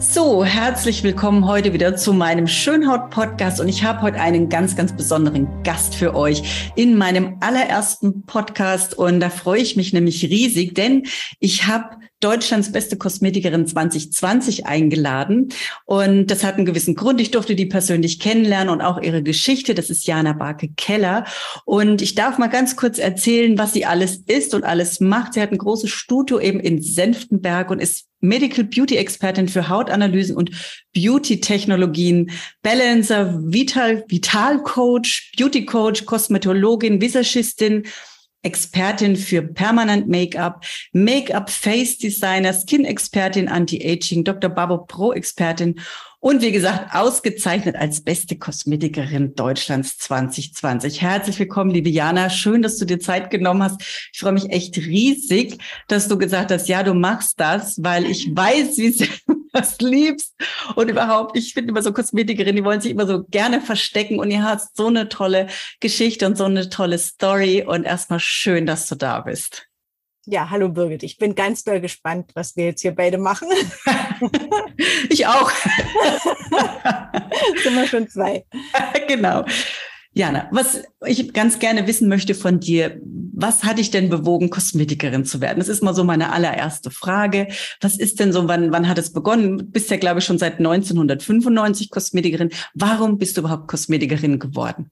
So, 0.00 0.44
herzlich 0.44 1.02
willkommen 1.02 1.48
heute 1.48 1.72
wieder 1.72 1.96
zu 1.96 2.12
meinem 2.12 2.46
Schönhaut-Podcast 2.46 3.60
und 3.60 3.66
ich 3.66 3.82
habe 3.82 4.00
heute 4.02 4.20
einen 4.20 4.48
ganz, 4.48 4.76
ganz 4.76 4.94
besonderen 4.94 5.64
Gast 5.64 5.96
für 5.96 6.14
euch 6.14 6.70
in 6.76 6.96
meinem 6.96 7.38
allerersten 7.40 8.24
Podcast 8.24 8.96
und 8.96 9.18
da 9.18 9.28
freue 9.28 9.60
ich 9.60 9.74
mich 9.74 9.92
nämlich 9.92 10.22
riesig, 10.22 10.76
denn 10.76 11.08
ich 11.40 11.66
habe 11.66 11.96
Deutschlands 12.20 12.72
beste 12.72 12.96
Kosmetikerin 12.96 13.66
2020 13.66 14.66
eingeladen. 14.66 15.48
Und 15.84 16.26
das 16.26 16.42
hat 16.42 16.56
einen 16.56 16.66
gewissen 16.66 16.94
Grund. 16.94 17.20
Ich 17.20 17.30
durfte 17.30 17.54
die 17.54 17.66
persönlich 17.66 18.18
kennenlernen 18.18 18.70
und 18.70 18.80
auch 18.80 19.00
ihre 19.00 19.22
Geschichte. 19.22 19.74
Das 19.74 19.90
ist 19.90 20.06
Jana 20.06 20.32
Barke-Keller. 20.32 21.24
Und 21.64 22.02
ich 22.02 22.14
darf 22.14 22.38
mal 22.38 22.48
ganz 22.48 22.76
kurz 22.76 22.98
erzählen, 22.98 23.56
was 23.58 23.72
sie 23.72 23.84
alles 23.84 24.16
ist 24.26 24.54
und 24.54 24.64
alles 24.64 25.00
macht. 25.00 25.34
Sie 25.34 25.40
hat 25.40 25.52
ein 25.52 25.58
großes 25.58 25.90
Studio 25.90 26.40
eben 26.40 26.60
in 26.60 26.82
Senftenberg 26.82 27.70
und 27.70 27.80
ist 27.80 28.06
Medical 28.20 28.64
Beauty 28.64 28.96
Expertin 28.96 29.48
für 29.48 29.68
Hautanalysen 29.68 30.36
und 30.36 30.50
Beauty 30.92 31.40
Technologien, 31.40 32.30
Balancer, 32.62 33.38
Vital, 33.44 34.04
Vital 34.08 34.60
Coach, 34.62 35.32
Beauty 35.38 35.64
Coach, 35.64 36.04
Kosmetologin, 36.04 37.00
Visagistin, 37.00 37.84
Expertin 38.42 39.16
für 39.16 39.42
Permanent 39.42 40.08
Make-up, 40.08 40.64
Make-up 40.92 41.50
Face 41.50 41.98
Designer, 41.98 42.52
Skin-Expertin, 42.52 43.48
Anti-Aging, 43.48 44.24
Dr. 44.24 44.48
Babo 44.48 44.78
Pro-Expertin 44.78 45.80
und 46.20 46.42
wie 46.42 46.50
gesagt, 46.50 46.94
ausgezeichnet 46.94 47.76
als 47.76 48.00
beste 48.00 48.36
Kosmetikerin 48.36 49.36
Deutschlands 49.36 49.98
2020. 49.98 51.00
Herzlich 51.00 51.38
willkommen, 51.38 51.70
liebe 51.70 51.90
Jana. 51.90 52.28
Schön, 52.28 52.60
dass 52.62 52.76
du 52.76 52.84
dir 52.84 52.98
Zeit 52.98 53.30
genommen 53.30 53.62
hast. 53.62 53.80
Ich 54.12 54.18
freue 54.18 54.32
mich 54.32 54.50
echt 54.50 54.76
riesig, 54.78 55.58
dass 55.86 56.08
du 56.08 56.18
gesagt 56.18 56.50
hast, 56.50 56.68
ja, 56.68 56.82
du 56.82 56.94
machst 56.94 57.38
das, 57.38 57.82
weil 57.82 58.04
ich 58.04 58.34
weiß, 58.34 58.78
wie 58.78 58.90
sehr 58.90 59.08
das 59.52 59.80
liebst. 59.80 60.34
Und 60.74 60.88
überhaupt, 60.88 61.36
ich 61.36 61.54
finde 61.54 61.70
immer 61.70 61.82
so 61.82 61.92
Kosmetikerinnen, 61.92 62.56
die 62.56 62.64
wollen 62.64 62.80
sich 62.80 62.92
immer 62.92 63.06
so 63.06 63.24
gerne 63.24 63.60
verstecken. 63.60 64.18
Und 64.18 64.30
ihr 64.30 64.42
hast 64.42 64.76
so 64.76 64.86
eine 64.86 65.08
tolle 65.08 65.48
Geschichte 65.80 66.26
und 66.26 66.36
so 66.36 66.44
eine 66.44 66.68
tolle 66.68 66.98
Story. 66.98 67.64
Und 67.66 67.84
erstmal 67.84 68.20
schön, 68.20 68.66
dass 68.66 68.88
du 68.88 68.94
da 68.94 69.20
bist. 69.20 69.68
Ja, 70.30 70.50
hallo 70.50 70.68
Birgit. 70.68 71.04
Ich 71.04 71.16
bin 71.16 71.34
ganz 71.34 71.64
doll 71.64 71.80
gespannt, 71.80 72.32
was 72.34 72.54
wir 72.54 72.66
jetzt 72.66 72.82
hier 72.82 72.94
beide 72.94 73.16
machen. 73.16 73.48
ich 75.08 75.26
auch. 75.26 75.50
Sind 77.62 77.74
wir 77.74 77.86
schon 77.86 78.06
zwei. 78.08 78.44
genau. 79.06 79.46
Jana, 80.12 80.48
was 80.50 80.82
ich 81.06 81.32
ganz 81.32 81.58
gerne 81.58 81.86
wissen 81.86 82.08
möchte 82.08 82.34
von 82.34 82.60
dir, 82.60 83.00
was 83.40 83.62
hat 83.62 83.78
dich 83.78 83.90
denn 83.90 84.08
bewogen, 84.08 84.50
Kosmetikerin 84.50 85.24
zu 85.24 85.40
werden? 85.40 85.58
Das 85.58 85.68
ist 85.68 85.82
mal 85.82 85.94
so 85.94 86.02
meine 86.02 86.32
allererste 86.32 86.90
Frage. 86.90 87.48
Was 87.80 87.96
ist 87.96 88.18
denn 88.18 88.32
so, 88.32 88.48
wann, 88.48 88.72
wann 88.72 88.88
hat 88.88 88.98
es 88.98 89.12
begonnen? 89.12 89.58
Du 89.58 89.64
bist 89.64 89.90
ja, 89.90 89.96
glaube 89.96 90.18
ich, 90.18 90.24
schon 90.24 90.38
seit 90.38 90.58
1995 90.58 91.90
Kosmetikerin. 91.90 92.50
Warum 92.74 93.18
bist 93.18 93.36
du 93.36 93.42
überhaupt 93.42 93.68
Kosmetikerin 93.68 94.40
geworden? 94.40 94.90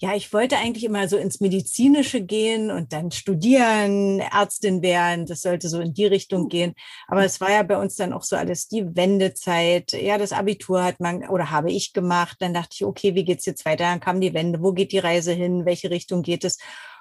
Ja, 0.00 0.14
ich 0.14 0.32
wollte 0.32 0.56
eigentlich 0.58 0.84
immer 0.84 1.08
so 1.08 1.16
ins 1.16 1.40
Medizinische 1.40 2.20
gehen 2.20 2.70
und 2.70 2.92
dann 2.92 3.12
studieren, 3.12 4.18
Ärztin 4.18 4.82
werden, 4.82 5.24
das 5.24 5.42
sollte 5.42 5.68
so 5.68 5.80
in 5.80 5.94
die 5.94 6.06
Richtung 6.06 6.42
hm. 6.42 6.48
gehen. 6.48 6.74
Aber 7.06 7.24
es 7.24 7.40
war 7.40 7.50
ja 7.50 7.62
bei 7.62 7.78
uns 7.78 7.94
dann 7.96 8.12
auch 8.12 8.24
so 8.24 8.36
alles 8.36 8.68
die 8.68 8.96
Wendezeit. 8.96 9.92
Ja, 9.92 10.18
das 10.18 10.32
Abitur 10.32 10.82
hat 10.82 11.00
man 11.00 11.28
oder 11.28 11.50
habe 11.50 11.70
ich 11.70 11.92
gemacht. 11.92 12.36
Dann 12.40 12.54
dachte 12.54 12.70
ich, 12.72 12.84
okay, 12.84 13.14
wie 13.14 13.24
geht's 13.24 13.46
jetzt 13.46 13.64
weiter? 13.64 13.84
Dann 13.84 14.00
kam 14.00 14.20
die 14.20 14.34
Wende. 14.34 14.62
Wo 14.62 14.72
geht 14.72 14.92
die 14.92 14.98
Reise 14.98 15.32
hin? 15.32 15.64
Welche 15.64 15.90
Richtung 15.90 16.22
geht 16.22 16.44
es? 16.44 16.58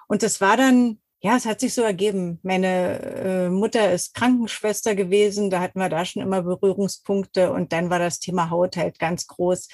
Und 0.07 0.21
das 0.21 0.39
war 0.39 0.55
dann, 0.55 0.99
ja, 1.21 1.35
es 1.35 1.45
hat 1.45 1.61
sich 1.61 1.73
so 1.73 1.81
ergeben. 1.81 2.39
Meine 2.43 2.99
äh, 3.01 3.49
Mutter 3.49 3.91
ist 3.91 4.13
Krankenschwester 4.13 4.93
gewesen. 4.93 5.49
Da 5.49 5.61
hatten 5.61 5.79
wir 5.79 5.89
da 5.89 6.05
schon 6.05 6.21
immer 6.21 6.43
Berührungspunkte. 6.43 7.51
Und 7.51 7.73
dann 7.73 7.89
war 7.89 7.99
das 7.99 8.19
Thema 8.19 8.51
Haut 8.51 8.77
halt 8.77 8.99
ganz 8.99 9.25
groß. 9.27 9.67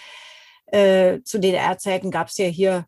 Äh, 0.67 1.21
zu 1.23 1.39
DDR-Zeiten 1.39 2.11
gab 2.11 2.27
es 2.29 2.37
ja 2.37 2.45
hier 2.45 2.85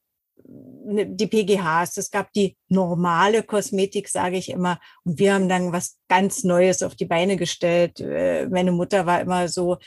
die 0.96 1.28
PGHs, 1.28 1.97
es 1.97 2.12
gab 2.12 2.31
die 2.34 2.57
normale 2.69 3.44
Kosmetik, 3.44 4.07
sage 4.07 4.38
ich 4.38 4.50
immer. 4.50 4.79
Und 5.03 5.19
wir 5.19 5.34
haben 5.34 5.50
dann 5.50 5.72
was 5.72 5.97
ganz 6.07 6.44
Neues 6.44 6.84
auf 6.84 6.96
die 6.96 7.06
Beine 7.06 7.38
gestellt. 7.38 8.00
Äh, 8.00 8.47
meine 8.47 8.72
Mutter 8.72 9.06
war 9.06 9.22
immer 9.22 9.47
so, 9.47 9.78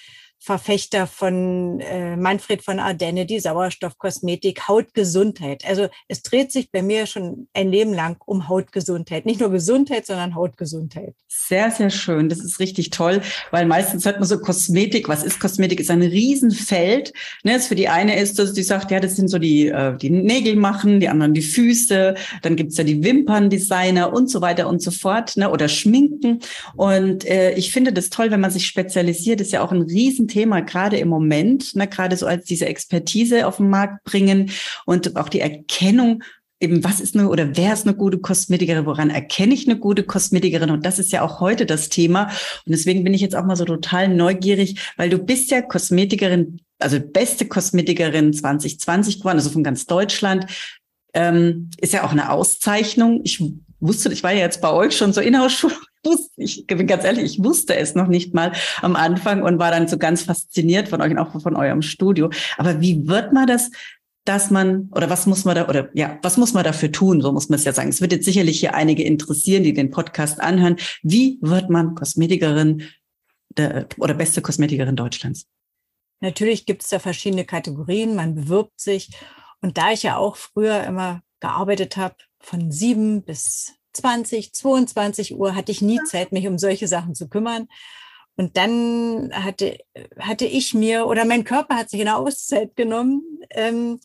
Verfechter 0.44 1.06
von 1.06 1.80
äh, 1.80 2.16
Manfred 2.16 2.62
von 2.62 2.78
Ardenne, 2.78 3.24
die 3.24 3.40
Sauerstoffkosmetik, 3.40 4.68
Hautgesundheit. 4.68 5.64
Also 5.66 5.88
es 6.06 6.20
dreht 6.20 6.52
sich 6.52 6.70
bei 6.70 6.82
mir 6.82 7.06
schon 7.06 7.48
ein 7.54 7.70
Leben 7.70 7.94
lang 7.94 8.18
um 8.26 8.46
Hautgesundheit. 8.46 9.24
Nicht 9.24 9.40
nur 9.40 9.50
Gesundheit, 9.50 10.04
sondern 10.04 10.34
Hautgesundheit. 10.34 11.14
Sehr, 11.28 11.70
sehr 11.70 11.88
schön. 11.88 12.28
Das 12.28 12.40
ist 12.40 12.60
richtig 12.60 12.90
toll, 12.90 13.22
weil 13.52 13.64
meistens 13.64 14.04
hört 14.04 14.20
man 14.20 14.28
so 14.28 14.38
Kosmetik. 14.38 15.08
Was 15.08 15.24
ist 15.24 15.40
Kosmetik? 15.40 15.80
Ist 15.80 15.90
ein 15.90 16.02
Riesenfeld. 16.02 17.14
Ne, 17.42 17.58
für 17.58 17.74
die 17.74 17.88
eine 17.88 18.20
ist, 18.20 18.38
dass 18.38 18.52
die 18.52 18.62
sagt, 18.62 18.90
ja, 18.90 19.00
das 19.00 19.16
sind 19.16 19.28
so 19.28 19.38
die, 19.38 19.68
äh, 19.68 19.96
die 19.96 20.10
Nägel 20.10 20.56
machen, 20.56 21.00
die 21.00 21.08
anderen 21.08 21.32
die 21.32 21.40
Füße. 21.40 22.16
Dann 22.42 22.56
gibt's 22.56 22.76
ja 22.76 22.84
die 22.84 23.02
Wimperndesigner 23.02 24.12
und 24.12 24.30
so 24.30 24.42
weiter 24.42 24.68
und 24.68 24.82
so 24.82 24.90
fort. 24.90 25.38
Ne, 25.38 25.50
oder 25.50 25.68
Schminken. 25.68 26.40
Und 26.76 27.24
äh, 27.24 27.54
ich 27.54 27.72
finde 27.72 27.94
das 27.94 28.10
toll, 28.10 28.30
wenn 28.30 28.40
man 28.40 28.50
sich 28.50 28.66
spezialisiert. 28.66 29.40
Das 29.40 29.46
ist 29.46 29.52
ja 29.54 29.64
auch 29.64 29.72
ein 29.72 29.82
Riesenthema 29.82 30.33
Thema, 30.34 30.60
gerade 30.60 30.96
im 30.98 31.08
Moment, 31.08 31.76
ne, 31.76 31.86
gerade 31.86 32.16
so 32.16 32.26
als 32.26 32.44
diese 32.44 32.66
Expertise 32.66 33.46
auf 33.46 33.58
den 33.58 33.70
Markt 33.70 34.02
bringen 34.04 34.50
und 34.84 35.16
auch 35.16 35.28
die 35.28 35.40
Erkennung 35.40 36.22
eben, 36.60 36.82
was 36.82 37.00
ist 37.00 37.14
eine 37.14 37.28
oder 37.28 37.56
wer 37.56 37.72
ist 37.72 37.86
eine 37.86 37.96
gute 37.96 38.18
Kosmetikerin, 38.18 38.86
woran 38.86 39.10
erkenne 39.10 39.54
ich 39.54 39.68
eine 39.68 39.78
gute 39.78 40.02
Kosmetikerin? 40.02 40.70
Und 40.70 40.84
das 40.84 40.98
ist 40.98 41.12
ja 41.12 41.22
auch 41.22 41.40
heute 41.40 41.66
das 41.66 41.88
Thema. 41.88 42.24
Und 42.24 42.72
deswegen 42.72 43.04
bin 43.04 43.14
ich 43.14 43.20
jetzt 43.20 43.36
auch 43.36 43.44
mal 43.44 43.56
so 43.56 43.64
total 43.64 44.08
neugierig, 44.08 44.80
weil 44.96 45.10
du 45.10 45.18
bist 45.18 45.50
ja 45.50 45.62
Kosmetikerin, 45.62 46.60
also 46.78 46.98
beste 47.00 47.46
Kosmetikerin 47.46 48.32
2020 48.32 49.18
geworden, 49.18 49.36
also 49.36 49.50
von 49.50 49.62
ganz 49.62 49.86
Deutschland. 49.86 50.46
Ähm, 51.12 51.70
ist 51.80 51.92
ja 51.92 52.04
auch 52.04 52.10
eine 52.10 52.30
Auszeichnung. 52.30 53.20
Ich 53.22 53.40
wusste, 53.78 54.12
ich 54.12 54.24
war 54.24 54.32
ja 54.32 54.40
jetzt 54.40 54.60
bei 54.60 54.72
euch 54.72 54.96
schon 54.96 55.12
so 55.12 55.20
Inhouse-Schulung 55.20 55.78
wusste, 56.04 56.42
ich 56.42 56.66
bin 56.66 56.86
ganz 56.86 57.04
ehrlich, 57.04 57.24
ich 57.24 57.44
wusste 57.44 57.76
es 57.76 57.94
noch 57.94 58.08
nicht 58.08 58.34
mal 58.34 58.52
am 58.82 58.96
Anfang 58.96 59.42
und 59.42 59.58
war 59.58 59.70
dann 59.70 59.88
so 59.88 59.98
ganz 59.98 60.22
fasziniert 60.22 60.88
von 60.88 61.00
euch 61.00 61.10
und 61.10 61.18
auch 61.18 61.40
von 61.40 61.56
eurem 61.56 61.82
Studio. 61.82 62.30
Aber 62.56 62.80
wie 62.80 63.08
wird 63.08 63.32
man 63.32 63.46
das, 63.46 63.70
dass 64.24 64.50
man, 64.50 64.88
oder 64.92 65.10
was 65.10 65.26
muss 65.26 65.44
man 65.44 65.54
da, 65.54 65.68
oder 65.68 65.90
ja, 65.94 66.18
was 66.22 66.36
muss 66.36 66.54
man 66.54 66.64
dafür 66.64 66.90
tun? 66.90 67.20
So 67.20 67.32
muss 67.32 67.48
man 67.48 67.58
es 67.58 67.64
ja 67.64 67.72
sagen. 67.72 67.90
Es 67.90 68.00
wird 68.00 68.12
jetzt 68.12 68.24
sicherlich 68.24 68.58
hier 68.58 68.74
einige 68.74 69.02
interessieren, 69.02 69.64
die 69.64 69.74
den 69.74 69.90
Podcast 69.90 70.40
anhören. 70.40 70.76
Wie 71.02 71.38
wird 71.42 71.68
man 71.68 71.94
Kosmetikerin 71.94 72.84
der, 73.56 73.86
oder 73.98 74.14
beste 74.14 74.40
Kosmetikerin 74.40 74.96
Deutschlands? 74.96 75.46
Natürlich 76.20 76.64
gibt 76.64 76.82
es 76.82 76.88
da 76.88 76.98
verschiedene 76.98 77.44
Kategorien. 77.44 78.14
Man 78.14 78.34
bewirbt 78.34 78.80
sich. 78.80 79.10
Und 79.60 79.76
da 79.76 79.92
ich 79.92 80.02
ja 80.02 80.16
auch 80.16 80.36
früher 80.36 80.84
immer 80.84 81.22
gearbeitet 81.40 81.98
habe, 81.98 82.16
von 82.40 82.70
sieben 82.70 83.22
bis 83.22 83.74
20, 83.94 84.52
22 84.52 85.36
Uhr 85.36 85.54
hatte 85.54 85.72
ich 85.72 85.82
nie 85.82 86.00
Zeit, 86.04 86.32
mich 86.32 86.46
um 86.46 86.58
solche 86.58 86.88
Sachen 86.88 87.14
zu 87.14 87.28
kümmern. 87.28 87.68
Und 88.36 88.56
dann 88.56 89.30
hatte, 89.32 89.78
hatte 90.18 90.44
ich 90.44 90.74
mir, 90.74 91.06
oder 91.06 91.24
mein 91.24 91.44
Körper 91.44 91.76
hat 91.76 91.90
sich 91.90 92.00
eine 92.00 92.16
Auszeit 92.16 92.74
genommen. 92.76 93.22
Ähm, 93.50 94.00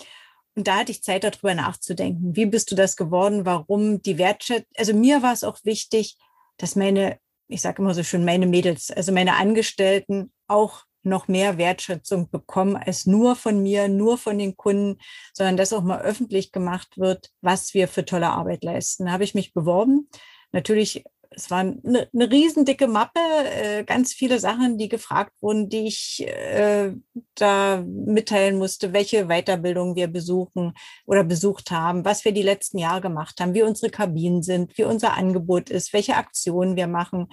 und 0.55 0.67
da 0.67 0.77
hatte 0.77 0.91
ich 0.91 1.03
Zeit, 1.03 1.23
darüber 1.23 1.55
nachzudenken. 1.55 2.35
Wie 2.35 2.45
bist 2.45 2.69
du 2.71 2.75
das 2.75 2.95
geworden? 2.95 3.45
Warum 3.45 4.01
die 4.01 4.17
Wertschätzung? 4.17 4.67
Also 4.77 4.93
mir 4.93 5.23
war 5.23 5.33
es 5.33 5.43
auch 5.43 5.57
wichtig, 5.63 6.17
dass 6.57 6.75
meine, 6.75 7.17
ich 7.47 7.61
sage 7.61 7.81
immer 7.81 7.93
so 7.93 8.03
schön, 8.03 8.25
meine 8.25 8.45
Mädels, 8.45 8.91
also 8.91 9.11
meine 9.11 9.35
Angestellten 9.35 10.31
auch 10.47 10.83
noch 11.03 11.27
mehr 11.27 11.57
Wertschätzung 11.57 12.29
bekommen 12.29 12.75
als 12.75 13.05
nur 13.05 13.35
von 13.35 13.61
mir, 13.61 13.87
nur 13.87 14.17
von 14.17 14.37
den 14.37 14.57
Kunden, 14.57 14.99
sondern 15.33 15.57
dass 15.57 15.73
auch 15.73 15.83
mal 15.83 16.01
öffentlich 16.01 16.51
gemacht 16.51 16.97
wird, 16.97 17.29
was 17.41 17.73
wir 17.73 17.87
für 17.87 18.05
tolle 18.05 18.29
Arbeit 18.29 18.63
leisten. 18.63 19.05
Da 19.05 19.11
habe 19.11 19.23
ich 19.23 19.35
mich 19.35 19.53
beworben. 19.53 20.09
Natürlich, 20.51 21.03
es 21.31 21.51
war 21.51 21.59
eine, 21.59 22.09
eine 22.13 22.31
riesendicke 22.31 22.87
Mappe, 22.87 23.19
äh, 23.19 23.83
ganz 23.83 24.13
viele 24.13 24.39
Sachen, 24.39 24.77
die 24.77 24.89
gefragt 24.89 25.33
wurden, 25.41 25.69
die 25.69 25.87
ich 25.87 26.25
äh, 26.27 26.91
da 27.35 27.83
mitteilen 27.85 28.57
musste, 28.57 28.93
welche 28.93 29.27
Weiterbildung 29.27 29.95
wir 29.95 30.07
besuchen 30.07 30.73
oder 31.05 31.23
besucht 31.23 31.71
haben, 31.71 32.03
was 32.03 32.25
wir 32.25 32.31
die 32.31 32.41
letzten 32.41 32.79
Jahre 32.79 33.01
gemacht 33.01 33.39
haben, 33.39 33.53
wie 33.53 33.63
unsere 33.63 33.91
Kabinen 33.91 34.41
sind, 34.41 34.77
wie 34.77 34.83
unser 34.83 35.13
Angebot 35.13 35.69
ist, 35.69 35.93
welche 35.93 36.15
Aktionen 36.15 36.75
wir 36.75 36.87
machen. 36.87 37.27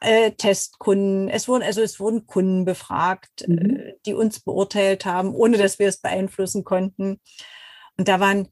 Äh, 0.00 0.32
Testkunden. 0.32 1.28
Es 1.28 1.48
wurden, 1.48 1.62
also 1.62 1.82
es 1.82 2.00
wurden 2.00 2.26
Kunden 2.26 2.64
befragt, 2.64 3.46
mhm. 3.46 3.76
äh, 3.76 3.92
die 4.06 4.14
uns 4.14 4.40
beurteilt 4.40 5.04
haben, 5.04 5.34
ohne 5.34 5.58
dass 5.58 5.78
wir 5.78 5.88
es 5.88 6.00
beeinflussen 6.00 6.64
konnten. 6.64 7.20
Und 7.96 8.08
da 8.08 8.20
waren 8.20 8.48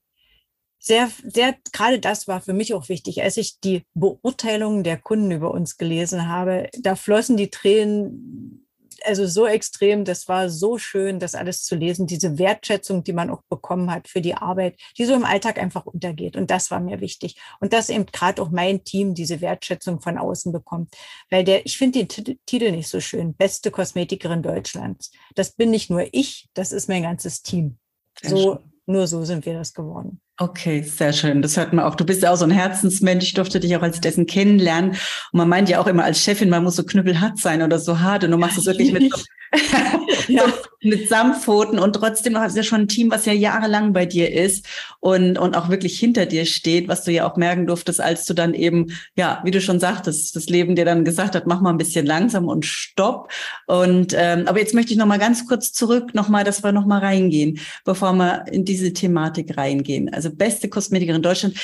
sehr, 0.79 1.11
sehr, 1.25 1.57
gerade 1.73 1.99
das 1.99 2.29
war 2.29 2.43
für 2.43 2.53
mich 2.53 2.75
auch 2.75 2.91
wichtig, 2.91 3.23
als 3.23 3.39
ich 3.39 3.59
die 3.61 3.85
Beurteilungen 3.95 4.85
der 4.85 4.99
Kunden 4.99 5.31
über 5.31 5.51
uns 5.51 5.79
gelesen 5.79 6.29
habe, 6.29 6.69
da 6.79 6.95
flossen 6.95 7.39
die 7.39 7.49
Tränen 7.49 8.64
also 9.05 9.27
so 9.27 9.47
extrem, 9.47 10.05
das 10.05 10.29
war 10.29 10.51
so 10.51 10.79
schön, 10.79 11.19
das 11.19 11.35
alles 11.35 11.63
zu 11.63 11.77
lesen, 11.77 12.07
diese 12.07 12.39
Wertschätzung, 12.39 13.05
die 13.05 13.13
man 13.13 13.31
auch 13.31 13.43
bekommen 13.49 13.91
hat 13.91 14.09
für 14.09 14.21
die 14.21 14.35
Arbeit, 14.35 14.79
die 14.99 15.05
so 15.05 15.15
im 15.15 15.25
Alltag 15.25 15.59
einfach 15.59 15.87
untergeht. 15.87 16.37
Und 16.37 16.51
das 16.51 16.71
war 16.71 16.81
mir 16.81 17.01
wichtig. 17.01 17.37
Und 17.61 17.73
dass 17.73 17.91
eben 17.91 18.07
gerade 18.07 18.43
auch 18.43 18.51
mein 18.51 18.85
Team 18.85 19.15
diese 19.15 19.41
Wertschätzung 19.41 20.01
von 20.01 20.19
außen 20.19 20.53
bekommt. 20.53 20.95
Weil 21.31 21.45
der, 21.45 21.65
ich 21.67 21.79
finde 21.79 22.05
den 22.05 22.39
Titel 22.47 22.71
nicht 22.71 22.89
so 22.89 23.01
schön. 23.01 23.35
Beste 23.35 23.71
Kosmetikerin 23.71 24.43
Deutschlands. 24.43 25.11
Das 25.35 25.53
bin 25.53 25.71
nicht 25.71 25.91
nur 25.91 26.07
ich, 26.13 26.49
das 26.55 26.73
ist 26.73 26.89
mein 26.89 27.03
ganzes 27.03 27.43
Team. 27.43 27.79
So, 28.23 28.61
nur 28.87 29.07
so 29.07 29.25
sind 29.25 29.45
wir 29.47 29.55
das 29.55 29.75
geworden. 29.75 30.21
Okay, 30.37 30.83
sehr 30.83 31.13
schön. 31.13 31.43
Das 31.43 31.57
hört 31.57 31.73
man 31.73 31.85
auch. 31.85 31.95
Du 31.95 32.05
bist 32.05 32.23
ja 32.23 32.33
auch 32.33 32.37
so 32.37 32.45
ein 32.45 32.51
Herzensmensch. 32.51 33.25
Ich 33.25 33.35
durfte 33.35 33.61
dich 33.61 33.77
auch 33.77 33.83
als 33.83 34.01
dessen 34.01 34.27
kennenlernen. 34.27 34.91
Und 34.91 34.99
man 35.33 35.49
meint 35.49 35.69
ja 35.69 35.81
auch 35.81 35.87
immer 35.87 36.05
als 36.05 36.21
Chefin, 36.21 36.51
man 36.51 36.65
muss 36.65 36.75
so 36.75 36.83
knüppelhart 36.83 37.39
sein 37.39 37.63
oder 37.63 37.79
so 37.79 38.01
hart. 38.01 38.25
Und 38.25 38.33
du 38.33 38.37
machst 38.37 38.59
es 38.59 38.67
wirklich 38.67 38.93
mit 38.93 39.13
ja. 40.29 40.45
mit 40.83 41.09
Samtpfoten 41.09 41.79
und 41.79 41.95
trotzdem 41.95 42.39
hast 42.39 42.55
du 42.55 42.61
ja 42.61 42.65
schon 42.65 42.83
ein 42.83 42.89
Team, 42.89 43.11
was 43.11 43.27
ja 43.27 43.33
jahrelang 43.33 43.93
bei 43.93 44.07
dir 44.07 44.33
ist 44.33 44.67
und, 45.01 45.39
und 45.39 45.57
auch 45.57 45.69
wirklich 45.69 45.99
hinter 45.99 46.27
dir 46.27 46.47
steht, 46.47 46.89
was 46.89 47.05
du 47.05 47.13
ja 47.13 47.27
auch 47.27 47.37
merken 47.37 47.67
durftest, 47.67 48.01
als 48.01 48.27
du 48.27 48.35
dann 48.35 48.55
eben, 48.55 48.93
ja, 49.17 49.41
wie 49.45 49.51
du 49.51 49.61
schon 49.61 49.81
sagtest, 49.81 50.35
das 50.37 50.47
Leben 50.47 50.77
dir 50.77 50.85
dann 50.85 51.05
gesagt 51.05 51.35
hat, 51.35 51.47
mach 51.47 51.61
mal 51.61 51.71
ein 51.71 51.79
bisschen 51.79 52.07
langsam 52.07 52.49
und 52.49 52.67
stopp. 52.67 53.31
Und 53.67 54.15
ähm, 54.17 54.47
aber 54.47 54.59
jetzt 54.59 54.75
möchte 54.75 54.93
ich 54.93 54.99
noch 54.99 55.07
mal 55.07 55.19
ganz 55.19 55.47
kurz 55.47 55.73
zurück, 55.73 56.15
noch 56.15 56.29
mal, 56.29 56.45
dass 56.45 56.63
wir 56.63 56.73
noch 56.73 56.87
mal 56.87 57.01
reingehen, 57.01 57.59
bevor 57.85 58.13
wir 58.15 58.45
in 58.51 58.65
diese 58.65 58.93
Thematik 58.93 59.57
reingehen. 59.57 60.13
Also 60.13 60.24
beste 60.31 60.69
Kosmetikerin 60.69 61.23
Deutschland. 61.23 61.57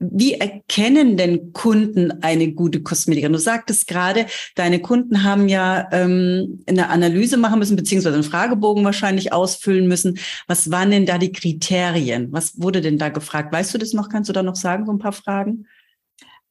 Wie 0.00 0.34
erkennen 0.34 1.16
denn 1.16 1.52
Kunden 1.52 2.22
eine 2.22 2.52
gute 2.52 2.82
Kosmetikerin? 2.82 3.32
Du 3.32 3.38
sagtest 3.40 3.88
gerade, 3.88 4.26
deine 4.54 4.80
Kunden 4.80 5.24
haben 5.24 5.48
ja 5.48 5.88
ähm, 5.90 6.62
eine 6.66 6.88
Analyse 6.88 7.36
machen 7.36 7.58
müssen, 7.58 7.74
beziehungsweise 7.74 8.14
einen 8.14 8.22
Fragebogen 8.22 8.84
wahrscheinlich 8.84 9.32
ausfüllen 9.32 9.88
müssen. 9.88 10.18
Was 10.46 10.70
waren 10.70 10.92
denn 10.92 11.04
da 11.04 11.18
die 11.18 11.32
Kriterien? 11.32 12.32
Was 12.32 12.62
wurde 12.62 12.80
denn 12.80 12.98
da 12.98 13.08
gefragt? 13.08 13.52
Weißt 13.52 13.74
du 13.74 13.78
das 13.78 13.92
noch? 13.92 14.08
Kannst 14.08 14.28
du 14.28 14.32
da 14.32 14.44
noch 14.44 14.54
sagen, 14.54 14.86
so 14.86 14.92
ein 14.92 15.00
paar 15.00 15.12
Fragen? 15.12 15.66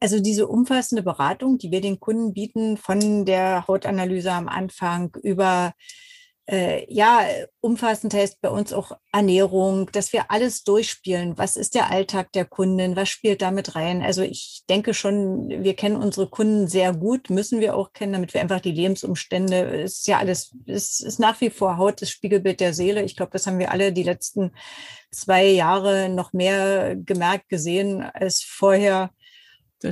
Also 0.01 0.19
diese 0.19 0.47
umfassende 0.47 1.01
Beratung, 1.01 1.57
die 1.57 1.71
wir 1.71 1.81
den 1.81 1.99
Kunden 1.99 2.33
bieten, 2.33 2.75
von 2.75 3.25
der 3.25 3.65
Hautanalyse 3.67 4.31
am 4.31 4.49
Anfang 4.49 5.15
über 5.23 5.73
äh, 6.49 6.85
ja, 6.91 7.27
umfassend 7.59 8.13
heißt 8.13 8.39
bei 8.39 8.49
uns 8.49 8.71
auch 8.71 8.93
Ernährung, 9.11 9.91
dass 9.91 10.13
wir 10.13 10.31
alles 10.31 10.63
durchspielen. 10.63 11.37
Was 11.37 11.57
ist 11.57 11.75
der 11.75 11.91
Alltag 11.91 12.31
der 12.31 12.45
Kunden? 12.45 12.95
Was 12.95 13.09
spielt 13.09 13.41
damit 13.41 13.75
rein? 13.75 14.01
Also 14.01 14.21
ich 14.21 14.63
denke 14.69 14.93
schon, 14.93 15.49
wir 15.49 15.75
kennen 15.75 15.97
unsere 15.97 16.29
Kunden 16.29 16.67
sehr 16.67 16.93
gut, 16.93 17.29
müssen 17.29 17.59
wir 17.59 17.75
auch 17.75 17.91
kennen, 17.91 18.13
damit 18.13 18.33
wir 18.33 18.39
einfach 18.39 18.61
die 18.61 18.71
Lebensumstände, 18.71 19.57
ist 19.57 20.07
ja 20.07 20.19
alles, 20.19 20.55
ist, 20.65 21.01
ist 21.01 21.19
nach 21.19 21.41
wie 21.41 21.49
vor 21.49 21.77
Haut, 21.77 22.01
das 22.01 22.11
Spiegelbild 22.11 22.61
der 22.61 22.73
Seele. 22.73 23.03
Ich 23.03 23.17
glaube, 23.17 23.33
das 23.33 23.45
haben 23.45 23.59
wir 23.59 23.71
alle 23.71 23.91
die 23.91 24.03
letzten 24.03 24.53
zwei 25.11 25.47
Jahre 25.47 26.07
noch 26.07 26.31
mehr 26.31 26.95
gemerkt, 26.95 27.49
gesehen 27.49 28.01
als 28.01 28.41
vorher. 28.41 29.11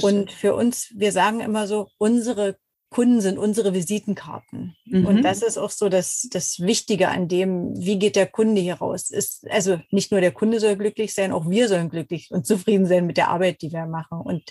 Und 0.02 0.32
für 0.32 0.56
uns, 0.56 0.94
wir 0.96 1.12
sagen 1.12 1.42
immer 1.42 1.68
so, 1.68 1.90
unsere 1.98 2.56
Kunden 2.96 3.20
sind 3.20 3.38
unsere 3.38 3.74
Visitenkarten. 3.74 4.74
Mhm. 4.86 5.06
Und 5.06 5.22
das 5.24 5.42
ist 5.42 5.58
auch 5.58 5.70
so 5.70 5.90
das, 5.90 6.30
das 6.32 6.62
Wichtige 6.62 7.10
an 7.10 7.28
dem, 7.28 7.74
wie 7.76 8.00
geht 8.00 8.16
der 8.16 8.26
Kunde 8.26 8.62
hier 8.62 8.76
raus? 8.76 9.12
Ist, 9.12 9.46
also 9.52 9.82
nicht 9.92 10.12
nur 10.12 10.22
der 10.22 10.32
Kunde 10.32 10.62
soll 10.62 10.78
glücklich 10.78 11.14
sein, 11.14 11.34
auch 11.34 11.50
wir 11.50 11.68
sollen 11.68 11.90
glücklich 11.90 12.32
und 12.32 12.48
zufrieden 12.48 12.86
sein 12.86 13.06
mit 13.06 13.18
der 13.18 13.28
Arbeit, 13.28 13.62
die 13.62 13.74
wir 13.74 13.86
machen. 13.86 14.22
Und 14.22 14.44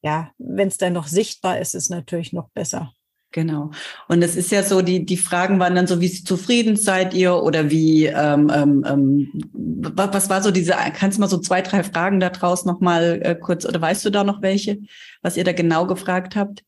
ja, 0.00 0.30
wenn 0.38 0.68
es 0.68 0.78
dann 0.78 0.92
noch 0.92 1.08
sichtbar 1.08 1.58
ist, 1.58 1.74
ist 1.74 1.86
es 1.86 1.90
natürlich 1.90 2.32
noch 2.32 2.50
besser. 2.50 2.92
Genau. 3.32 3.72
Und 4.06 4.22
es 4.22 4.36
ist 4.36 4.52
ja 4.52 4.62
so, 4.62 4.80
die, 4.80 5.04
die 5.04 5.16
Fragen 5.16 5.58
waren 5.58 5.74
dann 5.74 5.88
so, 5.88 6.00
wie 6.00 6.12
zufrieden 6.12 6.76
seid 6.76 7.14
ihr 7.14 7.34
oder 7.34 7.68
wie, 7.68 8.06
ähm, 8.06 8.48
ähm, 8.54 8.84
ähm 8.86 9.32
was 9.52 10.30
war 10.30 10.40
so 10.40 10.52
diese, 10.52 10.76
kannst 10.94 11.18
du 11.18 11.20
mal 11.20 11.26
so 11.26 11.38
zwei, 11.38 11.62
drei 11.62 11.82
Fragen 11.82 12.20
da 12.20 12.30
draus 12.30 12.64
nochmal 12.64 13.20
äh, 13.24 13.34
kurz, 13.34 13.66
oder 13.66 13.80
weißt 13.80 14.04
du 14.04 14.10
da 14.10 14.22
noch 14.22 14.40
welche, 14.40 14.78
was 15.20 15.36
ihr 15.36 15.42
da 15.42 15.50
genau 15.50 15.88
gefragt 15.88 16.36
habt? 16.36 16.62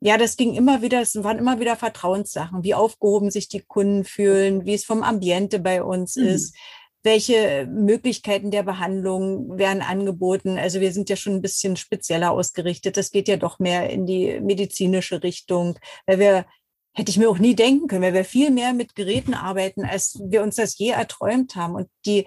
Ja, 0.00 0.16
das 0.16 0.36
ging 0.36 0.54
immer 0.54 0.82
wieder, 0.82 1.00
es 1.00 1.22
waren 1.22 1.38
immer 1.38 1.58
wieder 1.60 1.76
Vertrauenssachen, 1.76 2.62
wie 2.62 2.74
aufgehoben 2.74 3.30
sich 3.30 3.48
die 3.48 3.62
Kunden 3.62 4.04
fühlen, 4.04 4.64
wie 4.64 4.74
es 4.74 4.84
vom 4.84 5.02
Ambiente 5.02 5.58
bei 5.58 5.82
uns 5.82 6.16
mhm. 6.16 6.26
ist, 6.26 6.56
welche 7.02 7.66
Möglichkeiten 7.66 8.50
der 8.50 8.62
Behandlung 8.62 9.58
werden 9.58 9.82
angeboten. 9.82 10.58
Also 10.58 10.80
wir 10.80 10.92
sind 10.92 11.08
ja 11.08 11.16
schon 11.16 11.34
ein 11.34 11.42
bisschen 11.42 11.76
spezieller 11.76 12.32
ausgerichtet. 12.32 12.96
Das 12.96 13.10
geht 13.10 13.28
ja 13.28 13.36
doch 13.36 13.58
mehr 13.58 13.90
in 13.90 14.06
die 14.06 14.40
medizinische 14.40 15.22
Richtung, 15.22 15.78
weil 16.06 16.18
wir 16.18 16.46
hätte 16.94 17.10
ich 17.10 17.18
mir 17.18 17.30
auch 17.30 17.38
nie 17.38 17.54
denken 17.54 17.86
können, 17.86 18.02
weil 18.02 18.14
wir 18.14 18.24
viel 18.24 18.50
mehr 18.50 18.72
mit 18.72 18.94
Geräten 18.94 19.34
arbeiten, 19.34 19.84
als 19.84 20.18
wir 20.22 20.42
uns 20.42 20.56
das 20.56 20.76
je 20.78 20.90
erträumt 20.90 21.54
haben. 21.56 21.74
Und 21.74 21.88
die 22.06 22.26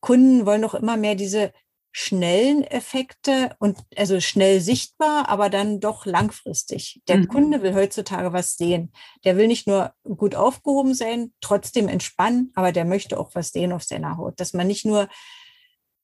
Kunden 0.00 0.46
wollen 0.46 0.60
noch 0.60 0.74
immer 0.74 0.96
mehr 0.96 1.14
diese 1.14 1.52
schnellen 2.00 2.62
Effekte 2.62 3.56
und 3.58 3.76
also 3.96 4.20
schnell 4.20 4.60
sichtbar, 4.60 5.28
aber 5.28 5.50
dann 5.50 5.80
doch 5.80 6.06
langfristig. 6.06 7.02
Der 7.08 7.16
mhm. 7.16 7.26
Kunde 7.26 7.62
will 7.62 7.74
heutzutage 7.74 8.32
was 8.32 8.56
sehen. 8.56 8.92
Der 9.24 9.36
will 9.36 9.48
nicht 9.48 9.66
nur 9.66 9.92
gut 10.04 10.36
aufgehoben 10.36 10.94
sein, 10.94 11.32
trotzdem 11.40 11.88
entspannen, 11.88 12.52
aber 12.54 12.70
der 12.70 12.84
möchte 12.84 13.18
auch 13.18 13.34
was 13.34 13.48
sehen 13.48 13.72
auf 13.72 13.82
seiner 13.82 14.16
Haut. 14.16 14.38
Dass 14.38 14.52
man 14.52 14.68
nicht 14.68 14.86
nur 14.86 15.08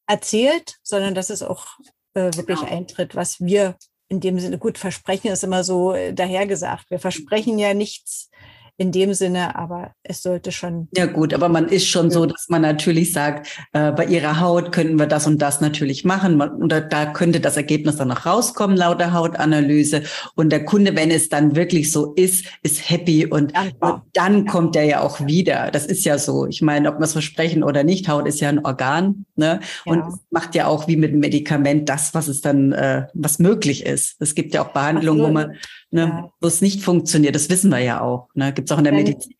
erzählt, 0.09 0.79
sondern 0.83 1.15
dass 1.15 1.31
es 1.31 1.45
auch 1.45 1.67
äh, 2.15 2.35
wirklich 2.35 2.59
genau. 2.59 2.73
eintritt, 2.73 3.15
was 3.15 3.41
wir 3.41 3.77
in 4.09 4.19
dem 4.19 4.41
Sinne, 4.41 4.59
gut, 4.59 4.79
versprechen 4.79 5.29
ist 5.29 5.45
immer 5.45 5.63
so 5.63 5.93
äh, 5.93 6.13
dahergesagt. 6.13 6.91
Wir 6.91 6.99
versprechen 6.99 7.57
ja 7.57 7.73
nichts 7.73 8.31
in 8.77 8.91
dem 8.91 9.15
Sinne, 9.15 9.55
aber 9.55 9.93
es 10.03 10.23
sollte 10.23 10.51
schon. 10.51 10.89
Ja 10.97 11.07
gut, 11.07 11.33
aber 11.33 11.49
man 11.49 11.69
ist 11.69 11.87
schon 11.87 12.11
so, 12.11 12.27
dass 12.27 12.47
man 12.49 12.63
natürlich 12.63 13.13
sagt, 13.13 13.47
äh, 13.73 13.93
bei 13.93 14.05
ihrer 14.07 14.41
Haut 14.41 14.73
könnten 14.73 14.99
wir 14.99 15.07
das 15.07 15.27
und 15.27 15.41
das 15.41 15.61
natürlich 15.61 16.05
machen 16.05 16.41
und 16.41 16.73
da 16.73 17.07
könnte 17.07 17.41
das 17.41 17.57
Ergebnis 17.57 17.97
dann 17.97 18.09
noch 18.09 18.27
rauskommen 18.27 18.77
laut 18.77 19.01
der 19.01 19.13
Hautanalyse 19.13 20.03
und 20.35 20.51
der 20.51 20.65
Kunde, 20.65 20.97
wenn 20.97 21.13
es 21.13 21.29
dann 21.29 21.55
wirklich 21.55 21.93
so 21.93 22.15
ist, 22.15 22.47
ist 22.63 22.91
happy 22.91 23.27
und, 23.27 23.53
und 23.81 24.03
dann 24.13 24.47
kommt 24.47 24.75
er 24.75 24.85
ja 24.85 25.01
auch 25.01 25.25
wieder. 25.25 25.71
Das 25.71 25.87
ist 25.87 26.05
ja 26.05 26.19
so. 26.19 26.47
Ich 26.47 26.61
meine, 26.61 26.89
ob 26.93 26.99
wir 26.99 27.05
es 27.05 27.13
versprechen 27.13 27.63
oder 27.63 27.85
nicht, 27.85 28.09
Haut 28.09 28.27
ist 28.27 28.41
ja 28.41 28.49
ein 28.49 28.65
Organ 28.65 29.25
ne? 29.37 29.61
und 29.85 29.99
ja. 29.99 30.09
macht 30.31 30.55
ja 30.57 30.67
auch 30.67 30.89
wie 30.89 30.97
mit 30.97 31.11
einem 31.11 31.21
Medikament 31.21 31.89
das, 31.89 32.13
was 32.13 32.27
es 32.27 32.41
dann, 32.41 32.73
äh, 32.73 33.07
was 33.15 33.39
möglich 33.39 33.87
ist. 33.87 34.17
Es 34.21 34.35
gibt 34.35 34.53
ja 34.55 34.63
auch 34.63 34.73
Behandlungen, 34.73 35.23
wo 35.23 35.29
man 35.29 35.53
ne, 35.95 36.03
ja. 36.03 36.33
wo 36.41 36.49
es 36.49 36.61
nicht 36.61 36.83
funktioniert. 36.83 37.35
Das 37.35 37.49
wissen 37.49 37.71
wir 37.71 37.79
ja 37.79 38.01
auch. 38.01 38.29
Ne? 38.35 38.53
Gibt 38.53 38.69
es 38.69 38.73
auch 38.75 38.79
in 38.79 38.85
der 38.85 38.93
dann, 38.93 39.03
Medizin. 39.03 39.35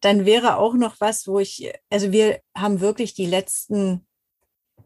Dann 0.00 0.24
wäre 0.24 0.56
auch 0.56 0.74
noch 0.74 0.94
was, 1.00 1.26
wo 1.26 1.40
ich, 1.40 1.72
also 1.90 2.12
wir 2.12 2.40
haben 2.56 2.80
wirklich 2.80 3.14
die 3.14 3.26
letzten, 3.26 4.06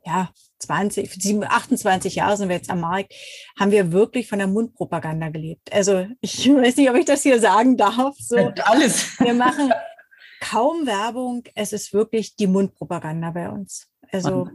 ja, 0.04 0.30
20, 0.60 1.44
28 1.44 2.14
Jahre 2.14 2.36
sind 2.36 2.48
wir 2.48 2.56
jetzt 2.56 2.70
am 2.70 2.80
Markt, 2.80 3.12
haben 3.58 3.70
wir 3.70 3.92
wirklich 3.92 4.28
von 4.28 4.38
der 4.38 4.48
Mundpropaganda 4.48 5.28
gelebt. 5.28 5.70
Also 5.70 6.06
ich 6.20 6.48
weiß 6.48 6.76
nicht, 6.76 6.90
ob 6.90 6.96
ich 6.96 7.04
das 7.04 7.22
hier 7.22 7.38
sagen 7.38 7.76
darf. 7.76 8.16
So, 8.18 8.36
alles. 8.64 9.18
Wir 9.20 9.34
machen 9.34 9.70
kaum 10.40 10.86
Werbung. 10.86 11.44
Es 11.54 11.72
ist 11.74 11.92
wirklich 11.92 12.36
die 12.36 12.46
Mundpropaganda 12.46 13.30
bei 13.30 13.50
uns. 13.50 13.88
Also 14.10 14.48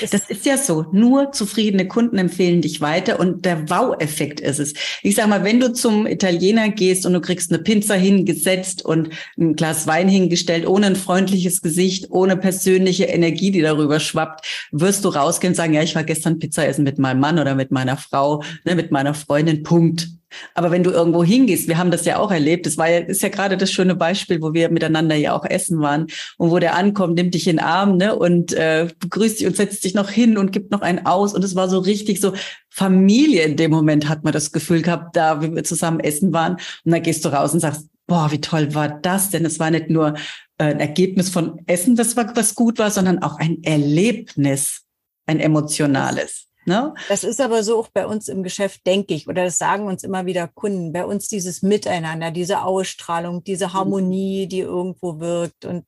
das 0.00 0.28
ist 0.28 0.46
ja 0.46 0.56
so. 0.56 0.86
Nur 0.92 1.32
zufriedene 1.32 1.86
Kunden 1.86 2.18
empfehlen 2.18 2.62
dich 2.62 2.80
weiter 2.80 3.20
und 3.20 3.44
der 3.44 3.68
Wow-Effekt 3.68 4.40
ist 4.40 4.58
es. 4.58 4.74
Ich 5.02 5.14
sag 5.14 5.28
mal, 5.28 5.44
wenn 5.44 5.60
du 5.60 5.72
zum 5.72 6.06
Italiener 6.06 6.70
gehst 6.70 7.06
und 7.06 7.12
du 7.12 7.20
kriegst 7.20 7.52
eine 7.52 7.62
Pizza 7.62 7.94
hingesetzt 7.94 8.84
und 8.84 9.10
ein 9.38 9.54
Glas 9.54 9.86
Wein 9.86 10.08
hingestellt, 10.08 10.66
ohne 10.66 10.86
ein 10.86 10.96
freundliches 10.96 11.62
Gesicht, 11.62 12.10
ohne 12.10 12.36
persönliche 12.36 13.04
Energie, 13.04 13.50
die 13.50 13.62
darüber 13.62 14.00
schwappt, 14.00 14.46
wirst 14.72 15.04
du 15.04 15.10
rausgehen 15.10 15.52
und 15.52 15.56
sagen, 15.56 15.74
ja, 15.74 15.82
ich 15.82 15.94
war 15.94 16.04
gestern 16.04 16.38
Pizza 16.38 16.66
essen 16.66 16.84
mit 16.84 16.98
meinem 16.98 17.20
Mann 17.20 17.38
oder 17.38 17.54
mit 17.54 17.70
meiner 17.70 17.96
Frau, 17.96 18.42
ne, 18.64 18.74
mit 18.74 18.90
meiner 18.90 19.14
Freundin, 19.14 19.62
Punkt. 19.62 20.08
Aber 20.54 20.70
wenn 20.70 20.82
du 20.82 20.90
irgendwo 20.90 21.24
hingehst, 21.24 21.68
wir 21.68 21.78
haben 21.78 21.90
das 21.90 22.04
ja 22.04 22.18
auch 22.18 22.30
erlebt, 22.30 22.66
das 22.66 22.78
war 22.78 22.88
ja, 22.88 22.98
ist 22.98 23.22
ja 23.22 23.28
gerade 23.28 23.56
das 23.56 23.70
schöne 23.70 23.94
Beispiel, 23.94 24.40
wo 24.42 24.52
wir 24.52 24.70
miteinander 24.70 25.14
ja 25.14 25.34
auch 25.34 25.44
essen 25.44 25.80
waren 25.80 26.06
und 26.38 26.50
wo 26.50 26.58
der 26.58 26.74
ankommt, 26.74 27.14
nimmt 27.14 27.34
dich 27.34 27.46
in 27.46 27.56
den 27.56 27.64
Arm 27.64 27.96
ne, 27.96 28.14
und 28.16 28.52
äh, 28.52 28.88
begrüßt 28.98 29.40
dich 29.40 29.46
und 29.46 29.56
setzt 29.56 29.84
dich 29.84 29.94
noch 29.94 30.10
hin 30.10 30.38
und 30.38 30.52
gibt 30.52 30.70
noch 30.70 30.80
einen 30.80 31.06
aus. 31.06 31.34
Und 31.34 31.44
es 31.44 31.54
war 31.54 31.68
so 31.68 31.78
richtig 31.78 32.20
so 32.20 32.32
Familie 32.68 33.42
in 33.42 33.56
dem 33.56 33.70
Moment, 33.70 34.08
hat 34.08 34.24
man 34.24 34.32
das 34.32 34.52
Gefühl 34.52 34.82
gehabt, 34.82 35.16
da 35.16 35.42
wie 35.42 35.54
wir 35.54 35.64
zusammen 35.64 36.00
essen 36.00 36.32
waren. 36.32 36.54
Und 36.84 36.92
dann 36.92 37.02
gehst 37.02 37.24
du 37.24 37.28
raus 37.28 37.52
und 37.52 37.60
sagst, 37.60 37.88
boah, 38.06 38.30
wie 38.30 38.40
toll 38.40 38.74
war 38.74 38.88
das 38.88 39.30
denn? 39.30 39.44
Es 39.44 39.58
war 39.58 39.70
nicht 39.70 39.90
nur 39.90 40.14
äh, 40.58 40.64
ein 40.64 40.80
Ergebnis 40.80 41.30
von 41.30 41.60
Essen, 41.66 41.96
das 41.96 42.16
war, 42.16 42.34
was 42.36 42.54
gut 42.54 42.78
war, 42.78 42.90
sondern 42.90 43.22
auch 43.22 43.38
ein 43.38 43.62
Erlebnis, 43.62 44.82
ein 45.26 45.40
emotionales. 45.40 46.48
Ne? 46.64 46.94
Das 47.08 47.24
ist 47.24 47.40
aber 47.40 47.64
so 47.64 47.78
auch 47.78 47.88
bei 47.88 48.06
uns 48.06 48.28
im 48.28 48.42
Geschäft, 48.42 48.86
denke 48.86 49.14
ich, 49.14 49.28
oder 49.28 49.44
das 49.44 49.58
sagen 49.58 49.86
uns 49.86 50.04
immer 50.04 50.26
wieder 50.26 50.48
Kunden. 50.48 50.92
Bei 50.92 51.04
uns 51.04 51.28
dieses 51.28 51.62
Miteinander, 51.62 52.30
diese 52.30 52.62
Ausstrahlung, 52.62 53.42
diese 53.42 53.68
mhm. 53.68 53.72
Harmonie, 53.72 54.46
die 54.46 54.60
irgendwo 54.60 55.18
wirkt. 55.18 55.64
Und 55.64 55.86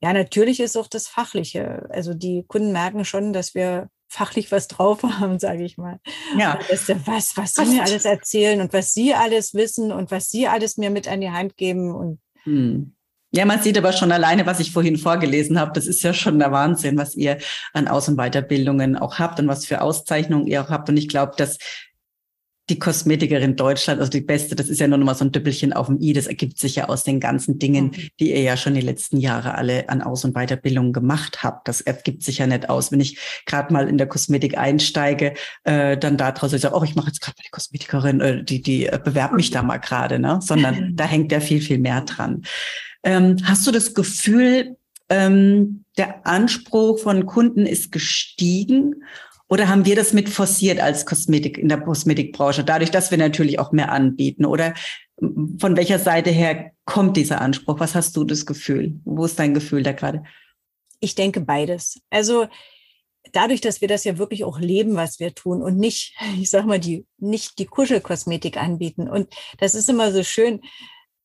ja, 0.00 0.12
natürlich 0.12 0.60
ist 0.60 0.76
auch 0.76 0.88
das 0.88 1.08
Fachliche. 1.08 1.88
Also 1.90 2.14
die 2.14 2.44
Kunden 2.46 2.72
merken 2.72 3.04
schon, 3.04 3.32
dass 3.32 3.54
wir 3.54 3.88
fachlich 4.08 4.50
was 4.50 4.68
drauf 4.68 5.02
haben, 5.20 5.38
sage 5.38 5.64
ich 5.64 5.76
mal. 5.76 6.00
Ja. 6.38 6.58
Was, 7.04 7.36
was 7.36 7.54
sie 7.54 7.66
mir 7.66 7.82
alles 7.82 8.04
erzählen 8.04 8.60
und 8.60 8.72
was 8.72 8.94
sie 8.94 9.14
alles 9.14 9.54
wissen 9.54 9.92
und 9.92 10.10
was 10.10 10.30
sie 10.30 10.48
alles 10.48 10.78
mir 10.78 10.90
mit 10.90 11.06
an 11.08 11.20
die 11.20 11.30
Hand 11.30 11.56
geben. 11.56 11.94
Und 11.94 12.20
hm. 12.44 12.94
Ja, 13.30 13.44
man 13.44 13.60
sieht 13.60 13.76
aber 13.76 13.92
schon 13.92 14.10
alleine, 14.10 14.46
was 14.46 14.58
ich 14.58 14.72
vorhin 14.72 14.96
vorgelesen 14.96 15.60
habe, 15.60 15.72
das 15.74 15.86
ist 15.86 16.02
ja 16.02 16.14
schon 16.14 16.38
der 16.38 16.50
Wahnsinn, 16.50 16.96
was 16.96 17.14
ihr 17.14 17.38
an 17.74 17.86
Aus- 17.86 18.08
und 18.08 18.16
Weiterbildungen 18.16 18.96
auch 18.96 19.18
habt 19.18 19.38
und 19.38 19.48
was 19.48 19.66
für 19.66 19.82
Auszeichnungen 19.82 20.46
ihr 20.46 20.62
auch 20.62 20.70
habt. 20.70 20.88
Und 20.88 20.96
ich 20.96 21.08
glaube, 21.08 21.34
dass 21.36 21.58
die 22.70 22.78
Kosmetikerin 22.78 23.56
Deutschland, 23.56 24.00
also 24.00 24.10
die 24.10 24.20
beste, 24.20 24.54
das 24.54 24.68
ist 24.68 24.78
ja 24.78 24.88
nur 24.88 24.98
noch 24.98 25.06
mal 25.06 25.14
so 25.14 25.24
ein 25.24 25.32
Düppelchen 25.32 25.72
auf 25.72 25.86
dem 25.86 26.00
i, 26.00 26.12
das 26.12 26.26
ergibt 26.26 26.58
sich 26.58 26.76
ja 26.76 26.88
aus 26.88 27.02
den 27.02 27.18
ganzen 27.18 27.58
Dingen, 27.58 27.86
mhm. 27.86 28.08
die 28.20 28.30
ihr 28.30 28.42
ja 28.42 28.56
schon 28.56 28.74
die 28.74 28.82
letzten 28.82 29.18
Jahre 29.18 29.54
alle 29.54 29.88
an 29.88 30.02
Aus- 30.02 30.24
und 30.24 30.34
Weiterbildungen 30.34 30.92
gemacht 30.92 31.42
habt. 31.42 31.66
Das 31.68 31.80
ergibt 31.80 32.22
sich 32.22 32.38
ja 32.38 32.46
nicht 32.46 32.68
aus. 32.68 32.92
Wenn 32.92 33.00
ich 33.00 33.18
gerade 33.46 33.72
mal 33.72 33.88
in 33.88 33.96
der 33.96 34.06
Kosmetik 34.06 34.58
einsteige, 34.58 35.34
äh, 35.64 35.96
dann 35.96 36.16
da 36.16 36.32
draußen 36.32 36.58
sage, 36.58 36.76
oh, 36.76 36.82
ich 36.82 36.94
mache 36.94 37.08
jetzt 37.08 37.20
gerade 37.20 37.36
mal 37.38 37.44
die 37.44 37.50
Kosmetikerin, 37.50 38.20
äh, 38.20 38.44
die, 38.44 38.60
die 38.60 38.86
äh, 38.86 39.00
bewerbt 39.02 39.34
mich 39.34 39.50
da 39.50 39.62
mal 39.62 39.78
gerade, 39.78 40.18
ne? 40.18 40.40
Sondern 40.42 40.92
da 40.96 41.04
hängt 41.04 41.32
ja 41.32 41.40
viel, 41.40 41.60
viel 41.60 41.78
mehr 41.78 42.02
dran. 42.02 42.42
Ähm, 43.02 43.36
hast 43.44 43.66
du 43.66 43.70
das 43.70 43.94
Gefühl, 43.94 44.76
ähm, 45.08 45.84
der 45.96 46.26
Anspruch 46.26 46.98
von 46.98 47.26
Kunden 47.26 47.66
ist 47.66 47.92
gestiegen? 47.92 49.04
Oder 49.48 49.68
haben 49.68 49.86
wir 49.86 49.96
das 49.96 50.12
mit 50.12 50.28
forciert 50.28 50.78
als 50.78 51.06
Kosmetik 51.06 51.56
in 51.56 51.68
der 51.68 51.80
Kosmetikbranche, 51.80 52.64
dadurch, 52.64 52.90
dass 52.90 53.10
wir 53.10 53.18
natürlich 53.18 53.58
auch 53.58 53.72
mehr 53.72 53.90
anbieten? 53.90 54.44
Oder 54.44 54.74
von 55.58 55.76
welcher 55.76 55.98
Seite 55.98 56.30
her 56.30 56.72
kommt 56.84 57.16
dieser 57.16 57.40
Anspruch? 57.40 57.80
Was 57.80 57.94
hast 57.94 58.16
du 58.16 58.24
das 58.24 58.46
Gefühl? 58.46 59.00
Wo 59.04 59.24
ist 59.24 59.38
dein 59.38 59.54
Gefühl 59.54 59.82
da 59.82 59.92
gerade? 59.92 60.22
Ich 61.00 61.14
denke 61.14 61.40
beides. 61.40 62.00
Also 62.10 62.46
dadurch, 63.32 63.60
dass 63.60 63.80
wir 63.80 63.88
das 63.88 64.04
ja 64.04 64.18
wirklich 64.18 64.44
auch 64.44 64.58
leben, 64.60 64.96
was 64.96 65.18
wir 65.20 65.34
tun 65.34 65.62
und 65.62 65.78
nicht, 65.78 66.14
ich 66.40 66.50
sag 66.50 66.66
mal, 66.66 66.80
die, 66.80 67.06
nicht 67.18 67.58
die 67.58 67.66
Kuschelkosmetik 67.66 68.56
anbieten. 68.56 69.08
Und 69.08 69.32
das 69.58 69.74
ist 69.74 69.88
immer 69.88 70.12
so 70.12 70.22
schön 70.22 70.60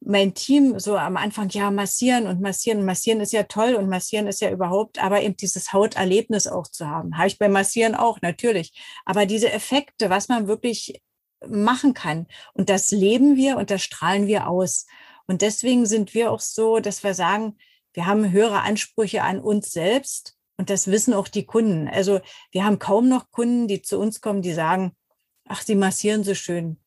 mein 0.06 0.34
Team 0.34 0.80
so 0.80 0.98
am 0.98 1.18
Anfang, 1.18 1.50
ja, 1.50 1.72
massieren 1.72 2.28
und 2.28 2.42
massieren. 2.42 2.86
Massieren 2.86 3.22
ist 3.22 3.34
ja 3.34 3.44
toll 3.44 3.76
und 3.76 3.90
massieren 3.90 4.28
ist 4.28 4.42
ja 4.42 4.52
überhaupt, 4.52 5.02
aber 5.02 5.22
eben 5.22 5.38
dieses 5.38 5.74
Hauterlebnis 5.74 6.48
auch 6.48 6.68
zu 6.68 6.88
haben. 6.88 7.18
Habe 7.18 7.28
ich 7.28 7.40
beim 7.40 7.52
Massieren 7.52 7.96
auch, 7.96 8.22
natürlich. 8.22 8.74
Aber 9.06 9.26
diese 9.26 9.52
Effekte, 9.52 10.10
was 10.10 10.28
man 10.28 10.48
wirklich 10.48 11.02
machen 11.48 11.94
kann. 11.94 12.28
Und 12.54 12.70
das 12.70 12.92
leben 12.92 13.36
wir 13.36 13.58
und 13.58 13.72
das 13.72 13.84
strahlen 13.84 14.28
wir 14.28 14.48
aus. 14.48 14.86
Und 15.28 15.42
deswegen 15.42 15.86
sind 15.86 16.14
wir 16.14 16.32
auch 16.32 16.40
so, 16.40 16.80
dass 16.80 17.04
wir 17.04 17.14
sagen, 17.14 17.58
wir 17.94 18.06
haben 18.06 18.32
höhere 18.32 18.62
Ansprüche 18.62 19.24
an 19.24 19.40
uns 19.40 19.72
selbst 19.72 20.36
und 20.58 20.70
das 20.70 20.88
wissen 20.88 21.14
auch 21.14 21.28
die 21.28 21.46
Kunden. 21.46 21.88
Also 21.88 22.20
wir 22.52 22.66
haben 22.66 22.80
kaum 22.80 23.08
noch 23.08 23.32
Kunden, 23.32 23.68
die 23.68 23.82
zu 23.82 24.00
uns 24.00 24.22
kommen, 24.22 24.42
die 24.42 24.54
sagen, 24.54 24.94
ach, 25.48 25.62
Sie 25.62 25.76
massieren 25.76 26.24
so 26.24 26.34
schön. 26.34 26.78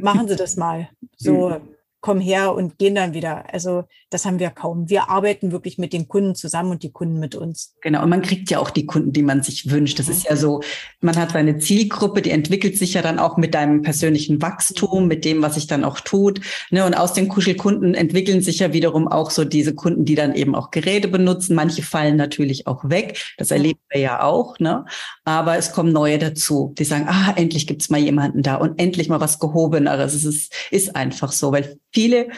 Machen 0.00 0.28
Sie 0.28 0.36
das 0.36 0.56
mal. 0.56 0.90
So, 1.16 1.60
kommen 2.02 2.20
her 2.20 2.54
und 2.54 2.78
gehen 2.78 2.96
dann 2.96 3.14
wieder. 3.14 3.44
Also 3.54 3.84
das 4.10 4.26
haben 4.26 4.40
wir 4.40 4.50
kaum. 4.50 4.90
Wir 4.90 5.08
arbeiten 5.08 5.52
wirklich 5.52 5.78
mit 5.78 5.92
den 5.92 6.08
Kunden 6.08 6.34
zusammen 6.34 6.72
und 6.72 6.82
die 6.82 6.90
Kunden 6.90 7.20
mit 7.20 7.36
uns. 7.36 7.74
Genau, 7.80 8.02
und 8.02 8.10
man 8.10 8.22
kriegt 8.22 8.50
ja 8.50 8.58
auch 8.58 8.70
die 8.70 8.86
Kunden, 8.86 9.12
die 9.12 9.22
man 9.22 9.42
sich 9.42 9.70
wünscht. 9.70 10.00
Das 10.00 10.08
ist 10.08 10.28
ja 10.28 10.36
so, 10.36 10.62
man 11.00 11.16
hat 11.16 11.30
seine 11.30 11.58
Zielgruppe, 11.58 12.20
die 12.20 12.30
entwickelt 12.30 12.76
sich 12.76 12.94
ja 12.94 13.02
dann 13.02 13.20
auch 13.20 13.36
mit 13.36 13.54
deinem 13.54 13.82
persönlichen 13.82 14.42
Wachstum, 14.42 15.06
mit 15.06 15.24
dem, 15.24 15.42
was 15.42 15.54
sich 15.54 15.68
dann 15.68 15.84
auch 15.84 16.00
tut. 16.00 16.40
Ne? 16.70 16.84
Und 16.84 16.94
aus 16.94 17.12
den 17.12 17.28
Kuschelkunden 17.28 17.94
entwickeln 17.94 18.42
sich 18.42 18.58
ja 18.58 18.72
wiederum 18.72 19.06
auch 19.06 19.30
so 19.30 19.44
diese 19.44 19.72
Kunden, 19.74 20.04
die 20.04 20.16
dann 20.16 20.34
eben 20.34 20.56
auch 20.56 20.72
Geräte 20.72 21.06
benutzen. 21.06 21.54
Manche 21.54 21.82
fallen 21.82 22.16
natürlich 22.16 22.66
auch 22.66 22.90
weg. 22.90 23.34
Das 23.38 23.52
erleben 23.52 23.80
wir 23.90 24.00
ja 24.00 24.22
auch. 24.24 24.58
Ne? 24.58 24.84
Aber 25.24 25.56
es 25.56 25.70
kommen 25.70 25.92
neue 25.92 26.18
dazu, 26.18 26.74
die 26.76 26.84
sagen, 26.84 27.06
ah, 27.08 27.32
endlich 27.36 27.68
gibt's 27.68 27.90
mal 27.90 28.00
jemanden 28.00 28.42
da 28.42 28.56
und 28.56 28.80
endlich 28.80 29.08
mal 29.08 29.20
was 29.20 29.38
Gehobeneres. 29.38 30.14
Es 30.14 30.24
ist, 30.24 30.52
ist 30.72 30.96
einfach 30.96 31.30
so, 31.30 31.52
weil 31.52 31.78
viele 31.92 32.28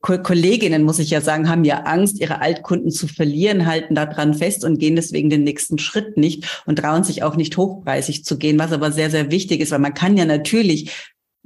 Kolleginnen, 0.00 0.84
muss 0.84 1.00
ich 1.00 1.10
ja 1.10 1.20
sagen, 1.20 1.48
haben 1.48 1.64
ja 1.64 1.82
Angst, 1.82 2.20
ihre 2.20 2.40
Altkunden 2.40 2.90
zu 2.90 3.08
verlieren, 3.08 3.66
halten 3.66 3.96
daran 3.96 4.32
fest 4.32 4.64
und 4.64 4.78
gehen 4.78 4.94
deswegen 4.94 5.28
den 5.28 5.42
nächsten 5.42 5.78
Schritt 5.78 6.16
nicht 6.16 6.62
und 6.66 6.76
trauen 6.76 7.02
sich 7.02 7.24
auch 7.24 7.34
nicht 7.34 7.56
hochpreisig 7.56 8.24
zu 8.24 8.38
gehen, 8.38 8.58
was 8.60 8.72
aber 8.72 8.92
sehr, 8.92 9.10
sehr 9.10 9.32
wichtig 9.32 9.60
ist, 9.60 9.72
weil 9.72 9.80
man 9.80 9.94
kann 9.94 10.16
ja 10.16 10.24
natürlich, 10.24 10.92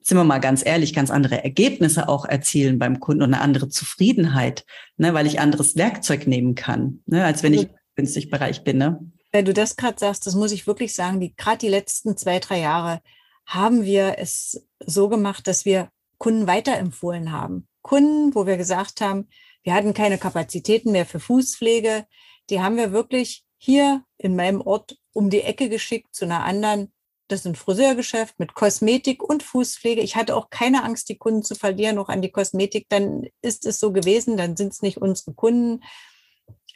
sind 0.03 0.19
wir 0.19 0.25
mal 0.25 0.39
ganz 0.39 0.65
ehrlich, 0.65 0.93
ganz 0.93 1.11
andere 1.11 1.43
Ergebnisse 1.43 2.09
auch 2.09 2.27
erzielen 2.27 2.79
beim 2.79 3.01
Kunden 3.01 3.23
und 3.23 3.33
eine 3.33 3.43
andere 3.43 3.71
Zufriedenheit, 3.71 4.67
ne, 4.99 5.15
weil 5.15 5.27
ich 5.27 5.41
anderes 5.41 5.77
Werkzeug 5.77 6.27
nehmen 6.27 6.55
kann, 6.55 7.01
ne, 7.07 7.25
als 7.25 7.43
wenn 7.43 7.55
ich 7.55 7.69
günstig 7.97 8.31
Bereich 8.31 8.65
bin. 8.65 8.77
Ne? 8.77 9.01
Wenn 9.33 9.47
du 9.47 9.55
das 9.55 9.77
gerade 9.77 9.99
sagst, 9.99 10.27
das 10.27 10.35
muss 10.35 10.53
ich 10.53 10.67
wirklich 10.67 10.95
sagen, 10.95 11.21
die 11.21 11.35
gerade 11.35 11.59
die 11.59 11.69
letzten 11.69 12.19
zwei, 12.19 12.39
drei 12.39 12.61
Jahre 12.61 13.01
haben 13.47 13.85
wir 13.85 14.17
es 14.19 14.67
so 14.85 15.09
gemacht, 15.09 15.47
dass 15.47 15.65
wir 15.65 15.89
Kunden 16.23 16.47
weiterempfohlen 16.47 17.33
haben. 17.33 17.67
Kunden, 17.83 18.33
wo 18.37 18.47
wir 18.47 18.57
gesagt 18.57 19.01
haben, 19.01 19.29
wir 19.65 19.75
hatten 19.75 19.93
keine 19.93 20.19
Kapazitäten 20.19 20.93
mehr 20.93 21.05
für 21.05 21.19
Fußpflege. 21.19 22.07
Die 22.49 22.61
haben 22.61 22.77
wir 22.77 22.93
wirklich 22.93 23.45
hier 23.59 24.05
in 24.19 24.37
meinem 24.37 24.61
Ort 24.61 24.97
um 25.13 25.31
die 25.31 25.41
Ecke 25.41 25.69
geschickt 25.69 26.15
zu 26.15 26.25
einer 26.25 26.45
anderen. 26.45 26.93
Das 27.27 27.41
ist 27.41 27.47
ein 27.47 27.57
Friseurgeschäft 27.57 28.39
mit 28.39 28.55
Kosmetik 28.55 29.21
und 29.21 29.43
Fußpflege. 29.43 30.01
Ich 30.01 30.15
hatte 30.15 30.37
auch 30.37 30.49
keine 30.49 30.85
Angst, 30.85 31.09
die 31.09 31.19
Kunden 31.19 31.43
zu 31.43 31.57
verlieren, 31.57 31.97
noch 31.97 32.09
an 32.09 32.23
die 32.23 32.31
Kosmetik. 32.31 32.87
Dann 32.89 33.27
ist 33.41 33.67
es 33.67 33.81
so 33.81 33.91
gewesen, 33.93 34.37
dann 34.37 34.57
sind 34.57 34.73
es 34.73 34.81
nicht 34.81 34.99
unsere 34.99 35.35
Kunden. 35.35 35.83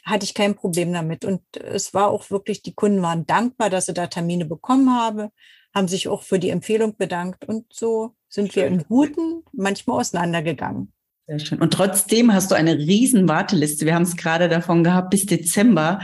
Hatte 0.03 0.25
ich 0.25 0.33
kein 0.33 0.55
Problem 0.55 0.91
damit. 0.91 1.23
Und 1.23 1.41
es 1.55 1.93
war 1.93 2.09
auch 2.09 2.29
wirklich, 2.31 2.63
die 2.63 2.75
Kunden 2.75 3.01
waren 3.01 3.25
dankbar, 3.25 3.69
dass 3.69 3.85
sie 3.85 3.93
da 3.93 4.07
Termine 4.07 4.43
bekommen 4.43 4.93
haben, 4.93 5.29
haben 5.77 5.87
sich 5.87 6.07
auch 6.07 6.23
für 6.23 6.39
die 6.39 6.49
Empfehlung 6.49 6.97
bedankt. 6.97 7.45
Und 7.45 7.65
so 7.71 8.15
sind 8.27 8.55
wir 8.55 8.67
in 8.67 8.83
Guten 8.83 9.43
manchmal 9.53 10.01
auseinandergegangen. 10.01 10.91
Sehr 11.27 11.39
schön. 11.39 11.59
Und 11.59 11.73
trotzdem 11.73 12.33
hast 12.33 12.51
du 12.51 12.55
eine 12.55 12.77
riesen 12.77 13.27
Warteliste. 13.27 13.85
Wir 13.85 13.95
haben 13.95 14.03
es 14.03 14.17
gerade 14.17 14.49
davon 14.49 14.83
gehabt, 14.83 15.11
bis 15.11 15.25
Dezember 15.25 15.99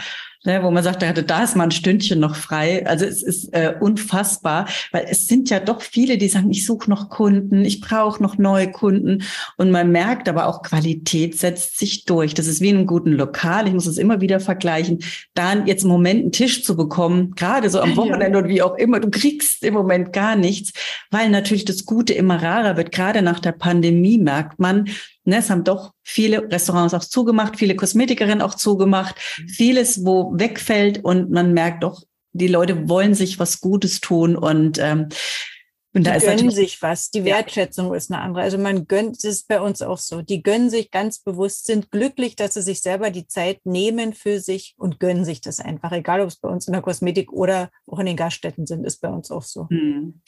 ne, 0.46 0.64
wo 0.64 0.72
man 0.72 0.84
sagt, 0.84 1.02
da 1.02 1.08
hatte 1.08 1.24
da 1.24 1.44
ist 1.44 1.56
mal 1.56 1.66
ein 1.66 1.72
Stündchen 1.72 2.20
noch 2.20 2.36
frei. 2.36 2.86
Also 2.86 3.06
es 3.06 3.24
ist 3.24 3.54
äh, 3.54 3.74
unfassbar, 3.80 4.68
weil 4.92 5.06
es 5.10 5.28
sind 5.28 5.50
ja 5.50 5.60
doch 5.60 5.82
viele, 5.82 6.18
die 6.18 6.28
sagen, 6.28 6.52
ich 6.52 6.66
suche 6.66 6.90
noch 6.90 7.10
Kunden, 7.10 7.64
ich 7.66 7.82
brauche 7.82 8.22
noch 8.22 8.38
neue 8.38 8.72
Kunden. 8.72 9.24
Und 9.58 9.72
man 9.72 9.92
merkt 9.92 10.28
aber 10.28 10.48
auch, 10.48 10.62
Qualität 10.64 11.38
setzt 11.38 11.78
sich 11.78 12.06
durch. 12.06 12.34
Das 12.34 12.48
ist 12.48 12.62
wie 12.62 12.70
in 12.70 12.78
einem 12.78 12.88
guten 12.88 13.14
Lokal. 13.14 13.68
Ich 13.68 13.74
muss 13.74 13.86
es 13.86 13.98
immer 13.98 14.22
wieder 14.22 14.40
vergleichen. 14.40 15.00
Dann 15.34 15.68
jetzt 15.68 15.84
im 15.84 15.90
Moment 15.90 16.22
einen 16.22 16.32
Tisch 16.32 16.64
zu 16.64 16.76
bekommen, 16.76 17.34
gerade 17.36 17.70
so 17.70 17.80
am 17.80 17.96
Wochenende 17.96 18.38
ja. 18.38 18.44
und 18.44 18.50
wie 18.50 18.62
auch 18.62 18.76
immer, 18.76 19.00
du 19.00 19.10
kriegst 19.10 19.64
im 19.64 19.74
Moment 19.74 20.14
gar 20.14 20.36
nichts, 20.36 20.74
weil 21.12 21.30
natürlich 21.30 21.66
das 21.66 21.86
Gute 21.86 22.14
immer 22.14 22.42
rarer 22.42 22.78
wird. 22.78 22.92
Gerade 22.92 23.22
nach 23.22 23.40
der 23.40 23.52
Pandemie 23.54 24.18
merkt 24.18 24.60
man, 24.60 24.90
Ne, 25.26 25.38
es 25.38 25.50
haben 25.50 25.64
doch 25.64 25.94
viele 26.04 26.52
Restaurants 26.52 26.94
auch 26.94 27.04
zugemacht, 27.04 27.58
viele 27.58 27.76
Kosmetikerinnen 27.76 28.42
auch 28.42 28.56
zugemacht, 28.56 29.16
mhm. 29.38 29.50
vieles, 29.50 30.06
wo 30.06 30.34
wegfällt 30.38 31.04
und 31.04 31.32
man 31.32 31.54
merkt 31.54 31.84
doch, 31.84 32.04
die 32.34 32.48
Leute 32.48 32.90
wollen 32.90 33.14
sich 33.14 33.40
was 33.40 33.62
Gutes 33.62 34.02
tun 34.02 34.36
und 34.36 34.80
ähm, 34.80 35.10
und 35.96 36.08
da 36.08 36.18
die 36.18 36.26
gönnen 36.26 36.50
sich 36.50 36.82
was. 36.82 37.12
Die 37.12 37.24
Wertschätzung 37.24 37.90
ja. 37.90 37.96
ist 37.96 38.12
eine 38.12 38.22
andere. 38.22 38.44
Also 38.44 38.58
man 38.58 38.88
gönnt, 38.88 39.18
es 39.18 39.24
ist 39.24 39.48
bei 39.48 39.62
uns 39.62 39.82
auch 39.84 40.00
so. 40.00 40.24
Die 40.24 40.42
gönnen 40.42 40.72
sich 40.72 40.90
ganz 40.90 41.20
bewusst, 41.20 41.68
sind 41.68 41.92
glücklich, 41.92 42.36
dass 42.36 42.56
sie 42.56 42.64
sich 42.64 42.82
selber 42.82 43.12
die 43.12 43.28
Zeit 43.28 43.60
nehmen 43.64 44.14
für 44.14 44.40
sich 44.40 44.74
und 44.78 45.00
gönnen 45.00 45.24
sich 45.24 45.40
das 45.40 45.60
einfach. 45.60 45.92
Egal, 45.92 46.22
ob 46.22 46.30
es 46.30 46.38
bei 46.38 46.50
uns 46.50 46.66
in 46.66 46.74
der 46.74 46.82
Kosmetik 46.82 47.32
oder 47.32 47.70
auch 47.86 48.00
in 48.00 48.08
den 48.08 48.18
Gaststätten 48.18 48.66
sind, 48.66 48.86
ist 48.86 49.02
bei 49.02 49.10
uns 49.10 49.30
auch 49.30 49.44
so. 49.44 49.70
Hm. 49.70 50.22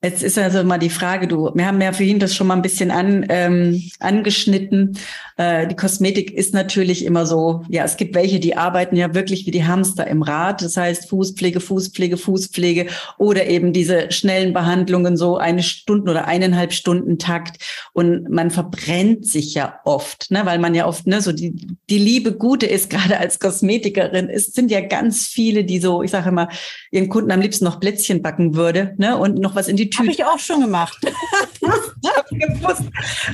Jetzt 0.00 0.22
ist 0.22 0.38
also 0.38 0.62
mal 0.62 0.78
die 0.78 0.90
Frage, 0.90 1.26
du, 1.26 1.50
wir 1.54 1.66
haben 1.66 1.80
ja 1.80 1.92
vorhin 1.92 2.20
das 2.20 2.32
schon 2.32 2.46
mal 2.46 2.54
ein 2.54 2.62
bisschen 2.62 2.92
an, 2.92 3.26
ähm, 3.30 3.82
angeschnitten. 3.98 4.96
Äh, 5.36 5.66
die 5.66 5.74
Kosmetik 5.74 6.30
ist 6.30 6.54
natürlich 6.54 7.04
immer 7.04 7.26
so, 7.26 7.64
ja, 7.68 7.82
es 7.82 7.96
gibt 7.96 8.14
welche, 8.14 8.38
die 8.38 8.56
arbeiten 8.56 8.94
ja 8.94 9.12
wirklich 9.12 9.44
wie 9.46 9.50
die 9.50 9.64
Hamster 9.64 10.06
im 10.06 10.22
Rad. 10.22 10.62
Das 10.62 10.76
heißt 10.76 11.08
Fußpflege, 11.08 11.58
Fußpflege, 11.58 12.16
Fußpflege 12.16 12.86
oder 13.18 13.46
eben 13.46 13.72
diese 13.72 14.12
schnellen 14.12 14.52
Behandlungen, 14.52 15.16
so 15.16 15.36
eine 15.36 15.64
Stunden 15.64 16.08
oder 16.08 16.28
eineinhalb 16.28 16.72
Stunden 16.72 17.18
Takt. 17.18 17.60
Und 17.92 18.30
man 18.30 18.52
verbrennt 18.52 19.26
sich 19.26 19.54
ja 19.54 19.80
oft, 19.84 20.30
ne, 20.30 20.42
weil 20.44 20.60
man 20.60 20.76
ja 20.76 20.86
oft, 20.86 21.08
ne, 21.08 21.20
so 21.20 21.32
die, 21.32 21.56
die 21.90 21.98
Liebe 21.98 22.34
Gute 22.34 22.66
ist, 22.66 22.88
gerade 22.88 23.18
als 23.18 23.40
Kosmetikerin. 23.40 24.30
Es 24.30 24.52
sind 24.52 24.70
ja 24.70 24.80
ganz 24.80 25.26
viele, 25.26 25.64
die 25.64 25.80
so, 25.80 26.04
ich 26.04 26.12
sage 26.12 26.28
immer, 26.28 26.48
ihren 26.92 27.08
Kunden 27.08 27.32
am 27.32 27.40
liebsten 27.40 27.64
noch 27.64 27.80
Plätzchen 27.80 28.22
backen 28.22 28.54
würde, 28.54 28.94
ne, 28.98 29.18
und 29.18 29.40
noch 29.40 29.56
was 29.56 29.66
in 29.66 29.76
die 29.76 29.87
die 29.88 29.96
Tüte. 29.96 30.02
Habe 30.02 30.12
ich 30.12 30.24
auch 30.24 30.38
schon 30.38 30.60
gemacht. 30.60 30.98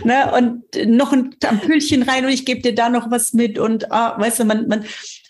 Ne? 0.05 0.33
Und 0.33 0.89
noch 0.89 1.13
ein 1.13 1.35
Ampüllchen 1.45 2.03
rein 2.03 2.25
und 2.25 2.31
ich 2.31 2.45
gebe 2.47 2.63
dir 2.63 2.75
da 2.75 2.89
noch 2.89 3.11
was 3.11 3.33
mit. 3.33 3.59
Und 3.59 3.93
ah, 3.93 4.19
weißt 4.19 4.41
du, 4.41 4.45
man, 4.45 4.67
man, 4.69 4.85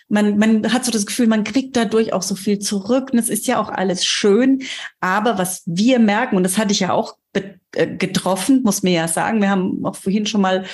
man, 0.08 0.38
man 0.38 0.72
hat 0.72 0.84
so 0.84 0.90
das 0.90 1.06
Gefühl, 1.06 1.26
man 1.26 1.44
kriegt 1.44 1.76
dadurch 1.76 2.12
auch 2.12 2.22
so 2.22 2.34
viel 2.34 2.58
zurück. 2.58 3.10
Und 3.12 3.18
es 3.18 3.28
ist 3.28 3.46
ja 3.46 3.60
auch 3.60 3.68
alles 3.68 4.04
schön. 4.04 4.62
Aber 5.00 5.38
was 5.38 5.62
wir 5.66 5.98
merken, 5.98 6.36
und 6.36 6.42
das 6.42 6.58
hatte 6.58 6.72
ich 6.72 6.80
ja 6.80 6.92
auch 6.92 7.16
äh, 7.32 7.96
getroffen, 7.96 8.62
muss 8.62 8.82
mir 8.82 8.92
ja 8.92 9.08
sagen, 9.08 9.40
wir 9.40 9.50
haben 9.50 9.84
auch 9.84 9.96
vorhin 9.96 10.26
schon 10.26 10.40
mal 10.40 10.64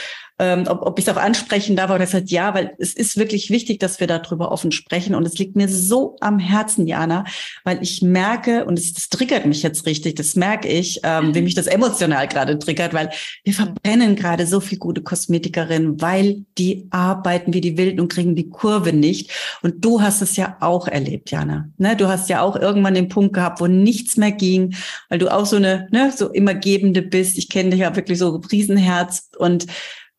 ähm, 0.41 0.65
ob, 0.69 0.81
ob 0.87 0.99
ich 0.99 1.07
es 1.07 1.15
auch 1.15 1.21
ansprechen 1.21 1.77
darf, 1.77 1.91
aber 1.91 2.01
er 2.01 2.07
sagt 2.07 2.31
ja, 2.31 2.55
weil 2.55 2.75
es 2.79 2.95
ist 2.95 3.19
wirklich 3.19 3.51
wichtig, 3.51 3.79
dass 3.79 4.01
wir 4.01 4.07
darüber 4.07 4.51
offen 4.51 4.73
sprechen. 4.73 5.15
Und 5.15 5.27
es 5.27 5.37
liegt 5.37 5.55
mir 5.55 5.69
so 5.69 6.17
am 6.21 6.39
Herzen, 6.39 6.87
Jana, 6.87 7.25
weil 7.63 7.83
ich 7.83 8.01
merke, 8.01 8.65
und 8.65 8.79
es, 8.79 8.95
das 8.95 9.11
triggert 9.11 9.45
mich 9.45 9.63
jetzt 9.63 9.85
richtig, 9.85 10.15
das 10.15 10.37
merke 10.37 10.67
ich, 10.67 11.01
ähm, 11.03 11.35
wie 11.35 11.43
mich 11.43 11.55
das 11.55 11.67
emotional 11.67 12.27
gerade 12.27 12.59
triggert, 12.59 12.95
weil 12.95 13.11
wir 13.45 13.53
verbrennen 13.53 14.17
gerade 14.17 14.47
so 14.47 14.61
viel 14.61 14.79
gute 14.79 15.03
Kosmetikerinnen, 15.03 16.01
weil 16.01 16.47
die 16.57 16.87
arbeiten 16.91 17.53
wie 17.53 17.61
die 17.61 17.77
Wilden 17.77 18.01
und 18.01 18.09
kriegen 18.09 18.35
die 18.35 18.49
Kurve 18.49 18.95
nicht. 18.95 19.31
Und 19.63 19.85
du 19.85 20.01
hast 20.01 20.23
es 20.23 20.37
ja 20.37 20.57
auch 20.61 20.89
erlebt, 20.89 21.31
Jana. 21.31 21.69
Ne? 21.77 21.97
Du 21.97 22.09
hast 22.09 22.31
ja 22.31 22.41
auch 22.41 22.57
irgendwann 22.57 22.95
den 22.95 23.11
Punkt 23.11 23.35
gehabt, 23.35 23.61
wo 23.61 23.67
nichts 23.67 24.17
mehr 24.17 24.33
ging, 24.33 24.75
weil 25.11 25.19
du 25.19 25.31
auch 25.31 25.45
so 25.45 25.57
eine, 25.57 25.87
ne, 25.91 26.15
so 26.17 26.31
immer 26.31 26.55
Gebende 26.55 27.03
bist. 27.03 27.37
Ich 27.37 27.51
kenne 27.51 27.71
dich 27.71 27.81
ja 27.81 27.95
wirklich 27.95 28.19
so 28.19 28.41
Riesenherz 28.51 29.29
und 29.37 29.67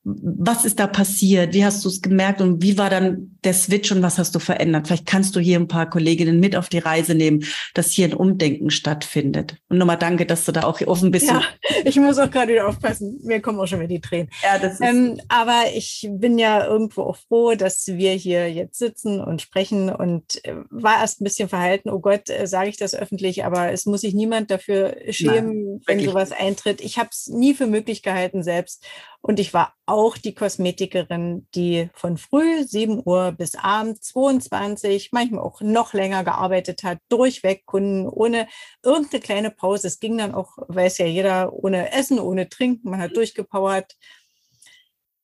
was 0.03 0.65
ist 0.65 0.79
da 0.79 0.87
passiert? 0.87 1.53
Wie 1.53 1.63
hast 1.63 1.85
du 1.85 1.89
es 1.89 2.01
gemerkt 2.01 2.41
und 2.41 2.63
wie 2.63 2.77
war 2.77 2.89
dann 2.89 3.37
der 3.43 3.53
Switch 3.53 3.91
und 3.91 4.01
was 4.01 4.17
hast 4.17 4.33
du 4.33 4.39
verändert? 4.39 4.87
Vielleicht 4.87 5.05
kannst 5.05 5.35
du 5.35 5.39
hier 5.39 5.59
ein 5.59 5.67
paar 5.67 5.87
Kolleginnen 5.87 6.39
mit 6.39 6.55
auf 6.55 6.69
die 6.69 6.79
Reise 6.79 7.13
nehmen, 7.13 7.43
dass 7.75 7.91
hier 7.91 8.07
ein 8.07 8.15
Umdenken 8.15 8.71
stattfindet. 8.71 9.57
Und 9.69 9.77
nochmal 9.77 9.99
danke, 9.99 10.25
dass 10.25 10.45
du 10.45 10.51
da 10.51 10.63
auch 10.63 10.81
offen 10.81 11.11
bist. 11.11 11.27
Ja, 11.27 11.43
ich 11.85 11.97
muss 11.97 12.17
auch 12.17 12.31
gerade 12.31 12.53
wieder 12.53 12.67
aufpassen. 12.67 13.19
Mir 13.23 13.41
kommen 13.41 13.59
auch 13.59 13.67
schon 13.67 13.79
wieder 13.79 13.89
die 13.89 14.01
Tränen. 14.01 14.31
Ja, 14.41 14.57
das 14.57 14.73
ist 14.73 14.81
ähm, 14.81 15.21
aber 15.29 15.65
ich 15.75 16.09
bin 16.09 16.39
ja 16.39 16.65
irgendwo 16.65 17.03
auch 17.03 17.17
froh, 17.17 17.53
dass 17.53 17.85
wir 17.85 18.13
hier 18.13 18.51
jetzt 18.51 18.79
sitzen 18.79 19.21
und 19.21 19.43
sprechen 19.43 19.91
und 19.91 20.43
äh, 20.45 20.55
war 20.71 21.01
erst 21.01 21.21
ein 21.21 21.25
bisschen 21.25 21.47
verhalten. 21.47 21.91
Oh 21.91 21.99
Gott, 21.99 22.27
äh, 22.31 22.47
sage 22.47 22.69
ich 22.69 22.77
das 22.77 22.95
öffentlich, 22.95 23.45
aber 23.45 23.71
es 23.71 23.85
muss 23.85 24.01
sich 24.01 24.15
niemand 24.15 24.49
dafür 24.49 24.95
schämen, 25.09 25.73
Nein, 25.73 25.81
wenn 25.85 25.99
sowas 25.99 26.31
eintritt. 26.31 26.81
Ich 26.81 26.97
habe 26.97 27.09
es 27.11 27.27
nie 27.27 27.53
für 27.53 27.67
möglich 27.67 28.01
gehalten 28.01 28.41
selbst 28.41 28.83
und 29.21 29.39
ich 29.39 29.53
war 29.53 29.75
auch 29.85 30.17
die 30.17 30.33
Kosmetikerin, 30.33 31.47
die 31.53 31.89
von 31.93 32.17
früh 32.17 32.63
7 32.63 33.01
Uhr 33.05 33.31
bis 33.31 33.55
abends 33.55 34.01
22, 34.07 35.09
manchmal 35.11 35.43
auch 35.43 35.61
noch 35.61 35.93
länger 35.93 36.23
gearbeitet 36.23 36.83
hat, 36.83 36.97
durchweg 37.07 37.65
Kunden, 37.67 38.07
ohne 38.07 38.47
irgendeine 38.83 39.21
kleine 39.21 39.51
Pause. 39.51 39.87
Es 39.87 39.99
ging 39.99 40.17
dann 40.17 40.33
auch, 40.33 40.57
weiß 40.67 40.97
ja 40.97 41.05
jeder, 41.05 41.53
ohne 41.53 41.91
Essen, 41.93 42.19
ohne 42.19 42.49
Trinken. 42.49 42.89
Man 42.89 42.99
hat 43.01 43.15
durchgepowert. 43.15 43.95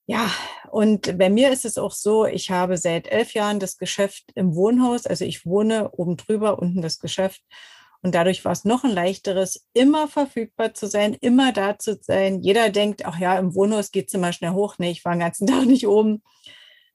Ja, 0.05 0.31
und 0.71 1.17
bei 1.17 1.29
mir 1.29 1.51
ist 1.51 1.65
es 1.65 1.77
auch 1.77 1.91
so, 1.91 2.25
ich 2.25 2.49
habe 2.51 2.77
seit 2.77 3.07
elf 3.07 3.33
Jahren 3.33 3.59
das 3.59 3.77
Geschäft 3.77 4.31
im 4.35 4.55
Wohnhaus. 4.55 5.05
Also 5.07 5.25
ich 5.25 5.45
wohne 5.45 5.89
oben 5.91 6.17
drüber, 6.17 6.59
unten 6.59 6.81
das 6.81 6.99
Geschäft. 6.99 7.41
Und 8.01 8.15
dadurch 8.15 8.45
war 8.45 8.51
es 8.51 8.63
noch 8.63 8.83
ein 8.83 8.91
leichteres, 8.91 9.67
immer 9.73 10.07
verfügbar 10.07 10.73
zu 10.73 10.87
sein, 10.87 11.13
immer 11.13 11.51
da 11.51 11.77
zu 11.79 11.97
sein. 12.01 12.41
Jeder 12.41 12.69
denkt, 12.69 13.05
ach 13.05 13.19
ja, 13.19 13.37
im 13.37 13.55
Wohnhaus 13.55 13.91
geht 13.91 14.07
es 14.07 14.13
immer 14.13 14.33
schnell 14.33 14.51
hoch. 14.51 14.75
Nee, 14.77 14.91
ich 14.91 15.03
war 15.03 15.13
den 15.13 15.19
ganzen 15.19 15.47
Tag 15.47 15.65
nicht 15.65 15.87
oben. 15.87 16.23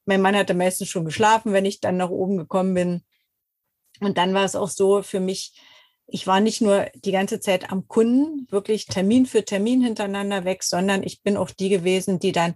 Mein 0.04 0.23
Mann 0.23 0.37
hatte 0.37 0.54
meistens 0.54 0.88
schon 0.88 1.04
geschlafen, 1.04 1.52
wenn 1.52 1.64
ich 1.64 1.80
dann 1.80 1.97
nach 1.97 2.11
oben 2.11 2.37
gekommen 2.37 2.75
bin. 2.75 3.02
Und 4.00 4.18
dann 4.18 4.35
war 4.35 4.44
es 4.44 4.56
auch 4.56 4.68
so 4.68 5.02
für 5.02 5.21
mich, 5.21 5.52
ich 6.06 6.26
war 6.26 6.40
nicht 6.40 6.61
nur 6.61 6.87
die 6.94 7.12
ganze 7.12 7.40
Zeit 7.40 7.71
am 7.71 7.87
Kunden, 7.88 8.47
wirklich 8.50 8.87
Termin 8.87 9.26
für 9.26 9.44
Termin 9.44 9.82
hintereinander 9.82 10.44
weg, 10.44 10.62
sondern 10.62 11.02
ich 11.02 11.23
bin 11.23 11.37
auch 11.37 11.50
die 11.50 11.68
gewesen, 11.68 12.18
die 12.18 12.32
dann 12.32 12.54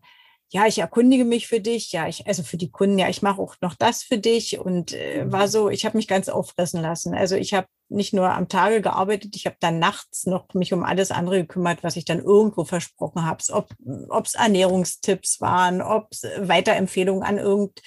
ja, 0.53 0.67
ich 0.67 0.79
erkundige 0.79 1.25
mich 1.25 1.49
für 1.49 1.61
dich, 1.61 1.91
ja, 1.93 2.07
ich, 2.07 2.27
also 2.27 2.43
für 2.43 2.57
die 2.57 2.71
Kunden, 2.71 2.99
ja, 2.99 3.09
ich 3.09 3.21
mache 3.21 3.41
auch 3.41 3.57
noch 3.61 3.75
das 3.75 4.03
für 4.05 4.19
dich 4.19 4.59
und 4.59 4.93
äh, 4.93 5.25
war 5.31 5.47
mhm. 5.47 5.51
so, 5.51 5.71
ich 5.71 5.85
habe 5.85 5.97
mich 5.97 6.07
ganz 6.07 6.29
auffressen 6.29 6.81
lassen. 6.81 7.15
Also 7.15 7.35
ich 7.35 7.53
habe 7.53 7.67
nicht 7.89 8.15
nur 8.15 8.31
am 8.31 8.49
Tage 8.49 8.81
gearbeitet, 8.81 9.35
ich 9.35 9.47
habe 9.47 9.57
dann 9.59 9.79
nachts 9.79 10.27
noch 10.27 10.55
mich 10.55 10.73
um 10.73 10.85
alles 10.85 11.11
andere 11.11 11.41
gekümmert, 11.41 11.83
was 11.83 11.97
ich 11.97 12.05
dann 12.05 12.21
irgendwo 12.21 12.65
versprochen 12.65 13.25
habe, 13.25 13.43
ob 14.09 14.27
es 14.27 14.35
Ernährungstipps 14.35 15.41
waren, 15.41 15.83
ob 15.83 16.09
es 16.13 16.23
Weiterempfehlungen 16.39 17.23
an 17.23 17.39
irgend 17.39 17.83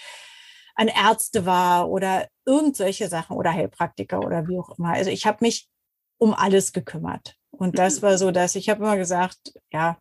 an 0.75 0.88
Ärzte 0.88 1.46
war 1.46 1.89
oder 1.89 2.28
irgend 2.46 2.78
solche 2.78 3.10
Sachen 3.10 3.36
oder 3.36 3.51
Heilpraktiker 3.51 4.20
oder 4.20 4.48
wie 4.48 4.58
auch 4.58 4.78
immer. 4.78 4.94
Also 4.94 5.12
ich 5.12 5.25
habe 5.25 5.39
mich 5.42 5.67
um 6.17 6.34
alles 6.34 6.72
gekümmert. 6.72 7.36
Und 7.52 7.78
das 7.78 7.98
mhm. 7.98 8.02
war 8.04 8.17
so, 8.17 8.32
dass 8.32 8.56
ich 8.56 8.69
habe 8.69 8.84
immer 8.84 8.95
gesagt, 8.95 9.54
ja, 9.72 9.98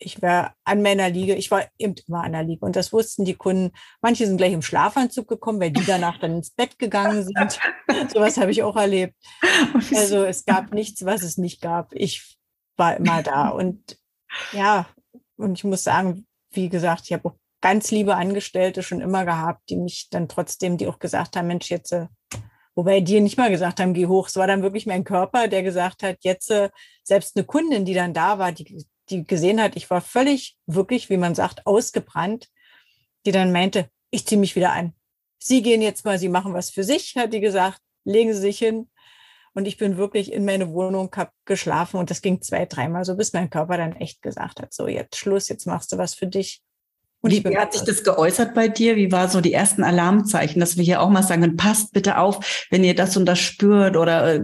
ich 0.00 0.22
war 0.22 0.54
an 0.64 0.82
meiner 0.82 1.10
Liege, 1.10 1.34
ich 1.34 1.50
war 1.50 1.64
eben 1.78 1.94
immer 2.08 2.24
an 2.24 2.32
der 2.32 2.42
Liege 2.42 2.64
und 2.64 2.74
das 2.74 2.92
wussten 2.92 3.24
die 3.24 3.34
Kunden. 3.34 3.72
Manche 4.00 4.26
sind 4.26 4.38
gleich 4.38 4.52
im 4.52 4.62
Schlafanzug 4.62 5.28
gekommen, 5.28 5.60
weil 5.60 5.70
die 5.70 5.84
danach 5.84 6.18
dann 6.18 6.36
ins 6.36 6.50
Bett 6.50 6.78
gegangen 6.78 7.22
sind. 7.24 7.60
Sowas 8.12 8.38
habe 8.38 8.50
ich 8.50 8.62
auch 8.62 8.76
erlebt. 8.76 9.14
Also 9.94 10.24
es 10.24 10.44
gab 10.44 10.72
nichts, 10.72 11.04
was 11.04 11.22
es 11.22 11.36
nicht 11.36 11.60
gab. 11.60 11.92
Ich 11.92 12.38
war 12.76 12.96
immer 12.96 13.22
da 13.22 13.48
und 13.48 13.98
ja, 14.52 14.86
und 15.36 15.58
ich 15.58 15.64
muss 15.64 15.84
sagen, 15.84 16.26
wie 16.52 16.68
gesagt, 16.68 17.02
ich 17.04 17.12
habe 17.12 17.28
auch 17.28 17.36
ganz 17.60 17.90
liebe 17.90 18.16
Angestellte 18.16 18.82
schon 18.82 19.00
immer 19.00 19.24
gehabt, 19.24 19.68
die 19.68 19.76
mich 19.76 20.08
dann 20.10 20.28
trotzdem, 20.28 20.78
die 20.78 20.86
auch 20.88 20.98
gesagt 20.98 21.36
haben, 21.36 21.48
Mensch, 21.48 21.70
jetzt, 21.70 21.92
äh, 21.92 22.06
wobei 22.74 23.00
die 23.00 23.20
nicht 23.20 23.36
mal 23.36 23.50
gesagt 23.50 23.80
haben, 23.80 23.92
geh 23.92 24.06
hoch. 24.06 24.28
Es 24.28 24.36
war 24.36 24.46
dann 24.46 24.62
wirklich 24.62 24.86
mein 24.86 25.04
Körper, 25.04 25.48
der 25.48 25.62
gesagt 25.62 26.02
hat, 26.02 26.18
jetzt, 26.20 26.50
äh, 26.50 26.70
selbst 27.02 27.36
eine 27.36 27.44
Kundin, 27.44 27.84
die 27.84 27.94
dann 27.94 28.14
da 28.14 28.38
war, 28.38 28.52
die 28.52 28.86
die 29.10 29.24
gesehen 29.24 29.60
hat, 29.60 29.76
ich 29.76 29.90
war 29.90 30.00
völlig, 30.00 30.56
wirklich, 30.66 31.10
wie 31.10 31.16
man 31.16 31.34
sagt, 31.34 31.66
ausgebrannt, 31.66 32.48
die 33.26 33.32
dann 33.32 33.52
meinte, 33.52 33.90
ich 34.10 34.26
ziehe 34.26 34.40
mich 34.40 34.56
wieder 34.56 34.72
an. 34.72 34.94
Sie 35.38 35.62
gehen 35.62 35.82
jetzt 35.82 36.04
mal, 36.04 36.18
Sie 36.18 36.28
machen 36.28 36.54
was 36.54 36.70
für 36.70 36.84
sich, 36.84 37.16
hat 37.16 37.32
die 37.32 37.40
gesagt, 37.40 37.80
legen 38.04 38.32
Sie 38.32 38.40
sich 38.40 38.58
hin. 38.58 38.90
Und 39.52 39.66
ich 39.66 39.78
bin 39.78 39.96
wirklich 39.96 40.32
in 40.32 40.44
meine 40.44 40.72
Wohnung, 40.72 41.10
hab 41.16 41.32
geschlafen 41.44 41.96
und 41.96 42.10
das 42.10 42.22
ging 42.22 42.40
zwei, 42.40 42.66
dreimal 42.66 43.04
so, 43.04 43.16
bis 43.16 43.32
mein 43.32 43.50
Körper 43.50 43.76
dann 43.76 43.96
echt 43.96 44.22
gesagt 44.22 44.60
hat, 44.60 44.72
so 44.72 44.86
jetzt 44.86 45.16
Schluss, 45.16 45.48
jetzt 45.48 45.66
machst 45.66 45.92
du 45.92 45.98
was 45.98 46.14
für 46.14 46.28
dich. 46.28 46.62
Und 47.22 47.32
wie, 47.32 47.44
wie 47.44 47.58
hat 47.58 47.72
sich 47.74 47.82
das 47.82 48.02
geäußert 48.02 48.54
bei 48.54 48.68
dir? 48.68 48.96
Wie 48.96 49.12
war 49.12 49.28
so 49.28 49.40
die 49.40 49.52
ersten 49.52 49.84
Alarmzeichen, 49.84 50.60
dass 50.60 50.76
wir 50.76 50.84
hier 50.84 51.02
auch 51.02 51.10
mal 51.10 51.22
sagen, 51.22 51.56
passt 51.56 51.92
bitte 51.92 52.16
auf, 52.16 52.66
wenn 52.70 52.84
ihr 52.84 52.94
das 52.94 53.16
und 53.16 53.26
das 53.26 53.38
spürt 53.38 53.96
oder 53.96 54.36
äh, 54.36 54.40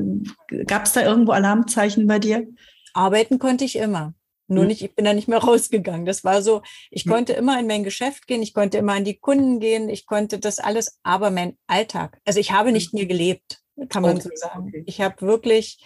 gab 0.67 0.85
es 0.85 0.93
da 0.93 1.03
irgendwo 1.03 1.33
Alarmzeichen 1.33 2.07
bei 2.07 2.19
dir? 2.19 2.47
Arbeiten 2.93 3.39
konnte 3.39 3.65
ich 3.65 3.77
immer. 3.77 4.15
Nur 4.49 4.63
mhm. 4.63 4.69
nicht, 4.69 4.83
ich 4.83 4.95
bin 4.95 5.05
da 5.05 5.13
nicht 5.13 5.29
mehr 5.29 5.39
rausgegangen. 5.45 6.07
Das 6.07 6.25
war 6.25 6.43
so, 6.43 6.63
ich 6.91 7.07
mhm. 7.07 7.11
konnte 7.11 7.33
immer 7.33 7.59
in 7.59 7.67
mein 7.67 7.85
Geschäft 7.85 8.27
gehen, 8.27 8.43
ich 8.43 8.55
konnte 8.55 8.79
immer 8.79 8.95
an 8.95 9.05
die 9.05 9.19
Kunden 9.19 9.61
gehen, 9.61 9.89
ich 9.89 10.07
konnte 10.07 10.39
das 10.39 10.59
alles, 10.59 10.99
aber 11.03 11.31
mein 11.31 11.57
Alltag, 11.67 12.21
also 12.25 12.41
ich 12.41 12.53
habe 12.53 12.73
nicht 12.73 12.93
mhm. 12.93 13.01
mehr 13.01 13.07
gelebt, 13.07 13.61
kann 13.89 14.03
man 14.03 14.17
okay. 14.17 14.29
so 14.29 14.31
sagen. 14.35 14.73
Ich 14.87 15.01
habe 15.01 15.21
wirklich 15.21 15.79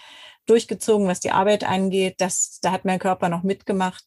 durchgezogen, 0.47 1.07
was 1.07 1.21
die 1.21 1.31
Arbeit 1.31 1.65
angeht. 1.65 2.17
Das, 2.19 2.59
da 2.63 2.73
hat 2.73 2.85
mein 2.85 2.99
Körper 2.99 3.29
noch 3.29 3.43
mitgemacht. 3.43 4.05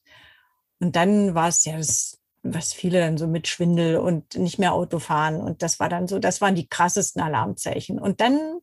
Und 0.80 0.96
dann 0.96 1.36
war 1.36 1.48
es 1.48 1.64
ja 1.66 1.78
das, 1.78 2.20
was 2.44 2.74
viele 2.74 3.00
dann 3.00 3.18
so 3.18 3.28
mit 3.28 3.48
Schwindel 3.48 3.98
und 3.98 4.36
nicht 4.36 4.60
mehr 4.60 4.74
Auto 4.74 5.00
fahren. 5.00 5.40
Und 5.40 5.62
das 5.62 5.80
war 5.80 5.90
dann 5.90 6.08
so, 6.08 6.20
das 6.20 6.42
waren 6.42 6.56
die 6.56 6.68
krassesten 6.68 7.22
Alarmzeichen. 7.22 8.00
Und 8.00 8.20
dann 8.20 8.60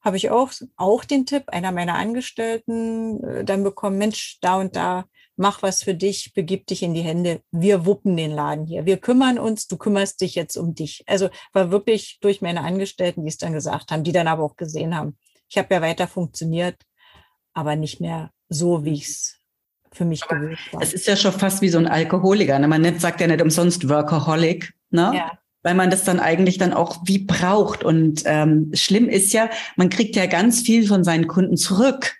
habe 0.00 0.16
ich 0.16 0.30
auch, 0.30 0.50
auch 0.76 1.04
den 1.04 1.26
Tipp 1.26 1.44
einer 1.48 1.72
meiner 1.72 1.94
Angestellten 1.94 3.22
äh, 3.22 3.44
dann 3.44 3.62
bekommen, 3.62 3.98
Mensch, 3.98 4.38
da 4.40 4.56
und 4.56 4.74
da 4.74 5.04
mach 5.40 5.62
was 5.62 5.82
für 5.82 5.94
dich, 5.94 6.32
begib 6.34 6.66
dich 6.66 6.82
in 6.82 6.92
die 6.92 7.00
Hände. 7.00 7.40
Wir 7.50 7.86
wuppen 7.86 8.14
den 8.14 8.30
Laden 8.30 8.66
hier. 8.66 8.84
Wir 8.84 8.98
kümmern 8.98 9.38
uns, 9.38 9.66
du 9.66 9.78
kümmerst 9.78 10.20
dich 10.20 10.34
jetzt 10.34 10.56
um 10.56 10.74
dich. 10.74 11.02
Also 11.06 11.30
war 11.54 11.70
wirklich 11.70 12.18
durch 12.20 12.42
meine 12.42 12.60
Angestellten, 12.60 13.24
die 13.24 13.30
es 13.30 13.38
dann 13.38 13.54
gesagt 13.54 13.90
haben, 13.90 14.04
die 14.04 14.12
dann 14.12 14.28
aber 14.28 14.44
auch 14.44 14.56
gesehen 14.56 14.94
haben. 14.94 15.16
Ich 15.48 15.56
habe 15.56 15.74
ja 15.74 15.80
weiter 15.80 16.06
funktioniert, 16.06 16.76
aber 17.54 17.74
nicht 17.74 18.00
mehr 18.00 18.30
so, 18.50 18.84
wie 18.84 18.92
ich 18.92 19.08
es 19.08 19.40
für 19.90 20.04
mich 20.04 20.28
gewöhnt 20.28 20.58
war. 20.72 20.82
Es 20.82 20.92
ist 20.92 21.06
ja 21.06 21.16
schon 21.16 21.32
fast 21.32 21.62
wie 21.62 21.70
so 21.70 21.78
ein 21.78 21.88
Alkoholiker. 21.88 22.58
Ne? 22.58 22.68
Man 22.68 23.00
sagt 23.00 23.22
ja 23.22 23.26
nicht 23.26 23.40
umsonst 23.40 23.88
Workaholic. 23.88 24.74
Ne? 24.90 25.12
Ja 25.14 25.40
weil 25.62 25.74
man 25.74 25.90
das 25.90 26.04
dann 26.04 26.20
eigentlich 26.20 26.56
dann 26.56 26.72
auch 26.72 27.02
wie 27.04 27.18
braucht. 27.18 27.84
Und 27.84 28.22
ähm, 28.24 28.70
schlimm 28.72 29.08
ist 29.08 29.32
ja, 29.32 29.50
man 29.76 29.90
kriegt 29.90 30.16
ja 30.16 30.26
ganz 30.26 30.62
viel 30.62 30.86
von 30.86 31.04
seinen 31.04 31.26
Kunden 31.26 31.58
zurück. 31.58 32.16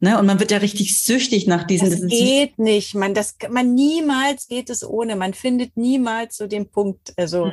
Ne? 0.00 0.18
Und 0.18 0.26
man 0.26 0.40
wird 0.40 0.50
ja 0.50 0.58
richtig 0.58 1.02
süchtig 1.02 1.46
nach 1.46 1.64
diesen. 1.64 1.90
Das 1.90 2.06
geht 2.06 2.58
nicht. 2.58 2.94
Man, 2.94 3.14
das, 3.14 3.36
man 3.48 3.74
niemals 3.74 4.48
geht 4.48 4.70
es 4.70 4.86
ohne. 4.86 5.16
Man 5.16 5.34
findet 5.34 5.76
niemals 5.76 6.36
so 6.36 6.46
den 6.46 6.70
Punkt. 6.70 7.14
Also, 7.16 7.46
hm. 7.46 7.52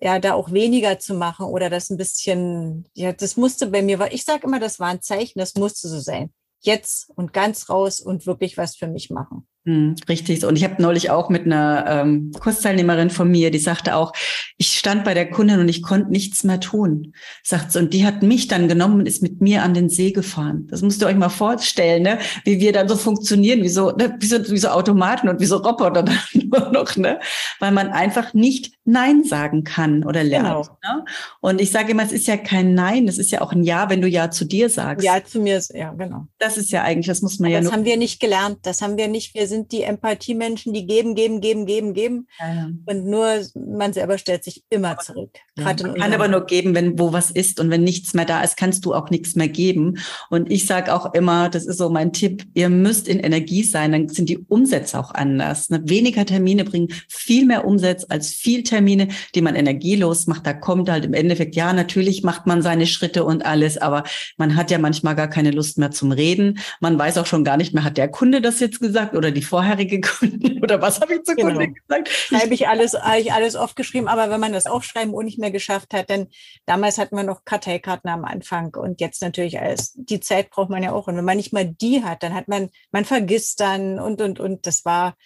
ja, 0.00 0.18
da 0.18 0.34
auch 0.34 0.52
weniger 0.52 0.98
zu 0.98 1.14
machen 1.14 1.46
oder 1.46 1.70
das 1.70 1.90
ein 1.90 1.96
bisschen, 1.96 2.88
ja, 2.94 3.12
das 3.12 3.36
musste 3.36 3.68
bei 3.68 3.82
mir, 3.82 3.98
weil 3.98 4.14
ich 4.14 4.24
sage 4.24 4.46
immer, 4.46 4.60
das 4.60 4.80
war 4.80 4.88
ein 4.88 5.02
Zeichen, 5.02 5.38
das 5.38 5.54
musste 5.54 5.88
so 5.88 6.00
sein. 6.00 6.32
Jetzt 6.60 7.10
und 7.16 7.32
ganz 7.32 7.70
raus 7.70 8.00
und 8.00 8.26
wirklich 8.26 8.58
was 8.58 8.76
für 8.76 8.88
mich 8.88 9.08
machen. 9.08 9.46
Hm, 9.66 9.94
richtig. 10.08 10.44
Und 10.46 10.56
ich 10.56 10.64
habe 10.64 10.80
neulich 10.80 11.10
auch 11.10 11.28
mit 11.28 11.44
einer 11.44 11.84
ähm, 11.86 12.32
Kursteilnehmerin 12.40 13.10
von 13.10 13.30
mir, 13.30 13.50
die 13.50 13.58
sagte 13.58 13.94
auch, 13.94 14.14
ich 14.56 14.78
stand 14.78 15.04
bei 15.04 15.12
der 15.12 15.28
Kundin 15.28 15.60
und 15.60 15.68
ich 15.68 15.82
konnte 15.82 16.10
nichts 16.10 16.44
mehr 16.44 16.60
tun. 16.60 17.12
Sagt 17.42 17.72
sie, 17.72 17.78
und 17.78 17.92
die 17.92 18.06
hat 18.06 18.22
mich 18.22 18.48
dann 18.48 18.68
genommen 18.68 19.00
und 19.00 19.06
ist 19.06 19.22
mit 19.22 19.42
mir 19.42 19.62
an 19.62 19.74
den 19.74 19.90
See 19.90 20.12
gefahren. 20.12 20.66
Das 20.70 20.80
müsst 20.80 21.02
ihr 21.02 21.08
euch 21.08 21.16
mal 21.16 21.28
vorstellen, 21.28 22.04
ne? 22.04 22.18
wie 22.44 22.58
wir 22.58 22.72
dann 22.72 22.88
so 22.88 22.96
funktionieren, 22.96 23.62
wie 23.62 23.68
so, 23.68 23.90
ne? 23.90 24.16
wie, 24.18 24.26
so, 24.26 24.38
wie 24.50 24.58
so 24.58 24.68
Automaten 24.68 25.28
und 25.28 25.40
wie 25.40 25.46
so 25.46 25.58
Roboter 25.58 26.02
dann 26.04 26.18
nur 26.32 26.70
noch, 26.70 26.96
ne? 26.96 27.20
Weil 27.58 27.72
man 27.72 27.90
einfach 27.90 28.32
nicht 28.32 28.72
Nein 28.84 29.24
sagen 29.24 29.64
kann 29.64 30.04
oder 30.04 30.24
lernt. 30.24 30.46
Genau. 30.46 30.62
Ne? 30.82 31.04
Und 31.40 31.60
ich 31.60 31.70
sage 31.70 31.92
immer, 31.92 32.02
es 32.02 32.12
ist 32.12 32.26
ja 32.26 32.38
kein 32.38 32.74
Nein, 32.74 33.08
es 33.08 33.18
ist 33.18 33.30
ja 33.30 33.42
auch 33.42 33.52
ein 33.52 33.62
Ja, 33.62 33.90
wenn 33.90 34.00
du 34.00 34.08
Ja 34.08 34.30
zu 34.30 34.46
dir 34.46 34.70
sagst. 34.70 35.04
Ja 35.04 35.22
zu 35.22 35.40
mir, 35.40 35.60
ja, 35.74 35.92
genau. 35.92 36.26
Das 36.38 36.56
ist 36.56 36.70
ja 36.70 36.82
eigentlich, 36.82 37.06
das 37.06 37.20
muss 37.20 37.38
man 37.38 37.50
Aber 37.50 37.56
ja. 37.56 37.62
Das 37.62 37.72
haben 37.72 37.84
wir 37.84 37.98
nicht 37.98 38.20
gelernt. 38.20 38.58
Das 38.62 38.80
haben 38.80 38.96
wir 38.96 39.08
nicht. 39.08 39.34
Wir 39.34 39.46
sind 39.50 39.72
die 39.72 39.82
Empathiemenschen, 39.82 40.72
die 40.72 40.86
geben, 40.86 41.14
geben, 41.14 41.42
geben, 41.42 41.66
geben, 41.66 41.92
geben. 41.92 42.28
Ja. 42.38 42.70
Und 42.86 43.04
nur 43.04 43.42
man 43.54 43.92
selber 43.92 44.16
stellt 44.16 44.44
sich 44.44 44.64
immer 44.70 44.96
zurück. 44.98 45.30
Ja, 45.58 45.64
man 45.64 45.76
kann 45.76 46.14
aber 46.14 46.28
nur 46.28 46.46
geben, 46.46 46.74
wenn 46.74 46.98
wo 46.98 47.12
was 47.12 47.30
ist. 47.30 47.60
Und 47.60 47.68
wenn 47.68 47.84
nichts 47.84 48.14
mehr 48.14 48.24
da 48.24 48.40
ist, 48.42 48.56
kannst 48.56 48.86
du 48.86 48.94
auch 48.94 49.10
nichts 49.10 49.36
mehr 49.36 49.48
geben. 49.48 49.98
Und 50.30 50.50
ich 50.50 50.66
sage 50.66 50.94
auch 50.94 51.12
immer, 51.12 51.50
das 51.50 51.66
ist 51.66 51.76
so 51.76 51.90
mein 51.90 52.14
Tipp, 52.14 52.46
ihr 52.54 52.70
müsst 52.70 53.08
in 53.08 53.18
Energie 53.18 53.62
sein, 53.62 53.92
dann 53.92 54.08
sind 54.08 54.30
die 54.30 54.38
Umsätze 54.38 54.98
auch 54.98 55.12
anders. 55.12 55.68
Ne? 55.68 55.82
Weniger 55.84 56.24
Termine 56.24 56.64
bringen 56.64 56.88
viel 57.08 57.44
mehr 57.44 57.66
Umsatz 57.66 58.06
als 58.08 58.32
viel 58.32 58.62
Termine, 58.62 59.08
die 59.34 59.42
man 59.42 59.54
energielos 59.54 60.26
macht. 60.26 60.46
Da 60.46 60.54
kommt 60.54 60.88
halt 60.88 61.04
im 61.04 61.12
Endeffekt, 61.12 61.56
ja, 61.56 61.72
natürlich 61.72 62.22
macht 62.22 62.46
man 62.46 62.62
seine 62.62 62.86
Schritte 62.86 63.24
und 63.24 63.44
alles, 63.44 63.76
aber 63.76 64.04
man 64.36 64.56
hat 64.56 64.70
ja 64.70 64.78
manchmal 64.78 65.16
gar 65.16 65.28
keine 65.28 65.50
Lust 65.50 65.78
mehr 65.78 65.90
zum 65.90 66.12
Reden. 66.12 66.58
Man 66.80 66.98
weiß 66.98 67.18
auch 67.18 67.26
schon 67.26 67.44
gar 67.44 67.56
nicht 67.56 67.74
mehr, 67.74 67.84
hat 67.84 67.96
der 67.96 68.08
Kunde 68.08 68.40
das 68.40 68.60
jetzt 68.60 68.80
gesagt 68.80 69.14
oder 69.14 69.30
die 69.30 69.39
vorherige 69.40 70.00
Kundin 70.00 70.62
oder 70.62 70.80
was 70.80 71.00
habe 71.00 71.14
ich 71.14 71.22
zur 71.24 71.34
genau. 71.34 71.50
Kundin 71.50 71.74
gesagt? 71.74 72.08
Habe 72.32 72.54
ich 72.54 72.68
alles, 72.68 72.94
habe 72.94 73.20
ich 73.20 73.32
alles 73.32 73.56
aufgeschrieben, 73.56 74.08
aber 74.08 74.30
wenn 74.30 74.40
man 74.40 74.52
das 74.52 74.66
Aufschreiben 74.66 75.14
auch 75.14 75.22
nicht 75.22 75.38
mehr 75.38 75.50
geschafft 75.50 75.94
hat, 75.94 76.10
denn 76.10 76.28
damals 76.66 76.98
hatten 76.98 77.16
wir 77.16 77.24
noch 77.24 77.44
Karteikarten 77.44 78.10
am 78.10 78.24
Anfang 78.24 78.74
und 78.74 79.00
jetzt 79.00 79.22
natürlich 79.22 79.60
alles. 79.60 79.92
Die 79.94 80.20
Zeit 80.20 80.50
braucht 80.50 80.70
man 80.70 80.82
ja 80.82 80.92
auch. 80.92 81.06
Und 81.06 81.16
wenn 81.16 81.24
man 81.24 81.36
nicht 81.36 81.52
mal 81.52 81.66
die 81.66 82.04
hat, 82.04 82.22
dann 82.22 82.34
hat 82.34 82.48
man, 82.48 82.70
man 82.92 83.04
vergisst 83.04 83.60
dann 83.60 83.98
und, 83.98 84.20
und, 84.20 84.40
und. 84.40 84.66
Das 84.66 84.84
war, 84.84 85.16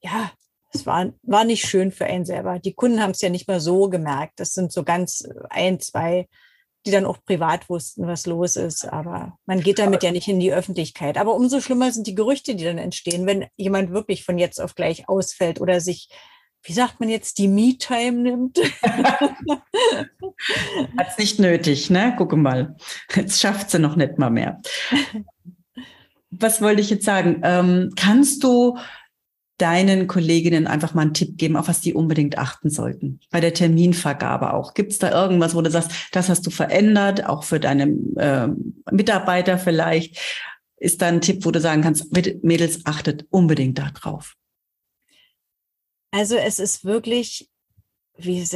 ja, 0.00 0.30
es 0.72 0.86
war, 0.86 1.12
war 1.22 1.44
nicht 1.44 1.66
schön 1.66 1.92
für 1.92 2.06
einen 2.06 2.24
selber. 2.24 2.58
Die 2.58 2.74
Kunden 2.74 3.00
haben 3.00 3.12
es 3.12 3.20
ja 3.20 3.30
nicht 3.30 3.48
mal 3.48 3.60
so 3.60 3.88
gemerkt. 3.88 4.40
Das 4.40 4.54
sind 4.54 4.72
so 4.72 4.82
ganz 4.82 5.24
ein, 5.50 5.80
zwei 5.80 6.28
die 6.86 6.90
dann 6.90 7.06
auch 7.06 7.18
privat 7.24 7.68
wussten, 7.68 8.06
was 8.06 8.26
los 8.26 8.56
ist. 8.56 8.84
Aber 8.84 9.38
man 9.46 9.60
geht 9.60 9.78
damit 9.78 10.02
ja 10.02 10.12
nicht 10.12 10.28
in 10.28 10.40
die 10.40 10.52
Öffentlichkeit. 10.52 11.16
Aber 11.16 11.34
umso 11.34 11.60
schlimmer 11.60 11.90
sind 11.92 12.06
die 12.06 12.14
Gerüchte, 12.14 12.54
die 12.54 12.64
dann 12.64 12.78
entstehen, 12.78 13.26
wenn 13.26 13.46
jemand 13.56 13.90
wirklich 13.90 14.24
von 14.24 14.38
jetzt 14.38 14.60
auf 14.60 14.74
gleich 14.74 15.08
ausfällt 15.08 15.60
oder 15.60 15.80
sich, 15.80 16.08
wie 16.62 16.72
sagt 16.72 17.00
man 17.00 17.08
jetzt, 17.08 17.38
die 17.38 17.48
Me-Time 17.48 18.20
nimmt. 18.22 18.58
Hat 20.98 21.08
es 21.08 21.18
nicht 21.18 21.38
nötig, 21.38 21.90
ne? 21.90 22.14
Gucke 22.16 22.36
mal. 22.36 22.76
Jetzt 23.14 23.40
schafft 23.40 23.70
sie 23.70 23.78
noch 23.78 23.96
nicht 23.96 24.18
mal 24.18 24.30
mehr. 24.30 24.60
Was 26.30 26.60
wollte 26.60 26.80
ich 26.80 26.90
jetzt 26.90 27.04
sagen? 27.04 27.40
Ähm, 27.44 27.92
kannst 27.96 28.42
du 28.42 28.76
deinen 29.58 30.08
Kolleginnen 30.08 30.66
einfach 30.66 30.94
mal 30.94 31.02
einen 31.02 31.14
Tipp 31.14 31.38
geben, 31.38 31.56
auf 31.56 31.68
was 31.68 31.80
die 31.80 31.94
unbedingt 31.94 32.38
achten 32.38 32.70
sollten? 32.70 33.20
Bei 33.30 33.40
der 33.40 33.54
Terminvergabe 33.54 34.52
auch. 34.52 34.74
Gibt 34.74 34.92
es 34.92 34.98
da 34.98 35.10
irgendwas, 35.10 35.54
wo 35.54 35.62
du 35.62 35.70
sagst, 35.70 35.92
das 36.12 36.28
hast 36.28 36.46
du 36.46 36.50
verändert, 36.50 37.26
auch 37.26 37.44
für 37.44 37.60
deine 37.60 37.84
äh, 38.16 38.48
Mitarbeiter 38.90 39.58
vielleicht? 39.58 40.18
Ist 40.76 41.02
da 41.02 41.06
ein 41.06 41.20
Tipp, 41.20 41.44
wo 41.44 41.50
du 41.50 41.60
sagen 41.60 41.82
kannst, 41.82 42.12
Mädels, 42.42 42.84
achtet 42.84 43.26
unbedingt 43.30 43.78
darauf? 43.78 44.34
Also 46.10 46.36
es 46.36 46.58
ist 46.58 46.84
wirklich, 46.84 47.48
wie, 48.16 48.46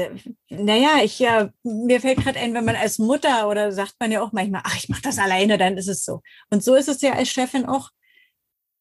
naja, 0.49 1.03
ich 1.03 1.19
ja, 1.19 1.51
mir 1.63 2.01
fällt 2.01 2.19
gerade 2.19 2.39
ein, 2.39 2.55
wenn 2.55 2.65
man 2.65 2.77
als 2.77 2.99
Mutter 2.99 3.49
oder 3.49 3.73
sagt 3.73 3.95
man 4.01 4.13
ja 4.13 4.21
auch 4.21 4.33
manchmal, 4.33 4.63
ach, 4.65 4.77
ich 4.77 4.89
mache 4.89 5.03
das 5.03 5.19
alleine, 5.19 5.59
dann 5.59 5.77
ist 5.77 5.89
es 5.89 6.05
so. 6.05 6.23
Und 6.51 6.63
so 6.63 6.75
ist 6.75 6.89
es 6.89 7.01
ja 7.03 7.13
als 7.13 7.29
Chefin 7.29 7.67
auch 7.67 7.91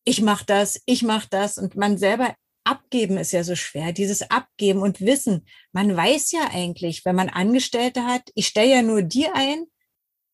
ich 0.07 0.21
mache 0.21 0.45
das, 0.45 0.81
ich 0.85 1.03
mache 1.03 1.27
das 1.29 1.57
und 1.57 1.75
man 1.75 1.97
selber 1.97 2.33
abgeben 2.63 3.17
ist 3.17 3.33
ja 3.33 3.43
so 3.43 3.55
schwer, 3.55 3.91
dieses 3.91 4.29
Abgeben 4.29 4.81
und 4.81 5.01
Wissen. 5.01 5.45
Man 5.73 5.95
weiß 5.95 6.31
ja 6.31 6.49
eigentlich, 6.51 7.03
wenn 7.03 7.15
man 7.15 7.27
Angestellte 7.27 8.05
hat, 8.05 8.29
ich 8.33 8.47
stelle 8.47 8.71
ja 8.71 8.81
nur 8.81 9.01
die 9.01 9.27
ein, 9.27 9.65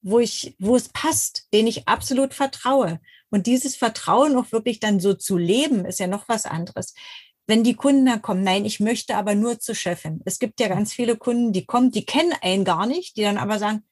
wo 0.04 0.20
ich, 0.20 0.56
wo 0.60 0.76
es 0.76 0.90
passt, 0.90 1.48
denen 1.54 1.68
ich 1.68 1.88
absolut 1.88 2.36
vertraue. 2.36 3.00
Und 3.32 3.48
dieses 3.48 3.76
Vertrauen 3.76 4.36
auch 4.36 4.52
wirklich 4.52 4.80
dann 4.80 5.00
so 5.00 5.16
zu 5.16 5.38
leben, 5.38 5.86
ist 5.86 6.00
ja 6.00 6.08
noch 6.08 6.28
was 6.28 6.46
anderes. 6.46 6.94
Wenn 7.48 7.64
die 7.64 7.76
Kunden 7.76 8.06
dann 8.06 8.22
kommen, 8.22 8.44
nein, 8.44 8.66
ich 8.66 8.80
möchte 8.80 9.16
aber 9.16 9.34
nur 9.34 9.60
zur 9.60 9.76
Chefin. 9.76 10.22
Es 10.26 10.38
gibt 10.38 10.60
ja 10.60 10.68
ganz 10.68 10.94
viele 10.94 11.18
Kunden, 11.18 11.52
die 11.52 11.66
kommen, 11.66 11.90
die 11.90 12.06
kennen 12.06 12.34
einen 12.42 12.64
gar 12.64 12.86
nicht, 12.86 13.18
die 13.18 13.24
dann 13.24 13.40
aber 13.40 13.58
sagen, 13.58 13.84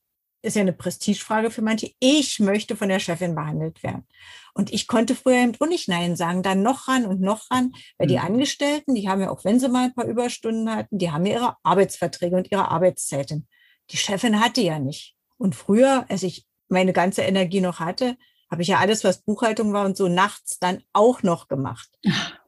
ist 0.41 0.55
ja 0.55 0.61
eine 0.61 0.73
Prestigefrage 0.73 1.51
für 1.51 1.61
manche. 1.61 1.91
Ich 1.99 2.39
möchte 2.39 2.75
von 2.75 2.89
der 2.89 2.99
Chefin 2.99 3.35
behandelt 3.35 3.83
werden. 3.83 4.05
Und 4.53 4.73
ich 4.73 4.87
konnte 4.87 5.15
früher 5.15 5.37
eben 5.37 5.53
auch 5.59 5.67
nicht 5.67 5.87
Nein 5.87 6.15
sagen, 6.15 6.43
dann 6.43 6.61
noch 6.61 6.87
ran 6.87 7.05
und 7.05 7.21
noch 7.21 7.49
ran, 7.51 7.71
weil 7.97 8.07
die 8.07 8.17
mhm. 8.17 8.25
Angestellten, 8.25 8.95
die 8.95 9.07
haben 9.07 9.21
ja 9.21 9.29
auch, 9.29 9.45
wenn 9.45 9.59
sie 9.59 9.69
mal 9.69 9.85
ein 9.85 9.93
paar 9.93 10.05
Überstunden 10.05 10.73
hatten, 10.73 10.97
die 10.97 11.11
haben 11.11 11.25
ja 11.25 11.33
ihre 11.33 11.55
Arbeitsverträge 11.63 12.35
und 12.35 12.51
ihre 12.51 12.69
Arbeitszeiten. 12.69 13.47
Die 13.91 13.97
Chefin 13.97 14.39
hatte 14.39 14.61
ja 14.61 14.79
nicht. 14.79 15.15
Und 15.37 15.55
früher, 15.55 16.05
als 16.09 16.23
ich 16.23 16.45
meine 16.69 16.93
ganze 16.93 17.21
Energie 17.21 17.61
noch 17.61 17.79
hatte, 17.79 18.17
habe 18.49 18.63
ich 18.63 18.67
ja 18.67 18.79
alles, 18.79 19.03
was 19.05 19.21
Buchhaltung 19.21 19.71
war 19.71 19.85
und 19.85 19.95
so 19.95 20.09
nachts 20.09 20.59
dann 20.59 20.83
auch 20.91 21.23
noch 21.23 21.47
gemacht. 21.47 21.89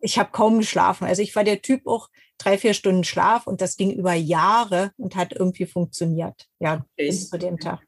Ich 0.02 0.20
habe 0.20 0.32
kaum 0.32 0.58
geschlafen. 0.58 1.06
Also 1.06 1.22
ich 1.22 1.34
war 1.34 1.46
der 1.46 1.62
Typ 1.62 1.88
auch 1.88 2.10
drei, 2.38 2.58
vier 2.58 2.74
Stunden 2.74 3.04
Schlaf 3.04 3.48
und 3.48 3.62
das 3.62 3.78
ging 3.78 3.92
über 3.92 4.14
Jahre 4.14 4.92
und 4.98 5.16
hat 5.16 5.34
irgendwie 5.34 5.66
funktioniert. 5.66 6.48
Ja, 6.60 6.76
okay. 6.76 7.08
bis 7.08 7.30
zu 7.30 7.38
dem 7.38 7.60
Tag. 7.60 7.82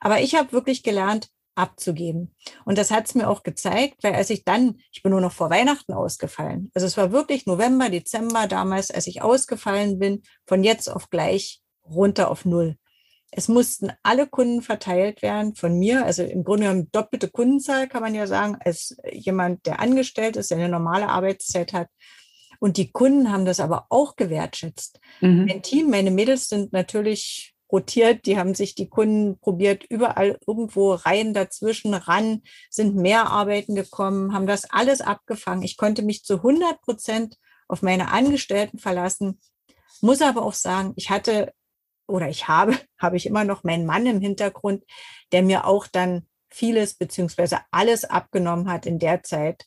Aber 0.00 0.20
ich 0.20 0.34
habe 0.34 0.52
wirklich 0.52 0.82
gelernt, 0.82 1.28
abzugeben. 1.54 2.34
Und 2.64 2.78
das 2.78 2.90
hat 2.90 3.06
es 3.06 3.14
mir 3.14 3.28
auch 3.28 3.42
gezeigt, 3.42 4.02
weil 4.02 4.14
als 4.14 4.30
ich 4.30 4.44
dann, 4.44 4.78
ich 4.90 5.02
bin 5.02 5.12
nur 5.12 5.20
noch 5.20 5.32
vor 5.32 5.50
Weihnachten 5.50 5.92
ausgefallen. 5.92 6.70
Also 6.74 6.86
es 6.86 6.96
war 6.96 7.12
wirklich 7.12 7.46
November, 7.46 7.90
Dezember 7.90 8.46
damals, 8.46 8.90
als 8.90 9.06
ich 9.06 9.22
ausgefallen 9.22 9.98
bin, 9.98 10.22
von 10.46 10.64
jetzt 10.64 10.88
auf 10.88 11.10
gleich 11.10 11.60
runter 11.84 12.30
auf 12.30 12.44
Null. 12.44 12.76
Es 13.34 13.48
mussten 13.48 13.90
alle 14.02 14.26
Kunden 14.26 14.60
verteilt 14.60 15.22
werden 15.22 15.54
von 15.54 15.78
mir. 15.78 16.04
Also 16.04 16.22
im 16.22 16.44
Grunde 16.44 16.66
genommen 16.66 16.88
doppelte 16.92 17.28
Kundenzahl, 17.28 17.88
kann 17.88 18.02
man 18.02 18.14
ja 18.14 18.26
sagen, 18.26 18.58
als 18.60 18.96
jemand, 19.10 19.64
der 19.66 19.80
angestellt 19.80 20.36
ist, 20.36 20.50
der 20.50 20.58
eine 20.58 20.68
normale 20.68 21.08
Arbeitszeit 21.08 21.72
hat. 21.72 21.88
Und 22.62 22.76
die 22.76 22.92
Kunden 22.92 23.32
haben 23.32 23.44
das 23.44 23.58
aber 23.58 23.86
auch 23.88 24.14
gewertschätzt. 24.14 25.00
Mhm. 25.20 25.46
Mein 25.46 25.62
Team, 25.62 25.90
meine 25.90 26.12
Mädels 26.12 26.48
sind 26.48 26.72
natürlich 26.72 27.56
rotiert, 27.72 28.24
die 28.24 28.38
haben 28.38 28.54
sich 28.54 28.76
die 28.76 28.88
Kunden 28.88 29.36
probiert, 29.40 29.82
überall 29.88 30.38
irgendwo 30.46 30.92
rein 30.92 31.34
dazwischen 31.34 31.92
ran, 31.92 32.42
sind 32.70 32.94
mehr 32.94 33.26
Arbeiten 33.30 33.74
gekommen, 33.74 34.32
haben 34.32 34.46
das 34.46 34.70
alles 34.70 35.00
abgefangen. 35.00 35.64
Ich 35.64 35.76
konnte 35.76 36.02
mich 36.02 36.22
zu 36.22 36.34
100 36.34 36.80
Prozent 36.82 37.36
auf 37.66 37.82
meine 37.82 38.12
Angestellten 38.12 38.78
verlassen, 38.78 39.40
muss 40.00 40.22
aber 40.22 40.44
auch 40.44 40.54
sagen, 40.54 40.92
ich 40.94 41.10
hatte 41.10 41.52
oder 42.06 42.28
ich 42.28 42.46
habe, 42.46 42.78
habe 42.96 43.16
ich 43.16 43.26
immer 43.26 43.42
noch 43.42 43.64
meinen 43.64 43.86
Mann 43.86 44.06
im 44.06 44.20
Hintergrund, 44.20 44.84
der 45.32 45.42
mir 45.42 45.66
auch 45.66 45.88
dann 45.88 46.28
vieles 46.48 46.94
beziehungsweise 46.94 47.58
alles 47.72 48.04
abgenommen 48.04 48.70
hat 48.70 48.86
in 48.86 49.00
der 49.00 49.24
Zeit. 49.24 49.64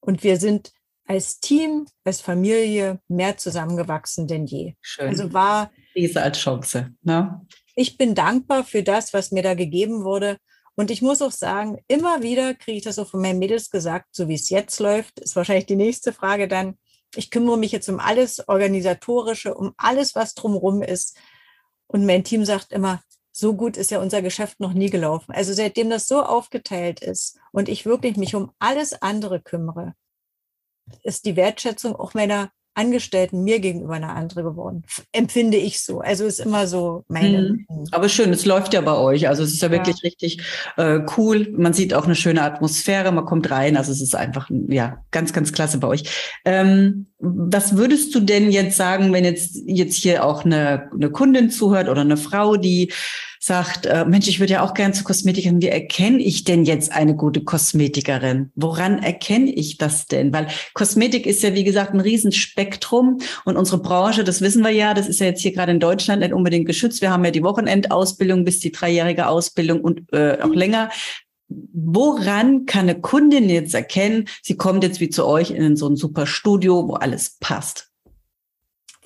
Und 0.00 0.24
wir 0.24 0.38
sind 0.38 0.72
als 1.12 1.40
Team, 1.40 1.86
als 2.04 2.22
Familie 2.22 2.98
mehr 3.06 3.36
zusammengewachsen 3.36 4.26
denn 4.26 4.46
je. 4.46 4.74
Schön. 4.80 5.08
Also 5.08 5.32
war 5.32 5.70
Krise 5.92 6.22
als 6.22 6.38
Chance. 6.38 6.94
Ne? 7.02 7.46
Ich 7.74 7.98
bin 7.98 8.14
dankbar 8.14 8.64
für 8.64 8.82
das, 8.82 9.12
was 9.12 9.30
mir 9.30 9.42
da 9.42 9.54
gegeben 9.54 10.04
wurde. 10.04 10.38
Und 10.74 10.90
ich 10.90 11.02
muss 11.02 11.20
auch 11.20 11.32
sagen, 11.32 11.78
immer 11.86 12.22
wieder 12.22 12.54
kriege 12.54 12.78
ich 12.78 12.84
das 12.84 12.98
auch 12.98 13.08
von 13.08 13.20
meinen 13.20 13.38
Mädels 13.38 13.68
gesagt, 13.68 14.06
so 14.12 14.26
wie 14.28 14.34
es 14.34 14.48
jetzt 14.48 14.80
läuft, 14.80 15.20
ist 15.20 15.36
wahrscheinlich 15.36 15.66
die 15.66 15.76
nächste 15.76 16.14
Frage 16.14 16.48
dann. 16.48 16.78
Ich 17.14 17.30
kümmere 17.30 17.58
mich 17.58 17.72
jetzt 17.72 17.90
um 17.90 18.00
alles 18.00 18.48
Organisatorische, 18.48 19.54
um 19.54 19.74
alles, 19.76 20.14
was 20.14 20.32
drumherum 20.32 20.80
ist. 20.80 21.18
Und 21.88 22.06
mein 22.06 22.24
Team 22.24 22.46
sagt 22.46 22.72
immer, 22.72 23.02
so 23.32 23.54
gut 23.54 23.76
ist 23.76 23.90
ja 23.90 24.00
unser 24.00 24.22
Geschäft 24.22 24.60
noch 24.60 24.72
nie 24.72 24.88
gelaufen. 24.88 25.32
Also 25.32 25.52
seitdem 25.52 25.90
das 25.90 26.08
so 26.08 26.22
aufgeteilt 26.22 27.00
ist 27.00 27.38
und 27.50 27.68
ich 27.68 27.84
wirklich 27.84 28.16
mich 28.16 28.34
um 28.34 28.50
alles 28.58 29.00
andere 29.02 29.40
kümmere, 29.40 29.92
ist 31.02 31.24
die 31.24 31.36
Wertschätzung 31.36 31.96
auch 31.96 32.14
meiner 32.14 32.50
Angestellten 32.74 33.44
mir 33.44 33.60
gegenüber 33.60 33.94
eine 33.94 34.08
andere 34.08 34.42
geworden. 34.42 34.84
Empfinde 35.12 35.58
ich 35.58 35.82
so. 35.82 36.00
Also 36.00 36.24
ist 36.24 36.40
immer 36.40 36.66
so 36.66 37.04
meine. 37.06 37.58
Mhm. 37.68 37.84
Aber 37.90 38.08
schön, 38.08 38.32
es 38.32 38.46
läuft 38.46 38.72
ja 38.72 38.80
bei 38.80 38.96
euch. 38.96 39.28
Also 39.28 39.42
es 39.42 39.52
ist 39.52 39.60
ja, 39.60 39.68
ja. 39.68 39.74
wirklich 39.74 40.02
richtig 40.02 40.42
äh, 40.78 41.00
cool. 41.16 41.52
Man 41.54 41.74
sieht 41.74 41.92
auch 41.92 42.06
eine 42.06 42.14
schöne 42.14 42.42
Atmosphäre, 42.42 43.12
man 43.12 43.26
kommt 43.26 43.50
rein. 43.50 43.76
Also 43.76 43.92
es 43.92 44.00
ist 44.00 44.16
einfach 44.16 44.48
ja 44.68 45.04
ganz, 45.10 45.34
ganz 45.34 45.52
klasse 45.52 45.78
bei 45.78 45.88
euch. 45.88 46.04
Ähm, 46.46 47.08
was 47.18 47.76
würdest 47.76 48.14
du 48.14 48.20
denn 48.20 48.50
jetzt 48.50 48.78
sagen, 48.78 49.12
wenn 49.12 49.24
jetzt, 49.24 49.56
jetzt 49.66 49.96
hier 49.96 50.24
auch 50.24 50.46
eine, 50.46 50.90
eine 50.94 51.10
Kundin 51.10 51.50
zuhört 51.50 51.90
oder 51.90 52.00
eine 52.00 52.16
Frau, 52.16 52.56
die 52.56 52.90
sagt, 53.44 53.86
äh, 53.86 54.04
Mensch, 54.04 54.28
ich 54.28 54.38
würde 54.38 54.52
ja 54.52 54.62
auch 54.62 54.72
gern 54.72 54.94
zu 54.94 55.02
Kosmetikerin. 55.02 55.60
Wie 55.60 55.66
erkenne 55.66 56.22
ich 56.22 56.44
denn 56.44 56.64
jetzt 56.64 56.92
eine 56.92 57.16
gute 57.16 57.42
Kosmetikerin? 57.42 58.52
Woran 58.54 59.02
erkenne 59.02 59.50
ich 59.50 59.78
das 59.78 60.06
denn? 60.06 60.32
Weil 60.32 60.46
Kosmetik 60.74 61.26
ist 61.26 61.42
ja, 61.42 61.52
wie 61.52 61.64
gesagt, 61.64 61.92
ein 61.92 61.98
Riesenspektrum 61.98 63.18
und 63.44 63.56
unsere 63.56 63.82
Branche, 63.82 64.22
das 64.22 64.42
wissen 64.42 64.62
wir 64.62 64.70
ja, 64.70 64.94
das 64.94 65.08
ist 65.08 65.18
ja 65.18 65.26
jetzt 65.26 65.42
hier 65.42 65.52
gerade 65.52 65.72
in 65.72 65.80
Deutschland 65.80 66.22
nicht 66.22 66.32
unbedingt 66.32 66.66
geschützt. 66.66 67.02
Wir 67.02 67.10
haben 67.10 67.24
ja 67.24 67.32
die 67.32 67.42
Wochenendausbildung 67.42 68.44
bis 68.44 68.60
die 68.60 68.70
dreijährige 68.70 69.26
Ausbildung 69.26 69.80
und 69.80 70.12
äh, 70.12 70.38
auch 70.40 70.54
länger. 70.54 70.90
Woran 71.48 72.64
kann 72.64 72.88
eine 72.88 73.00
Kundin 73.00 73.48
jetzt 73.48 73.74
erkennen, 73.74 74.28
sie 74.42 74.56
kommt 74.56 74.84
jetzt 74.84 75.00
wie 75.00 75.10
zu 75.10 75.26
euch 75.26 75.50
in 75.50 75.76
so 75.76 75.88
ein 75.88 75.96
super 75.96 76.28
Studio, 76.28 76.86
wo 76.86 76.94
alles 76.94 77.38
passt? 77.40 77.88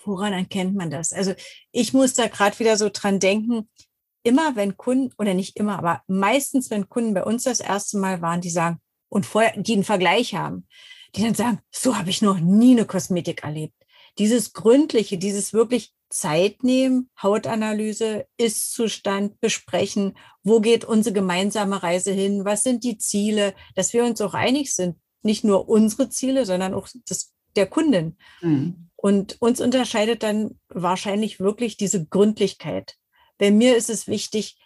Woran 0.04 0.34
erkennt 0.34 0.76
man 0.76 0.90
das? 0.90 1.14
Also 1.14 1.32
ich 1.72 1.94
muss 1.94 2.12
da 2.12 2.26
gerade 2.26 2.58
wieder 2.58 2.76
so 2.76 2.90
dran 2.92 3.18
denken, 3.18 3.66
immer 4.26 4.56
wenn 4.56 4.76
Kunden, 4.76 5.14
oder 5.18 5.34
nicht 5.34 5.56
immer, 5.56 5.78
aber 5.78 6.02
meistens, 6.08 6.70
wenn 6.70 6.88
Kunden 6.88 7.14
bei 7.14 7.24
uns 7.24 7.44
das 7.44 7.60
erste 7.60 7.96
Mal 7.98 8.20
waren, 8.20 8.40
die 8.40 8.50
sagen, 8.50 8.78
und 9.08 9.24
vorher, 9.24 9.54
die 9.56 9.74
einen 9.74 9.84
Vergleich 9.84 10.34
haben, 10.34 10.66
die 11.14 11.22
dann 11.22 11.34
sagen, 11.34 11.60
so 11.70 11.96
habe 11.96 12.10
ich 12.10 12.22
noch 12.22 12.40
nie 12.40 12.72
eine 12.72 12.84
Kosmetik 12.84 13.44
erlebt. 13.44 13.74
Dieses 14.18 14.52
Gründliche, 14.52 15.16
dieses 15.16 15.52
wirklich 15.52 15.92
Zeit 16.08 16.64
nehmen, 16.64 17.08
Hautanalyse, 17.22 18.26
Ist-Zustand 18.36 19.40
besprechen, 19.40 20.16
wo 20.42 20.60
geht 20.60 20.84
unsere 20.84 21.14
gemeinsame 21.14 21.82
Reise 21.82 22.12
hin, 22.12 22.44
was 22.44 22.62
sind 22.62 22.82
die 22.82 22.98
Ziele, 22.98 23.54
dass 23.74 23.92
wir 23.92 24.04
uns 24.04 24.20
auch 24.20 24.34
einig 24.34 24.74
sind, 24.74 24.96
nicht 25.22 25.44
nur 25.44 25.68
unsere 25.68 26.08
Ziele, 26.08 26.46
sondern 26.46 26.74
auch 26.74 26.88
das 27.08 27.32
der 27.56 27.66
Kundin. 27.66 28.16
Mhm. 28.40 28.88
Und 28.96 29.40
uns 29.40 29.60
unterscheidet 29.60 30.22
dann 30.22 30.58
wahrscheinlich 30.68 31.40
wirklich 31.40 31.76
diese 31.76 32.06
Gründlichkeit. 32.06 32.96
Bei 33.38 33.50
mir 33.50 33.76
ist 33.76 33.90
es 33.90 34.06
wichtig, 34.06 34.58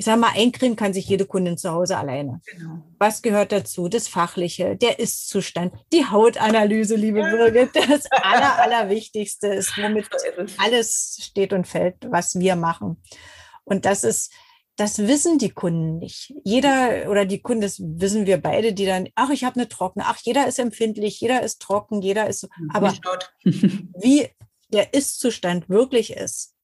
ich 0.00 0.04
sage 0.04 0.20
mal, 0.20 0.30
eincremen 0.32 0.76
kann 0.76 0.94
sich 0.94 1.08
jede 1.08 1.26
Kundin 1.26 1.58
zu 1.58 1.72
Hause 1.72 1.96
alleine. 1.98 2.40
Genau. 2.46 2.84
Was 2.98 3.20
gehört 3.20 3.50
dazu? 3.50 3.88
Das 3.88 4.06
Fachliche, 4.06 4.76
der 4.76 5.00
Ist-Zustand, 5.00 5.74
die 5.92 6.06
Hautanalyse, 6.06 6.94
liebe 6.94 7.20
Birgit, 7.20 7.74
das 7.74 8.06
Aller, 8.12 8.62
Allerwichtigste 8.62 9.48
ist, 9.48 9.76
womit 9.76 10.08
alles 10.58 11.18
steht 11.20 11.52
und 11.52 11.66
fällt, 11.66 11.96
was 12.10 12.38
wir 12.38 12.54
machen. 12.54 13.02
Und 13.64 13.86
das 13.86 14.04
ist, 14.04 14.32
das 14.76 14.98
wissen 14.98 15.38
die 15.38 15.50
Kunden 15.50 15.98
nicht. 15.98 16.32
Jeder 16.44 17.10
oder 17.10 17.26
die 17.26 17.42
Kunden, 17.42 17.62
das 17.62 17.80
wissen 17.80 18.26
wir 18.26 18.40
beide, 18.40 18.72
die 18.72 18.86
dann, 18.86 19.08
ach, 19.16 19.30
ich 19.30 19.42
habe 19.42 19.56
eine 19.56 19.68
trockene, 19.68 20.04
ach, 20.06 20.18
jeder 20.22 20.46
ist 20.46 20.60
empfindlich, 20.60 21.20
jeder 21.20 21.42
ist 21.42 21.60
trocken, 21.60 22.02
jeder 22.02 22.28
ist, 22.28 22.48
aber 22.72 22.94
wie 23.42 24.28
der 24.68 24.94
Ist-Zustand 24.94 25.68
wirklich 25.68 26.12
ist, 26.12 26.54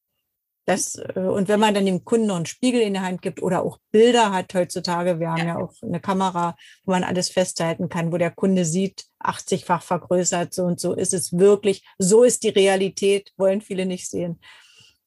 das, 0.65 0.95
äh, 0.95 1.19
und 1.19 1.47
wenn 1.47 1.59
man 1.59 1.73
dann 1.73 1.85
dem 1.85 2.03
Kunden 2.03 2.27
noch 2.27 2.35
einen 2.35 2.45
Spiegel 2.45 2.81
in 2.81 2.95
die 2.95 2.99
Hand 2.99 3.21
gibt 3.21 3.41
oder 3.41 3.63
auch 3.63 3.77
Bilder 3.91 4.31
hat 4.31 4.53
heutzutage, 4.53 5.19
wir 5.19 5.29
haben 5.29 5.37
ja, 5.37 5.45
ja 5.45 5.57
auch 5.57 5.73
eine 5.81 5.99
Kamera, 5.99 6.55
wo 6.85 6.91
man 6.91 7.03
alles 7.03 7.29
festhalten 7.29 7.89
kann, 7.89 8.11
wo 8.11 8.17
der 8.17 8.31
Kunde 8.31 8.65
sieht, 8.65 9.05
80-fach 9.23 9.83
vergrößert, 9.83 10.53
so 10.53 10.63
und 10.63 10.79
so 10.79 10.93
ist 10.93 11.13
es 11.13 11.37
wirklich, 11.37 11.85
so 11.97 12.23
ist 12.23 12.43
die 12.43 12.49
Realität, 12.49 13.31
wollen 13.37 13.61
viele 13.61 13.85
nicht 13.85 14.09
sehen. 14.09 14.39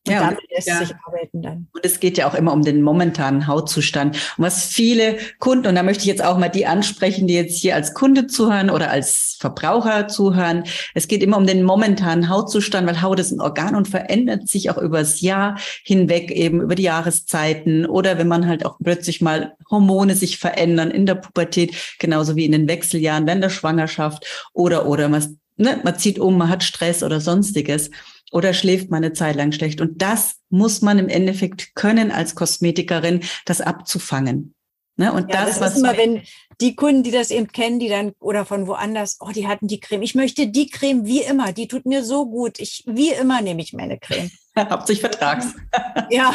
Und 0.08 0.14
ja, 0.14 0.20
damit 0.20 0.40
lässt 0.50 0.68
ja. 0.68 0.78
sich 0.78 0.94
arbeiten 1.06 1.42
dann. 1.42 1.68
Und 1.72 1.84
es 1.84 2.00
geht 2.00 2.18
ja 2.18 2.28
auch 2.28 2.34
immer 2.34 2.52
um 2.52 2.62
den 2.62 2.82
momentanen 2.82 3.46
Hautzustand. 3.46 4.16
Und 4.36 4.44
was 4.44 4.64
viele 4.66 5.18
Kunden, 5.38 5.66
und 5.66 5.74
da 5.74 5.82
möchte 5.82 6.02
ich 6.02 6.08
jetzt 6.08 6.24
auch 6.24 6.38
mal 6.38 6.48
die 6.48 6.66
ansprechen, 6.66 7.26
die 7.26 7.34
jetzt 7.34 7.58
hier 7.58 7.74
als 7.74 7.94
Kunde 7.94 8.26
zuhören 8.26 8.70
oder 8.70 8.90
als 8.90 9.36
Verbraucher 9.38 10.08
zuhören. 10.08 10.64
Es 10.94 11.08
geht 11.08 11.22
immer 11.22 11.36
um 11.36 11.46
den 11.46 11.62
momentanen 11.62 12.28
Hautzustand, 12.28 12.86
weil 12.86 13.02
Haut 13.02 13.20
ist 13.20 13.30
ein 13.30 13.40
Organ 13.40 13.76
und 13.76 13.86
verändert 13.88 14.48
sich 14.48 14.70
auch 14.70 14.78
übers 14.78 15.20
Jahr 15.20 15.58
hinweg, 15.84 16.30
eben 16.30 16.60
über 16.60 16.74
die 16.74 16.82
Jahreszeiten 16.84 17.86
oder 17.86 18.18
wenn 18.18 18.28
man 18.28 18.46
halt 18.46 18.66
auch 18.66 18.78
plötzlich 18.82 19.20
mal 19.20 19.54
Hormone 19.70 20.14
sich 20.14 20.38
verändern 20.38 20.90
in 20.90 21.06
der 21.06 21.14
Pubertät, 21.14 21.74
genauso 21.98 22.36
wie 22.36 22.46
in 22.46 22.52
den 22.52 22.68
Wechseljahren, 22.68 23.26
während 23.26 23.44
der 23.44 23.50
Schwangerschaft 23.50 24.48
oder, 24.52 24.86
oder 24.86 25.08
man, 25.08 25.38
ne, 25.56 25.80
man 25.84 25.98
zieht 25.98 26.18
um, 26.18 26.38
man 26.38 26.48
hat 26.48 26.62
Stress 26.62 27.02
oder 27.02 27.20
sonstiges 27.20 27.90
oder 28.32 28.52
schläft 28.52 28.90
man 28.90 29.04
eine 29.04 29.12
Zeit 29.12 29.36
lang 29.36 29.52
schlecht. 29.52 29.80
Und 29.80 30.02
das 30.02 30.36
muss 30.50 30.82
man 30.82 30.98
im 30.98 31.08
Endeffekt 31.08 31.74
können 31.74 32.10
als 32.10 32.34
Kosmetikerin, 32.34 33.20
das 33.44 33.60
abzufangen. 33.60 34.54
Ne? 34.96 35.12
Und 35.12 35.32
ja, 35.32 35.44
das, 35.44 35.60
das 35.60 35.74
ist 35.74 35.78
immer, 35.78 35.96
wenn 35.96 36.22
die 36.60 36.74
Kunden, 36.74 37.04
die 37.04 37.12
das 37.12 37.30
eben 37.30 37.46
kennen, 37.48 37.78
die 37.78 37.88
dann 37.88 38.12
oder 38.18 38.44
von 38.44 38.66
woanders, 38.66 39.18
oh, 39.20 39.30
die 39.30 39.46
hatten 39.46 39.68
die 39.68 39.78
Creme. 39.78 40.02
Ich 40.02 40.16
möchte 40.16 40.48
die 40.48 40.68
Creme 40.68 41.06
wie 41.06 41.22
immer, 41.22 41.52
die 41.52 41.68
tut 41.68 41.86
mir 41.86 42.04
so 42.04 42.26
gut. 42.26 42.58
Ich 42.58 42.82
wie 42.86 43.10
immer 43.10 43.40
nehme 43.40 43.62
ich 43.62 43.72
meine 43.72 43.98
Creme. 43.98 44.30
Hauptsächlich 44.58 45.00
Vertrags. 45.00 45.54
ja. 46.10 46.34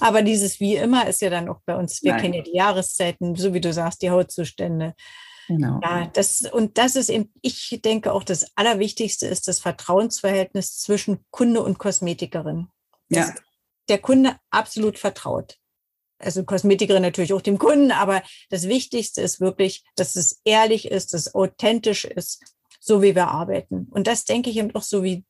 Aber 0.00 0.22
dieses 0.22 0.60
wie 0.60 0.76
immer 0.76 1.06
ist 1.06 1.20
ja 1.20 1.30
dann 1.30 1.48
auch 1.48 1.60
bei 1.66 1.74
uns. 1.74 2.02
Wir 2.02 2.12
Nein. 2.12 2.22
kennen 2.22 2.34
ja 2.34 2.42
die 2.42 2.56
Jahreszeiten, 2.56 3.34
so 3.34 3.52
wie 3.52 3.60
du 3.60 3.72
sagst, 3.72 4.02
die 4.02 4.10
Hautzustände. 4.10 4.94
Genau. 5.48 5.80
Ja, 5.82 6.10
das, 6.12 6.42
und 6.42 6.78
das 6.78 6.96
ist 6.96 7.08
eben, 7.08 7.32
ich 7.42 7.80
denke 7.84 8.12
auch, 8.12 8.24
das 8.24 8.46
Allerwichtigste 8.56 9.26
ist 9.26 9.48
das 9.48 9.60
Vertrauensverhältnis 9.60 10.78
zwischen 10.78 11.24
Kunde 11.30 11.62
und 11.62 11.78
Kosmetikerin. 11.78 12.68
Ja. 13.08 13.34
Der 13.88 13.98
Kunde 13.98 14.36
absolut 14.50 14.98
vertraut. 14.98 15.58
Also 16.18 16.44
Kosmetikerin 16.44 17.02
natürlich 17.02 17.34
auch 17.34 17.42
dem 17.42 17.58
Kunden, 17.58 17.92
aber 17.92 18.22
das 18.48 18.68
Wichtigste 18.68 19.20
ist 19.20 19.40
wirklich, 19.40 19.84
dass 19.96 20.16
es 20.16 20.40
ehrlich 20.44 20.90
ist, 20.90 21.12
dass 21.12 21.26
es 21.26 21.34
authentisch 21.34 22.04
ist, 22.04 22.42
so 22.80 23.02
wie 23.02 23.14
wir 23.14 23.28
arbeiten. 23.28 23.88
Und 23.90 24.06
das 24.06 24.24
denke 24.24 24.50
ich 24.50 24.56
eben 24.56 24.74
auch 24.74 24.82
so 24.82 25.02
wie 25.02 25.24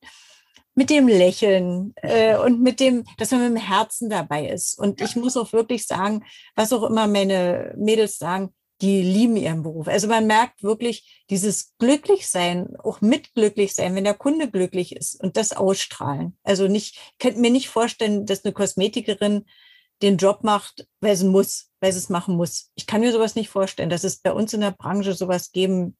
mit 0.75 0.89
dem 0.89 1.07
Lächeln 1.07 1.93
äh, 2.01 2.37
und 2.37 2.61
mit 2.61 2.79
dem, 2.79 3.05
dass 3.17 3.31
man 3.31 3.41
mit 3.41 3.61
dem 3.61 3.67
Herzen 3.67 4.09
dabei 4.09 4.47
ist. 4.49 4.77
Und 4.77 5.01
ich 5.01 5.15
muss 5.15 5.37
auch 5.37 5.53
wirklich 5.53 5.87
sagen, 5.87 6.23
was 6.55 6.73
auch 6.73 6.83
immer 6.83 7.07
meine 7.07 7.73
Mädels 7.77 8.17
sagen, 8.17 8.53
die 8.81 9.01
lieben 9.01 9.37
ihren 9.37 9.63
Beruf. 9.63 9.87
Also 9.87 10.07
man 10.07 10.27
merkt 10.27 10.63
wirklich 10.63 11.23
dieses 11.29 11.75
Glücklichsein, 11.77 12.75
auch 12.83 13.01
mitglücklich 13.01 13.73
sein, 13.73 13.95
wenn 13.95 14.03
der 14.03 14.13
Kunde 14.13 14.49
glücklich 14.49 14.95
ist 14.95 15.21
und 15.21 15.37
das 15.37 15.53
ausstrahlen. 15.53 16.37
Also 16.43 16.67
nicht, 16.67 16.97
könnte 17.19 17.39
mir 17.39 17.51
nicht 17.51 17.69
vorstellen, 17.69 18.25
dass 18.25 18.43
eine 18.43 18.53
Kosmetikerin 18.53 19.45
den 20.01 20.17
Job 20.17 20.43
macht, 20.43 20.87
weil 20.99 21.15
sie 21.15 21.27
muss, 21.27 21.71
weil 21.79 21.93
sie 21.93 21.99
es 21.99 22.09
machen 22.09 22.35
muss. 22.35 22.71
Ich 22.75 22.85
kann 22.85 23.01
mir 23.01 23.13
sowas 23.13 23.35
nicht 23.35 23.49
vorstellen, 23.49 23.89
dass 23.89 24.03
es 24.03 24.17
bei 24.17 24.33
uns 24.33 24.53
in 24.53 24.61
der 24.61 24.71
Branche 24.71 25.13
sowas 25.13 25.51
geben 25.51 25.95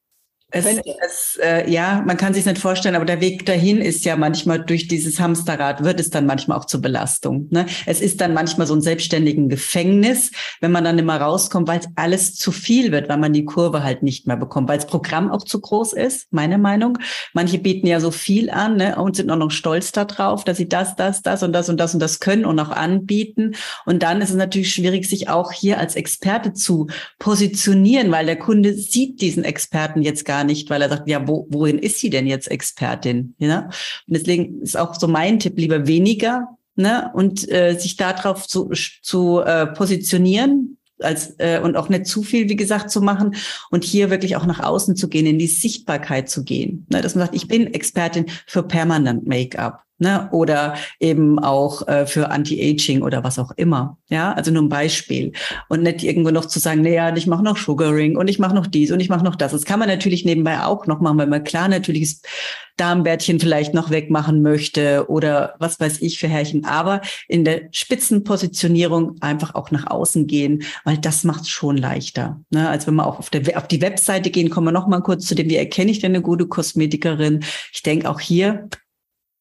es, 0.52 0.66
es, 0.66 1.40
äh, 1.44 1.70
ja, 1.70 2.04
man 2.06 2.18
kann 2.18 2.34
sich 2.34 2.46
nicht 2.46 2.60
vorstellen, 2.60 2.96
aber 2.96 3.06
der 3.06 3.20
Weg 3.20 3.46
dahin 3.46 3.82
ist 3.82 4.06
ja 4.06 4.16
manchmal 4.16 4.64
durch 4.64 4.88
dieses 4.88 5.20
Hamsterrad, 5.20 5.84
wird 5.84 6.00
es 6.00 6.12
dann 6.12 6.26
manchmal 6.26 6.58
auch 6.58 6.66
zur 6.66 6.82
Belastung. 6.82 7.48
Ne? 7.50 7.66
Es 7.86 8.00
ist 8.00 8.22
dann 8.22 8.34
manchmal 8.34 8.66
so 8.66 8.76
ein 8.76 8.82
selbstständigen 8.82 9.50
Gefängnis, 9.50 10.32
wenn 10.62 10.72
man 10.72 10.84
dann 10.84 11.00
immer 11.00 11.20
rauskommt, 11.20 11.68
weil 11.68 11.80
es 11.80 11.88
alles 11.96 12.36
zu 12.36 12.52
viel 12.52 12.92
wird, 12.92 13.10
weil 13.10 13.18
man 13.18 13.34
die 13.34 13.44
Kurve 13.44 13.84
halt 13.84 14.04
nicht 14.04 14.28
mehr 14.28 14.38
bekommt, 14.38 14.70
weil 14.70 14.78
das 14.78 14.88
Programm 14.88 15.30
auch 15.30 15.44
zu 15.44 15.60
groß 15.60 15.94
ist, 15.94 16.32
meine 16.32 16.58
Meinung. 16.58 17.00
Manche 17.34 17.58
bieten 17.58 17.88
ja 17.88 18.00
so 18.00 18.12
viel 18.12 18.50
an 18.50 18.78
ne, 18.78 18.96
und 18.96 19.16
sind 19.18 19.32
auch 19.32 19.38
noch 19.38 19.52
stolz 19.52 19.92
darauf, 19.92 20.46
dass 20.46 20.58
sie 20.58 20.70
das, 20.70 20.96
das, 20.96 21.22
das 21.22 21.44
und 21.44 21.54
das 21.54 21.70
und 21.70 21.78
das 21.78 21.94
und 21.94 22.00
das 22.00 22.20
können 22.20 22.46
und 22.46 22.60
auch 22.60 22.70
anbieten. 22.70 23.56
Und 23.86 24.04
dann 24.04 24.22
ist 24.22 24.30
es 24.30 24.36
natürlich 24.36 24.74
schwierig, 24.74 25.10
sich 25.10 25.28
auch 25.28 25.52
hier 25.52 25.80
als 25.80 25.96
Experte 25.96 26.54
zu 26.54 26.88
positionieren, 27.20 28.12
weil 28.12 28.26
der 28.26 28.38
Kunde 28.38 28.74
sieht 28.74 29.20
diesen 29.20 29.44
Experten 29.44 30.02
jetzt 30.02 30.24
gar 30.24 30.35
nicht, 30.44 30.70
weil 30.70 30.82
er 30.82 30.90
sagt, 30.90 31.08
ja, 31.08 31.28
wo, 31.28 31.48
wohin 31.50 31.80
ist 31.80 32.00
sie 32.00 32.10
denn 32.10 32.28
jetzt 32.28 32.50
Expertin? 32.50 33.36
Ja? 33.38 33.66
Und 33.66 33.72
deswegen 34.08 34.62
ist 34.62 34.78
auch 34.78 34.96
so 34.96 35.08
mein 35.08 35.40
Tipp, 35.40 35.58
lieber 35.58 35.88
weniger 35.88 36.48
ne? 36.76 37.12
und 37.14 37.50
äh, 37.52 37.78
sich 37.78 37.98
darauf 37.98 38.48
zu, 38.48 38.72
zu 39.02 39.40
äh, 39.40 39.68
positionieren, 39.68 40.78
als 41.00 41.36
äh, 41.40 41.60
und 41.60 41.76
auch 41.76 41.90
nicht 41.90 42.06
zu 42.06 42.24
viel, 42.24 42.48
wie 42.50 42.56
gesagt, 42.56 42.90
zu 42.90 43.02
machen 43.02 43.36
und 43.70 43.84
hier 43.84 44.10
wirklich 44.10 44.36
auch 44.38 44.46
nach 44.46 44.62
außen 44.62 44.96
zu 44.96 45.10
gehen, 45.10 45.26
in 45.26 45.40
die 45.40 45.48
Sichtbarkeit 45.48 46.30
zu 46.30 46.44
gehen. 46.44 46.86
Ne, 46.90 47.02
dass 47.02 47.16
man 47.16 47.26
sagt, 47.26 47.36
ich 47.36 47.48
bin 47.48 47.74
Expertin 47.74 48.28
für 48.48 48.64
Permanent 48.64 49.28
Make-up 49.28 49.85
ne? 49.98 50.28
oder 50.32 50.76
eben 51.00 51.40
auch 51.40 51.88
äh, 51.88 52.06
für 52.06 52.32
Anti-Aging 52.32 53.02
oder 53.02 53.24
was 53.24 53.40
auch 53.40 53.52
immer. 53.56 53.98
Ja, 54.10 54.34
also 54.34 54.52
nur 54.52 54.64
ein 54.64 54.70
Beispiel. 54.70 55.32
Und 55.70 55.84
nicht 55.84 56.04
irgendwo 56.04 56.32
noch 56.32 56.46
zu 56.46 56.60
sagen, 56.60 56.82
naja, 56.82 57.16
ich 57.16 57.28
mache 57.28 57.44
noch 57.44 57.58
Sugaring 57.58 58.18
und 58.18 58.28
ich 58.28 58.40
mache 58.40 58.56
noch 58.56 58.68
dies 58.68 58.92
und 58.92 59.00
ich 59.00 59.10
mache 59.10 59.24
noch 59.24 59.36
das. 59.36 59.52
Das 59.52 59.66
kann 59.66 59.80
man 59.80 59.88
natürlich 59.88 60.26
nebenbei 60.26 60.64
auch 60.64 60.86
noch 60.88 61.00
machen, 61.00 61.18
weil 61.18 61.28
man 61.28 61.44
klar 61.44 61.68
natürlich 61.68 62.22
das 62.22 62.32
Darmbärtchen 62.78 63.40
vielleicht 63.40 63.74
noch 63.74 63.90
wegmachen 63.90 64.42
möchte 64.42 65.06
oder 65.10 65.56
was 65.60 65.80
weiß 65.80 66.02
ich 66.02 66.20
für 66.20 66.28
Härchen. 66.28 66.66
Aber 66.66 67.02
in 67.28 67.46
der 67.46 67.70
Spitzenpositionierung 67.72 69.16
einfach 69.22 69.56
auch 69.56 69.72
nach 69.72 69.88
außen 69.88 70.28
gehen, 70.28 70.64
weil 70.84 70.98
das 70.98 71.24
macht 71.24 71.44
es 71.44 71.50
schon 71.50 71.78
leichter. 71.78 72.42
Ne? 72.50 72.68
Als 72.68 72.86
wenn 72.86 72.96
wir 72.96 73.08
auch 73.08 73.20
auf, 73.20 73.30
der, 73.30 73.58
auf 73.58 73.68
die 73.68 73.82
Webseite 73.82 74.30
gehen, 74.30 74.50
kommen 74.50 74.68
wir 74.68 74.72
noch 74.72 74.88
mal 74.88 75.02
kurz 75.02 75.26
zu 75.26 75.36
dem, 75.36 75.50
wie 75.50 75.56
erkenne 75.56 75.92
ich 75.92 76.00
denn 76.00 76.12
eine 76.12 76.22
gute 76.22 76.48
Kosmetikerin? 76.48 77.44
Ich 77.72 77.84
denke 77.84 78.10
auch 78.10 78.20
hier 78.20 78.68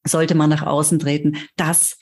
sollte 0.06 0.34
man 0.34 0.50
nach 0.50 0.62
außen 0.62 0.98
treten, 0.98 1.36
das 1.56 1.96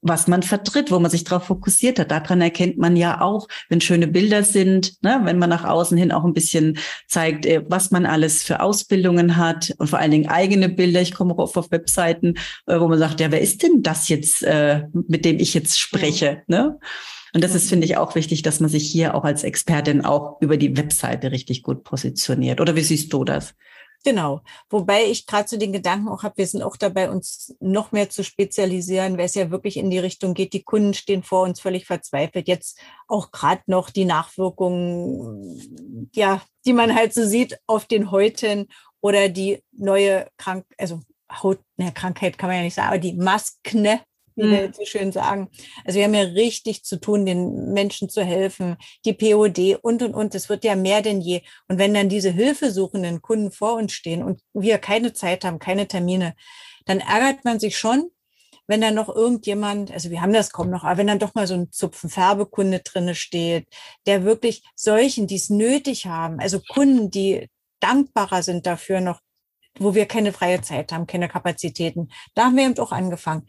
was 0.00 0.28
man 0.28 0.42
vertritt, 0.42 0.90
wo 0.90 0.98
man 0.98 1.10
sich 1.10 1.24
darauf 1.24 1.44
fokussiert 1.44 1.98
hat. 1.98 2.10
Daran 2.10 2.40
erkennt 2.40 2.78
man 2.78 2.96
ja 2.96 3.20
auch, 3.20 3.48
wenn 3.68 3.80
schöne 3.80 4.06
Bilder 4.06 4.44
sind, 4.44 5.02
ne, 5.02 5.20
wenn 5.24 5.38
man 5.38 5.50
nach 5.50 5.64
außen 5.64 5.98
hin 5.98 6.12
auch 6.12 6.24
ein 6.24 6.34
bisschen 6.34 6.78
zeigt, 7.08 7.46
äh, 7.46 7.64
was 7.68 7.90
man 7.90 8.06
alles 8.06 8.42
für 8.42 8.60
Ausbildungen 8.60 9.36
hat 9.36 9.74
und 9.78 9.88
vor 9.88 9.98
allen 9.98 10.10
Dingen 10.10 10.28
eigene 10.28 10.68
Bilder. 10.68 11.00
Ich 11.00 11.14
komme 11.14 11.34
auch 11.34 11.38
oft 11.38 11.56
auf 11.56 11.70
Webseiten, 11.70 12.34
äh, 12.66 12.78
wo 12.78 12.88
man 12.88 12.98
sagt, 12.98 13.20
ja, 13.20 13.30
wer 13.32 13.40
ist 13.40 13.62
denn 13.62 13.82
das 13.82 14.08
jetzt, 14.08 14.42
äh, 14.42 14.84
mit 14.92 15.24
dem 15.24 15.38
ich 15.38 15.54
jetzt 15.54 15.78
spreche? 15.78 16.42
Ne? 16.46 16.78
Und 17.34 17.44
das 17.44 17.54
ist, 17.54 17.68
finde 17.68 17.84
ich, 17.84 17.96
auch 17.96 18.14
wichtig, 18.14 18.42
dass 18.42 18.60
man 18.60 18.70
sich 18.70 18.90
hier 18.90 19.14
auch 19.14 19.24
als 19.24 19.44
Expertin 19.44 20.04
auch 20.04 20.40
über 20.40 20.56
die 20.56 20.76
Webseite 20.76 21.30
richtig 21.30 21.62
gut 21.62 21.84
positioniert. 21.84 22.60
Oder 22.60 22.74
wie 22.76 22.82
siehst 22.82 23.12
du 23.12 23.24
das? 23.24 23.54
Genau. 24.04 24.40
Wobei 24.70 25.04
ich 25.04 25.26
gerade 25.26 25.48
so 25.48 25.56
den 25.56 25.72
Gedanken 25.72 26.08
auch 26.08 26.22
habe, 26.22 26.38
wir 26.38 26.46
sind 26.46 26.62
auch 26.62 26.76
dabei, 26.76 27.10
uns 27.10 27.54
noch 27.60 27.92
mehr 27.92 28.08
zu 28.08 28.22
spezialisieren, 28.22 29.18
weil 29.18 29.26
es 29.26 29.34
ja 29.34 29.50
wirklich 29.50 29.76
in 29.76 29.90
die 29.90 29.98
Richtung 29.98 30.34
geht. 30.34 30.52
Die 30.52 30.62
Kunden 30.62 30.94
stehen 30.94 31.22
vor 31.22 31.42
uns 31.42 31.60
völlig 31.60 31.86
verzweifelt. 31.86 32.48
Jetzt 32.48 32.78
auch 33.08 33.32
gerade 33.32 33.62
noch 33.66 33.90
die 33.90 34.04
Nachwirkungen, 34.04 36.10
ja, 36.14 36.40
die 36.64 36.72
man 36.72 36.94
halt 36.94 37.12
so 37.12 37.26
sieht 37.26 37.58
auf 37.66 37.86
den 37.86 38.10
Häuten 38.10 38.68
oder 39.00 39.28
die 39.28 39.62
neue 39.72 40.28
Krank, 40.36 40.64
also 40.78 41.00
Haut, 41.30 41.60
ne, 41.76 41.92
Krankheit 41.92 42.38
kann 42.38 42.48
man 42.48 42.56
ja 42.56 42.62
nicht 42.62 42.74
sagen, 42.74 42.88
aber 42.88 42.98
die 42.98 43.14
Maskne, 43.14 44.00
wie 44.38 44.46
mhm. 44.46 44.50
wir 44.52 44.72
so 44.72 44.84
schön 44.84 45.12
sagen. 45.12 45.50
Also 45.84 45.98
wir 45.98 46.04
haben 46.04 46.14
ja 46.14 46.22
richtig 46.22 46.84
zu 46.84 46.98
tun, 47.00 47.26
den 47.26 47.72
Menschen 47.72 48.08
zu 48.08 48.24
helfen, 48.24 48.76
die 49.04 49.12
POD 49.12 49.78
und, 49.82 50.02
und, 50.02 50.14
und. 50.14 50.34
Es 50.34 50.48
wird 50.48 50.64
ja 50.64 50.76
mehr 50.76 51.02
denn 51.02 51.20
je. 51.20 51.42
Und 51.68 51.78
wenn 51.78 51.92
dann 51.92 52.08
diese 52.08 52.30
hilfesuchenden 52.30 53.20
Kunden 53.20 53.50
vor 53.50 53.74
uns 53.74 53.92
stehen 53.92 54.22
und 54.22 54.40
wir 54.54 54.78
keine 54.78 55.12
Zeit 55.12 55.44
haben, 55.44 55.58
keine 55.58 55.88
Termine, 55.88 56.34
dann 56.86 57.00
ärgert 57.00 57.44
man 57.44 57.60
sich 57.60 57.76
schon, 57.76 58.10
wenn 58.66 58.80
dann 58.80 58.94
noch 58.94 59.08
irgendjemand, 59.08 59.90
also 59.90 60.10
wir 60.10 60.22
haben 60.22 60.32
das 60.32 60.52
kaum 60.52 60.70
noch, 60.70 60.84
aber 60.84 60.98
wenn 60.98 61.06
dann 61.06 61.18
doch 61.18 61.34
mal 61.34 61.46
so 61.46 61.54
ein 61.54 61.72
Zupfen 61.72 62.10
Färbekunde 62.10 62.80
drinne 62.80 63.14
steht, 63.14 63.66
der 64.06 64.24
wirklich 64.24 64.62
solchen, 64.74 65.26
die 65.26 65.36
es 65.36 65.50
nötig 65.50 66.06
haben, 66.06 66.38
also 66.38 66.60
Kunden, 66.60 67.10
die 67.10 67.48
dankbarer 67.80 68.42
sind 68.42 68.66
dafür 68.66 69.00
noch, 69.00 69.20
wo 69.78 69.94
wir 69.94 70.06
keine 70.06 70.32
freie 70.32 70.60
Zeit 70.60 70.92
haben, 70.92 71.06
keine 71.06 71.28
Kapazitäten. 71.28 72.10
Da 72.34 72.44
haben 72.44 72.56
wir 72.56 72.64
eben 72.64 72.78
auch 72.78 72.92
angefangen 72.92 73.46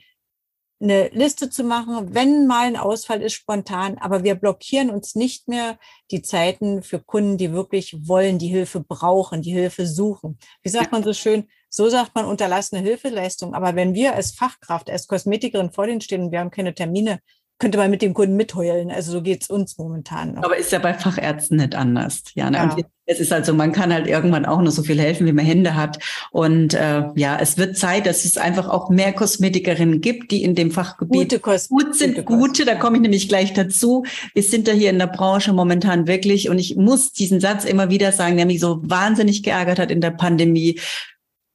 eine 0.82 1.10
Liste 1.10 1.50
zu 1.50 1.64
machen, 1.64 2.14
wenn 2.14 2.48
mal 2.48 2.68
ein 2.68 2.78
Ausfall 2.78 3.22
ist, 3.22 3.34
spontan, 3.34 3.98
aber 3.98 4.24
wir 4.24 4.36
blockieren 4.36 4.90
uns 4.90 5.16
nicht 5.16 5.48
mehr 5.48 5.78
die 6.12 6.22
Zeiten 6.22 6.84
für 6.84 7.00
Kunden, 7.00 7.38
die 7.38 7.52
wirklich 7.52 8.08
wollen, 8.08 8.40
die 8.40 8.48
Hilfe 8.48 8.80
brauchen, 8.80 9.42
die 9.42 9.52
Hilfe 9.52 9.86
suchen. 9.86 10.38
Wie 10.64 10.70
sagt 10.70 10.92
man 10.92 11.04
so 11.04 11.14
schön? 11.14 11.48
So 11.70 11.90
sagt 11.90 12.16
man 12.16 12.26
unterlassene 12.26 12.82
Hilfeleistung. 12.82 13.54
Aber 13.54 13.76
wenn 13.76 13.94
wir 13.94 14.16
als 14.16 14.32
Fachkraft, 14.32 14.90
als 14.90 15.08
Kosmetikerin 15.08 15.72
vor 15.72 15.86
denen 15.86 16.02
stehen 16.02 16.24
und 16.24 16.32
wir 16.32 16.40
haben 16.40 16.52
keine 16.52 16.74
Termine, 16.74 17.20
könnte 17.60 17.78
man 17.78 17.92
mit 17.92 18.02
dem 18.02 18.14
Kunden 18.14 18.38
mitheulen. 18.38 18.90
Also 18.90 19.12
so 19.12 19.22
geht's 19.22 19.50
uns 19.50 19.78
momentan. 19.78 20.36
Noch. 20.36 20.44
Aber 20.44 20.58
ist 20.58 20.72
ja 20.72 20.80
bei 20.80 20.94
Fachärzten 20.94 21.58
nicht 21.58 21.76
anders. 21.76 22.24
Ja, 22.34 22.50
ne? 22.50 22.58
ja. 22.58 22.74
Und 22.74 22.86
es 23.06 23.20
ist 23.20 23.34
also, 23.34 23.54
man 23.54 23.74
kann 23.74 23.94
halt 23.94 24.08
irgendwann 24.08 24.46
auch 24.46 24.62
nur 24.62 24.72
so 24.72 24.82
viel 24.82 25.00
helfen, 25.00 25.28
wie 25.28 25.34
man 25.34 25.44
Hände 25.44 25.76
hat. 25.76 26.00
Und 26.32 26.74
äh, 26.74 27.04
ja, 27.16 27.38
es 27.40 27.58
wird 27.58 27.78
Zeit, 27.78 28.06
dass 28.06 28.24
es 28.24 28.38
einfach 28.38 28.70
auch 28.70 28.90
mehr 28.90 29.12
Kosmetikerinnen 29.12 30.00
gibt, 30.00 30.32
die 30.32 30.44
in 30.44 30.56
dem 30.56 30.72
Fachgebiet 30.72 31.22
gute 31.22 31.40
Kost 31.40 31.70
gut 31.70 31.96
sind. 31.96 32.24
Gute, 32.26 32.38
gute 32.38 32.66
da 32.66 32.76
komme 32.76 32.96
ich 32.96 33.02
nämlich 33.02 33.28
gleich 33.28 33.54
dazu. 33.54 34.06
Wir 34.34 34.44
sind 34.44 34.68
da 34.68 34.72
hier 34.72 34.92
in 34.92 35.00
der 35.00 35.08
Branche 35.08 35.52
momentan 35.52 36.08
wirklich, 36.08 36.50
und 36.50 36.60
ich 36.60 36.78
muss 36.78 37.12
diesen 37.12 37.42
Satz 37.42 37.66
immer 37.66 37.90
wieder 37.90 38.14
sagen, 38.14 38.38
der 38.38 38.46
mich 38.46 38.62
so 38.62 38.80
wahnsinnig 38.84 39.44
geärgert 39.44 39.80
hat 39.80 39.92
in 39.92 40.02
der 40.02 40.12
Pandemie. 40.12 40.80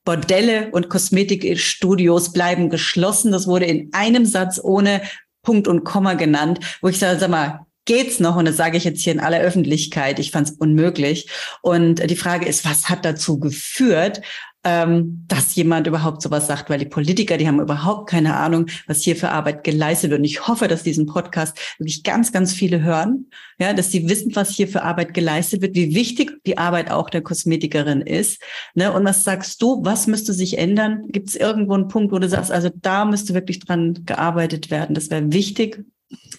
Bordelle 0.05 0.69
und 0.73 0.90
Kosmetikstudios 0.90 2.33
bleiben 2.33 2.69
geschlossen. 2.69 3.33
Das 3.33 3.47
wurde 3.47 3.64
in 3.64 3.88
einem 3.95 4.27
Satz 4.27 4.61
ohne 4.62 5.01
Punkt 5.44 5.68
und 5.68 5.85
Komma 5.85 6.14
genannt, 6.14 6.59
wo 6.80 6.88
ich 6.88 6.98
sage, 6.98 7.20
sag 7.20 7.30
mal, 7.30 7.66
geht's 7.85 8.18
noch? 8.18 8.37
Und 8.37 8.46
das 8.46 8.57
sage 8.57 8.76
ich 8.76 8.85
jetzt 8.85 9.02
hier 9.02 9.12
in 9.12 9.20
aller 9.20 9.40
Öffentlichkeit. 9.40 10.18
Ich 10.18 10.30
fand 10.30 10.48
es 10.48 10.57
unmöglich. 10.57 11.28
Und 11.62 12.11
die 12.11 12.16
Frage 12.16 12.46
ist, 12.46 12.64
was 12.64 12.88
hat 12.88 13.04
dazu 13.04 13.38
geführt? 13.38 14.22
Ähm, 14.64 15.24
dass 15.29 15.55
jemand 15.55 15.87
überhaupt 15.87 16.22
sowas 16.22 16.46
sagt, 16.46 16.70
weil 16.70 16.79
die 16.79 16.87
Politiker, 16.87 17.37
die 17.37 17.46
haben 17.46 17.61
überhaupt 17.61 18.09
keine 18.09 18.37
Ahnung, 18.37 18.66
was 18.87 19.03
hier 19.03 19.14
für 19.14 19.31
Arbeit 19.31 19.62
geleistet 19.62 20.11
wird. 20.11 20.20
Und 20.20 20.24
ich 20.24 20.46
hoffe, 20.48 20.68
dass 20.68 20.83
diesen 20.83 21.07
Podcast 21.07 21.59
wirklich 21.79 22.03
ganz, 22.03 22.33
ganz 22.33 22.53
viele 22.53 22.83
hören, 22.83 23.27
ja, 23.59 23.72
dass 23.74 23.90
sie 23.90 24.09
wissen, 24.09 24.35
was 24.35 24.50
hier 24.50 24.66
für 24.66 24.83
Arbeit 24.83 25.14
geleistet 25.14 25.62
wird, 25.62 25.74
wie 25.74 25.94
wichtig 25.94 26.33
die 26.46 26.59
Arbeit 26.59 26.90
auch 26.90 27.11
der 27.11 27.22
Kosmetikerin 27.22 28.00
ist. 28.00 28.42
Ne? 28.74 28.92
Und 28.92 29.05
was 29.05 29.22
sagst 29.22 29.61
du, 29.62 29.85
was 29.85 30.07
müsste 30.07 30.33
sich 30.33 30.59
ändern? 30.59 31.09
Gibt 31.09 31.29
es 31.29 31.37
irgendwo 31.37 31.74
einen 31.74 31.88
Punkt, 31.88 32.12
wo 32.12 32.18
du 32.18 32.29
sagst, 32.29 32.50
also 32.50 32.70
da 32.74 33.05
müsste 33.05 33.35
wirklich 33.35 33.61
dran 33.61 34.05
gearbeitet 34.05 34.70
werden? 34.70 34.94
Das 34.94 35.11
wäre 35.11 35.33
wichtig, 35.33 35.85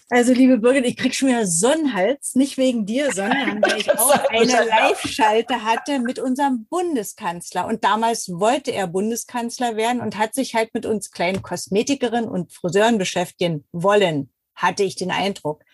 also, 0.08 0.32
liebe 0.32 0.58
Birgit, 0.58 0.86
ich 0.86 0.96
krieg 0.96 1.14
schon 1.14 1.28
wieder 1.28 1.46
Sonnenhals, 1.46 2.34
nicht 2.34 2.56
wegen 2.56 2.86
dir, 2.86 3.12
sondern 3.12 3.60
weil 3.62 3.80
ich 3.80 3.90
auch 3.98 4.24
eine 4.28 4.64
Live-Schalte 4.64 5.64
hatte 5.64 5.98
mit 5.98 6.18
unserem 6.18 6.66
Bundeskanzler. 6.66 7.66
Und 7.66 7.84
damals 7.84 8.28
wollte 8.28 8.72
er 8.72 8.86
Bundeskanzler 8.86 9.76
werden 9.76 10.00
und 10.00 10.16
hat 10.16 10.34
sich 10.34 10.54
halt 10.54 10.72
mit 10.74 10.86
uns 10.86 11.10
kleinen 11.10 11.42
Kosmetikerinnen 11.42 12.28
und 12.28 12.52
Friseuren 12.52 12.98
beschäftigen 12.98 13.64
wollen, 13.72 14.30
hatte 14.54 14.84
ich 14.84 14.94
den 14.94 15.10
Eindruck. 15.10 15.64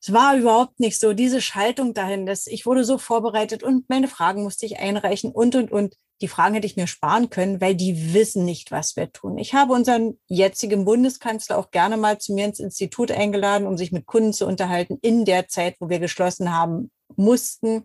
Es 0.00 0.12
war 0.12 0.36
überhaupt 0.36 0.80
nicht 0.80 1.00
so, 1.00 1.14
diese 1.14 1.40
Schaltung 1.40 1.94
dahin, 1.94 2.26
dass 2.26 2.46
ich 2.46 2.66
wurde 2.66 2.84
so 2.84 2.98
vorbereitet 2.98 3.62
und 3.62 3.88
meine 3.88 4.06
Fragen 4.06 4.42
musste 4.42 4.66
ich 4.66 4.78
einreichen 4.78 5.32
und, 5.32 5.54
und, 5.54 5.72
und. 5.72 5.94
Die 6.20 6.28
Fragen 6.28 6.54
hätte 6.54 6.66
ich 6.66 6.76
mir 6.76 6.86
sparen 6.86 7.28
können, 7.28 7.60
weil 7.60 7.74
die 7.74 8.14
wissen 8.14 8.44
nicht, 8.44 8.70
was 8.70 8.96
wir 8.96 9.12
tun. 9.12 9.36
Ich 9.36 9.54
habe 9.54 9.72
unseren 9.72 10.18
jetzigen 10.26 10.84
Bundeskanzler 10.84 11.58
auch 11.58 11.70
gerne 11.70 11.96
mal 11.96 12.18
zu 12.18 12.32
mir 12.34 12.46
ins 12.46 12.60
Institut 12.60 13.10
eingeladen, 13.10 13.66
um 13.66 13.76
sich 13.76 13.92
mit 13.92 14.06
Kunden 14.06 14.32
zu 14.32 14.46
unterhalten 14.46 14.98
in 15.02 15.24
der 15.24 15.48
Zeit, 15.48 15.76
wo 15.80 15.88
wir 15.88 15.98
geschlossen 15.98 16.56
haben 16.56 16.90
mussten. 17.16 17.84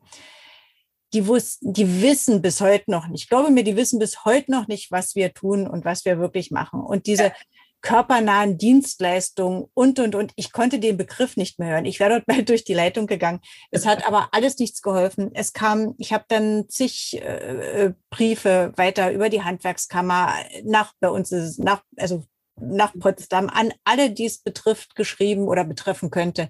Die 1.13 1.25
wussten, 1.25 1.73
die 1.73 2.03
wissen 2.03 2.41
bis 2.43 2.61
heute 2.61 2.91
noch 2.91 3.07
nicht. 3.07 3.23
Ich 3.23 3.29
glaube 3.29 3.49
mir, 3.49 3.63
die 3.63 3.75
wissen 3.75 3.97
bis 3.97 4.25
heute 4.25 4.51
noch 4.51 4.67
nicht, 4.67 4.91
was 4.91 5.15
wir 5.15 5.33
tun 5.33 5.67
und 5.67 5.83
was 5.83 6.05
wir 6.05 6.19
wirklich 6.19 6.51
machen. 6.51 6.81
Und 6.81 7.07
diese 7.07 7.33
körpernahen 7.81 8.57
Dienstleistungen 8.57 9.65
und, 9.73 9.99
und, 9.99 10.15
und. 10.15 10.33
Ich 10.35 10.51
konnte 10.51 10.79
den 10.79 10.97
Begriff 10.97 11.37
nicht 11.37 11.59
mehr 11.59 11.69
hören. 11.69 11.85
Ich 11.85 11.99
wäre 11.99 12.09
dort 12.11 12.27
mal 12.27 12.43
durch 12.43 12.63
die 12.63 12.73
Leitung 12.73 13.07
gegangen. 13.07 13.39
Es 13.71 13.85
hat 13.85 14.05
aber 14.07 14.29
alles 14.31 14.57
nichts 14.59 14.81
geholfen. 14.81 15.31
Es 15.33 15.53
kam, 15.53 15.95
ich 15.97 16.13
habe 16.13 16.25
dann 16.27 16.67
zig 16.69 17.21
äh, 17.21 17.93
Briefe 18.09 18.73
weiter 18.75 19.11
über 19.11 19.29
die 19.29 19.43
Handwerkskammer 19.43 20.33
nach 20.63 20.93
bei 20.99 21.09
uns, 21.09 21.31
ist, 21.31 21.59
nach, 21.59 21.83
also 21.97 22.23
nach 22.59 22.93
Potsdam 22.99 23.47
an 23.49 23.73
alle, 23.83 24.11
die 24.11 24.25
es 24.25 24.39
betrifft, 24.39 24.95
geschrieben 24.95 25.47
oder 25.47 25.63
betreffen 25.63 26.09
könnte. 26.09 26.49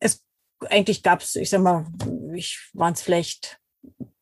Es 0.00 0.22
eigentlich 0.70 1.02
gab 1.02 1.20
es, 1.20 1.36
ich 1.36 1.50
sag 1.50 1.60
mal, 1.60 1.86
ich 2.34 2.70
waren 2.72 2.94
es 2.94 3.02
vielleicht 3.02 3.58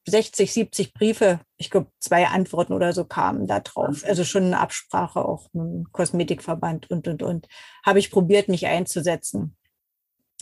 60, 0.06 0.52
70 0.52 0.92
Briefe, 0.92 1.40
ich 1.56 1.70
glaube, 1.70 1.90
zwei 1.98 2.26
Antworten 2.26 2.72
oder 2.72 2.92
so 2.92 3.04
kamen 3.04 3.46
da 3.46 3.60
drauf. 3.60 4.04
Also 4.06 4.24
schon 4.24 4.44
eine 4.44 4.60
Absprache 4.60 5.24
auch 5.24 5.48
mit 5.52 5.64
dem 5.64 5.84
Kosmetikverband 5.92 6.90
und, 6.90 7.08
und, 7.08 7.22
und. 7.22 7.46
Habe 7.84 7.98
ich 7.98 8.10
probiert, 8.10 8.48
mich 8.48 8.66
einzusetzen. 8.66 9.56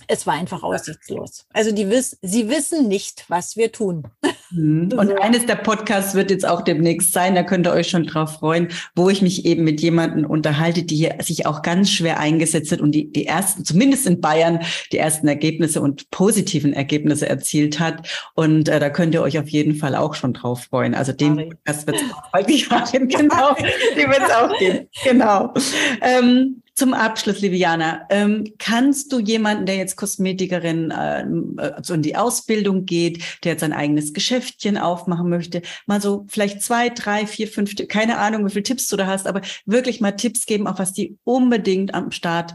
Es 0.09 0.27
war 0.27 0.35
einfach 0.35 0.63
aussichtslos. 0.63 1.47
Also 1.53 1.73
die 1.73 1.89
wiss, 1.89 2.19
sie 2.23 2.49
wissen 2.49 2.89
nicht, 2.89 3.25
was 3.29 3.57
wir 3.57 3.73
tun. 3.73 4.05
Mhm. 4.51 4.93
Und 4.97 5.19
eines 5.21 5.47
der 5.47 5.57
Podcasts 5.57 6.15
wird 6.15 6.31
jetzt 6.31 6.47
auch 6.47 6.63
demnächst 6.63 7.13
sein, 7.13 7.35
da 7.35 7.43
könnt 7.43 7.67
ihr 7.67 7.73
euch 7.73 7.89
schon 7.89 8.05
drauf 8.05 8.35
freuen, 8.35 8.69
wo 8.95 9.09
ich 9.09 9.23
mich 9.23 9.45
eben 9.45 9.65
mit 9.65 9.81
jemandem 9.81 10.27
unterhalte, 10.27 10.83
die 10.83 10.97
hier 10.97 11.17
sich 11.21 11.47
auch 11.47 11.63
ganz 11.63 11.91
schwer 11.91 12.19
eingesetzt 12.19 12.73
hat 12.73 12.81
und 12.81 12.93
die, 12.93 13.11
die 13.13 13.27
ersten, 13.27 13.65
zumindest 13.65 14.07
in 14.07 14.21
Bayern, 14.21 14.61
die 14.93 14.99
ersten 14.99 15.29
Ergebnisse 15.29 15.81
und 15.81 16.11
positiven 16.11 16.73
Ergebnisse 16.73 17.29
erzielt 17.29 17.81
hat. 17.81 18.09
Und 18.35 18.69
äh, 18.69 18.81
da 18.81 18.91
könnt 18.91 19.15
ihr 19.15 19.23
euch 19.23 19.39
auf 19.39 19.49
jeden 19.49 19.75
Fall 19.75 19.95
auch 19.95 20.15
schon 20.15 20.33
drauf 20.33 20.65
freuen. 20.65 20.95
Also 20.95 21.13
den 21.13 21.37
Podcast 21.37 21.87
wird 21.87 21.97
es 21.97 22.13
auch 22.13 22.33
genau, 23.09 23.55
die 23.55 24.09
wird 24.09 24.23
es 24.27 24.31
auch 24.31 24.59
geben. 24.59 24.89
Genau. 25.05 25.55
Ähm, 26.01 26.62
zum 26.75 26.95
Abschluss, 26.95 27.41
liebe 27.41 27.57
Jana, 27.57 28.07
ähm, 28.11 28.55
kannst 28.59 29.13
du 29.13 29.19
jemanden, 29.19 29.67
der 29.67 29.77
jetzt 29.77 29.97
Kosmetikerin 29.97 30.91
äh, 30.91 31.27
also 31.59 31.95
in 31.95 32.03
die 32.03 32.17
Ausbildung 32.17 32.87
geht, 32.87 33.23
der 33.45 33.53
jetzt 33.53 33.61
sein 33.61 33.75
eigenes 33.75 34.13
Geschäftchen 34.13 34.79
aufmachen 34.79 35.29
möchte, 35.29 35.63
mal 35.87 36.01
so 36.01 36.27
vielleicht 36.29 36.63
zwei, 36.63 36.89
drei, 36.89 37.27
vier, 37.27 37.49
fünf, 37.49 37.75
keine 37.89 38.19
Ahnung, 38.19 38.47
wie 38.47 38.51
viele 38.51 38.63
Tipps 38.63 38.89
du 38.89 38.97
da 38.97 39.07
hast, 39.07 39.27
aber 39.27 39.43
wirklich 39.67 40.01
mal 40.01 40.13
Tipps 40.13 40.47
geben, 40.47 40.67
auf 40.67 40.79
was 40.79 40.93
die 40.93 41.19
unbedingt 41.25 41.95
am 41.95 42.11
Start 42.11 42.55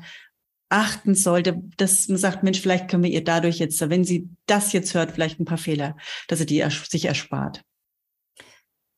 achten 0.69 1.15
sollte, 1.15 1.61
dass 1.77 2.07
man 2.07 2.17
sagt, 2.17 2.43
Mensch, 2.43 2.59
vielleicht 2.59 2.89
können 2.89 3.03
wir 3.03 3.11
ihr 3.11 3.23
dadurch 3.23 3.59
jetzt, 3.59 3.79
wenn 3.89 4.03
sie 4.03 4.29
das 4.47 4.73
jetzt 4.73 4.93
hört, 4.93 5.11
vielleicht 5.11 5.39
ein 5.39 5.45
paar 5.45 5.57
Fehler, 5.57 5.95
dass 6.27 6.39
sie 6.39 6.45
die 6.45 6.63
sich 6.89 7.05
erspart. 7.05 7.63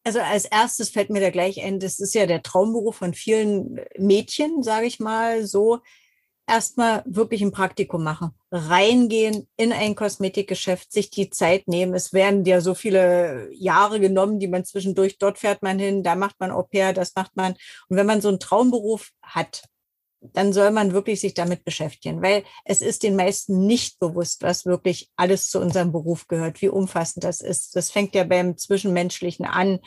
Also 0.03 0.19
als 0.21 0.45
erstes 0.45 0.89
fällt 0.89 1.09
mir 1.09 1.21
da 1.21 1.29
gleich 1.29 1.61
ein, 1.61 1.79
das 1.79 1.99
ist 1.99 2.13
ja 2.13 2.25
der 2.25 2.41
Traumberuf 2.41 2.97
von 2.97 3.13
vielen 3.13 3.79
Mädchen, 3.97 4.63
sage 4.63 4.87
ich 4.87 4.99
mal 4.99 5.45
so. 5.45 5.79
Erstmal 6.47 7.03
wirklich 7.05 7.43
ein 7.43 7.51
Praktikum 7.51 8.03
machen, 8.03 8.31
reingehen 8.49 9.47
in 9.55 9.71
ein 9.71 9.93
Kosmetikgeschäft, 9.93 10.91
sich 10.91 11.11
die 11.11 11.29
Zeit 11.29 11.67
nehmen. 11.67 11.93
Es 11.93 12.11
werden 12.11 12.43
ja 12.43 12.59
so 12.59 12.73
viele 12.73 13.49
Jahre 13.53 13.99
genommen, 13.99 14.39
die 14.39 14.47
man 14.47 14.65
zwischendurch, 14.65 15.19
dort 15.19 15.37
fährt 15.37 15.61
man 15.61 15.77
hin, 15.77 16.01
da 16.01 16.15
macht 16.15 16.39
man 16.39 16.49
Au 16.49 16.63
pair, 16.63 16.91
das 16.93 17.13
macht 17.15 17.35
man. 17.35 17.53
Und 17.87 17.97
wenn 17.97 18.07
man 18.07 18.21
so 18.21 18.29
einen 18.29 18.39
Traumberuf 18.39 19.11
hat, 19.21 19.63
dann 20.21 20.53
soll 20.53 20.71
man 20.71 20.93
wirklich 20.93 21.21
sich 21.21 21.33
damit 21.33 21.63
beschäftigen, 21.63 22.21
weil 22.21 22.43
es 22.65 22.81
ist 22.81 23.03
den 23.03 23.15
meisten 23.15 23.65
nicht 23.65 23.99
bewusst, 23.99 24.43
was 24.43 24.65
wirklich 24.65 25.09
alles 25.15 25.49
zu 25.49 25.59
unserem 25.59 25.91
Beruf 25.91 26.27
gehört, 26.27 26.61
wie 26.61 26.69
umfassend 26.69 27.23
das 27.23 27.41
ist. 27.41 27.75
Das 27.75 27.89
fängt 27.89 28.15
ja 28.15 28.25
beim 28.25 28.57
Zwischenmenschlichen 28.57 29.45
an, 29.45 29.79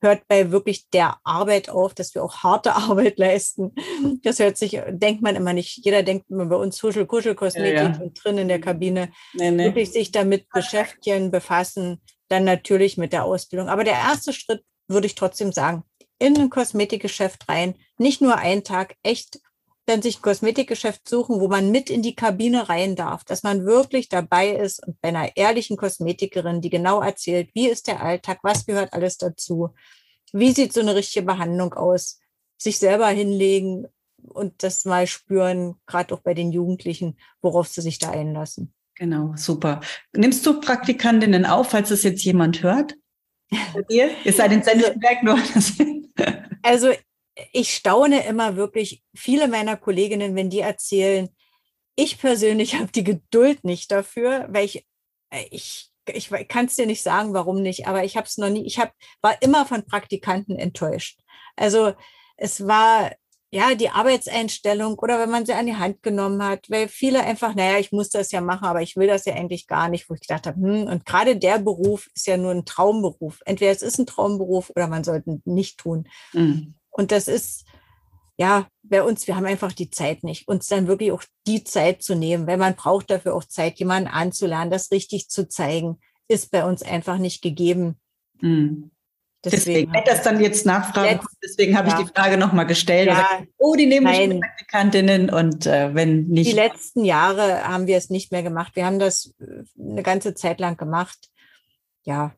hört 0.00 0.26
bei 0.28 0.50
wirklich 0.50 0.88
der 0.90 1.18
Arbeit 1.24 1.68
auf, 1.68 1.94
dass 1.94 2.14
wir 2.14 2.22
auch 2.22 2.38
harte 2.38 2.74
Arbeit 2.76 3.18
leisten. 3.18 3.74
Das 4.22 4.38
hört 4.38 4.56
sich, 4.56 4.80
denkt 4.88 5.22
man 5.22 5.36
immer 5.36 5.52
nicht. 5.52 5.84
Jeder 5.84 6.02
denkt 6.02 6.30
immer 6.30 6.46
bei 6.46 6.56
uns 6.56 6.82
Huschel, 6.82 7.06
Kuschel, 7.06 7.34
Kosmetik 7.34 7.74
ja, 7.74 7.92
ja. 7.92 8.00
und 8.00 8.22
drin 8.22 8.38
in 8.38 8.48
der 8.48 8.60
Kabine. 8.60 9.10
Nee, 9.34 9.50
nee. 9.50 9.64
Wirklich 9.64 9.90
sich 9.90 10.12
damit 10.12 10.48
beschäftigen, 10.50 11.30
befassen, 11.30 12.00
dann 12.28 12.44
natürlich 12.44 12.96
mit 12.96 13.12
der 13.12 13.24
Ausbildung. 13.24 13.68
Aber 13.68 13.84
der 13.84 13.94
erste 13.94 14.32
Schritt 14.32 14.62
würde 14.88 15.06
ich 15.06 15.14
trotzdem 15.14 15.52
sagen, 15.52 15.84
in 16.18 16.36
ein 16.38 16.50
Kosmetikgeschäft 16.50 17.48
rein, 17.48 17.74
nicht 17.98 18.20
nur 18.20 18.36
einen 18.36 18.62
Tag, 18.62 18.94
echt 19.02 19.40
dann 19.90 20.02
sich 20.02 20.18
ein 20.18 20.22
Kosmetikgeschäft 20.22 21.08
suchen, 21.08 21.40
wo 21.40 21.48
man 21.48 21.70
mit 21.70 21.90
in 21.90 22.02
die 22.02 22.14
Kabine 22.14 22.68
rein 22.68 22.96
darf, 22.96 23.24
dass 23.24 23.42
man 23.42 23.66
wirklich 23.66 24.08
dabei 24.08 24.50
ist 24.50 24.86
und 24.86 25.00
bei 25.00 25.08
einer 25.08 25.36
ehrlichen 25.36 25.76
Kosmetikerin, 25.76 26.60
die 26.60 26.70
genau 26.70 27.00
erzählt, 27.00 27.50
wie 27.54 27.68
ist 27.68 27.86
der 27.86 28.02
Alltag, 28.02 28.38
was 28.42 28.66
gehört 28.66 28.92
alles 28.92 29.18
dazu, 29.18 29.74
wie 30.32 30.52
sieht 30.52 30.72
so 30.72 30.80
eine 30.80 30.94
richtige 30.94 31.26
Behandlung 31.26 31.74
aus, 31.74 32.20
sich 32.56 32.78
selber 32.78 33.08
hinlegen 33.08 33.86
und 34.22 34.62
das 34.62 34.84
mal 34.84 35.06
spüren, 35.06 35.76
gerade 35.86 36.14
auch 36.14 36.20
bei 36.20 36.34
den 36.34 36.52
Jugendlichen, 36.52 37.18
worauf 37.42 37.68
sie 37.68 37.82
sich 37.82 37.98
da 37.98 38.10
einlassen. 38.10 38.72
Genau, 38.94 39.32
super. 39.36 39.80
Nimmst 40.14 40.44
du 40.44 40.60
Praktikantinnen 40.60 41.46
auf, 41.46 41.70
falls 41.70 41.90
es 41.90 42.02
jetzt 42.02 42.22
jemand 42.22 42.62
hört? 42.62 42.96
Ihr? 43.88 44.10
Ihr 44.24 44.32
seid 44.32 44.52
in 44.52 44.62
Senftenberg 44.62 45.22
nur. 45.22 45.38
Also 46.62 46.92
ich 47.52 47.74
staune 47.74 48.24
immer 48.26 48.56
wirklich 48.56 49.02
viele 49.14 49.48
meiner 49.48 49.76
Kolleginnen, 49.76 50.34
wenn 50.34 50.50
die 50.50 50.60
erzählen, 50.60 51.28
ich 51.96 52.18
persönlich 52.18 52.74
habe 52.78 52.92
die 52.92 53.04
Geduld 53.04 53.64
nicht 53.64 53.90
dafür, 53.90 54.46
weil 54.50 54.64
ich, 54.64 54.86
äh, 55.30 55.44
ich, 55.50 55.90
ich 56.12 56.30
kann 56.48 56.66
es 56.66 56.76
dir 56.76 56.86
nicht 56.86 57.02
sagen, 57.02 57.34
warum 57.34 57.62
nicht, 57.62 57.86
aber 57.86 58.04
ich 58.04 58.16
habe 58.16 58.26
es 58.26 58.38
noch 58.38 58.50
nie, 58.50 58.66
ich 58.66 58.78
hab, 58.78 58.92
war 59.22 59.40
immer 59.42 59.66
von 59.66 59.86
Praktikanten 59.86 60.58
enttäuscht. 60.58 61.20
Also 61.56 61.92
es 62.36 62.66
war 62.66 63.12
ja 63.52 63.74
die 63.74 63.90
Arbeitseinstellung 63.90 64.98
oder 64.98 65.18
wenn 65.18 65.30
man 65.30 65.44
sie 65.44 65.52
an 65.52 65.66
die 65.66 65.76
Hand 65.76 66.02
genommen 66.02 66.42
hat, 66.42 66.70
weil 66.70 66.88
viele 66.88 67.22
einfach, 67.24 67.54
naja, 67.54 67.78
ich 67.78 67.90
muss 67.90 68.08
das 68.08 68.30
ja 68.30 68.40
machen, 68.40 68.64
aber 68.64 68.80
ich 68.80 68.96
will 68.96 69.08
das 69.08 69.24
ja 69.24 69.34
eigentlich 69.34 69.66
gar 69.66 69.88
nicht, 69.88 70.08
wo 70.08 70.14
ich 70.14 70.20
gedacht 70.20 70.46
habe, 70.46 70.60
hm, 70.60 70.86
und 70.86 71.04
gerade 71.04 71.36
der 71.36 71.58
Beruf 71.58 72.08
ist 72.14 72.26
ja 72.26 72.36
nur 72.36 72.52
ein 72.52 72.64
Traumberuf. 72.64 73.40
Entweder 73.44 73.72
es 73.72 73.82
ist 73.82 73.98
ein 73.98 74.06
Traumberuf 74.06 74.70
oder 74.70 74.86
man 74.86 75.04
sollte 75.04 75.30
ihn 75.30 75.42
nicht 75.44 75.78
tun. 75.78 76.08
Mhm. 76.32 76.74
Und 76.90 77.12
das 77.12 77.28
ist, 77.28 77.64
ja, 78.36 78.66
bei 78.82 79.02
uns, 79.02 79.26
wir 79.26 79.36
haben 79.36 79.46
einfach 79.46 79.72
die 79.72 79.90
Zeit 79.90 80.24
nicht, 80.24 80.48
uns 80.48 80.66
dann 80.66 80.86
wirklich 80.86 81.12
auch 81.12 81.22
die 81.46 81.64
Zeit 81.64 82.02
zu 82.02 82.14
nehmen, 82.14 82.46
weil 82.46 82.56
man 82.56 82.74
braucht 82.74 83.10
dafür 83.10 83.34
auch 83.34 83.44
Zeit, 83.44 83.78
jemanden 83.78 84.08
anzulernen, 84.08 84.70
das 84.70 84.90
richtig 84.90 85.28
zu 85.28 85.48
zeigen, 85.48 86.00
ist 86.28 86.50
bei 86.50 86.64
uns 86.64 86.82
einfach 86.82 87.18
nicht 87.18 87.42
gegeben. 87.42 88.00
Mhm. 88.40 88.90
Deswegen, 89.42 89.90
deswegen 89.90 90.04
das 90.04 90.22
dann 90.22 90.40
jetzt 90.40 90.66
Nachfragen 90.66 91.18
kommt, 91.18 91.30
deswegen 91.42 91.76
habe 91.76 91.88
ja. 91.88 91.98
ich 91.98 92.06
die 92.06 92.12
Frage 92.12 92.36
nochmal 92.36 92.66
gestellt. 92.66 93.08
Ja, 93.08 93.14
gesagt, 93.14 93.48
oh, 93.56 93.74
die 93.74 93.86
nehmen 93.86 94.04
nein. 94.04 94.28
mich 94.28 94.40
Praktikantinnen 94.40 95.30
und 95.30 95.66
äh, 95.66 95.94
wenn 95.94 96.26
nicht. 96.26 96.50
Die 96.50 96.54
letzten 96.54 97.06
Jahre 97.06 97.66
haben 97.66 97.86
wir 97.86 97.96
es 97.96 98.10
nicht 98.10 98.32
mehr 98.32 98.42
gemacht. 98.42 98.76
Wir 98.76 98.84
haben 98.84 98.98
das 98.98 99.34
äh, 99.40 99.62
eine 99.80 100.02
ganze 100.02 100.34
Zeit 100.34 100.60
lang 100.60 100.76
gemacht. 100.76 101.30
Ja, 102.04 102.34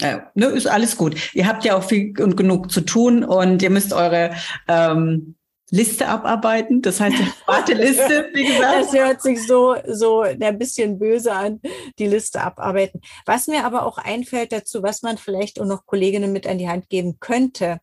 äh, 0.00 0.18
ne, 0.34 0.46
ist 0.46 0.66
alles 0.66 0.96
gut. 0.96 1.34
Ihr 1.34 1.46
habt 1.46 1.64
ja 1.64 1.76
auch 1.76 1.84
viel 1.84 2.20
und 2.20 2.36
genug 2.36 2.70
zu 2.70 2.82
tun 2.82 3.24
und 3.24 3.62
ihr 3.62 3.70
müsst 3.70 3.92
eure 3.92 4.34
ähm, 4.66 5.36
Liste 5.70 6.08
abarbeiten. 6.08 6.82
Das 6.82 7.00
heißt, 7.00 7.18
die 7.18 7.26
Warteliste, 7.46 8.28
wie 8.32 8.46
gesagt. 8.46 8.84
Das 8.84 8.92
hört 8.92 9.22
sich 9.22 9.46
so, 9.46 9.76
so 9.86 10.20
ein 10.20 10.58
bisschen 10.58 10.98
böse 10.98 11.32
an, 11.32 11.60
die 11.98 12.06
Liste 12.06 12.40
abarbeiten. 12.40 13.00
Was 13.26 13.46
mir 13.46 13.64
aber 13.64 13.86
auch 13.86 13.98
einfällt 13.98 14.52
dazu, 14.52 14.82
was 14.82 15.02
man 15.02 15.18
vielleicht 15.18 15.60
auch 15.60 15.66
noch 15.66 15.86
Kolleginnen 15.86 16.32
mit 16.32 16.46
an 16.46 16.58
die 16.58 16.68
Hand 16.68 16.88
geben 16.88 17.18
könnte, 17.20 17.78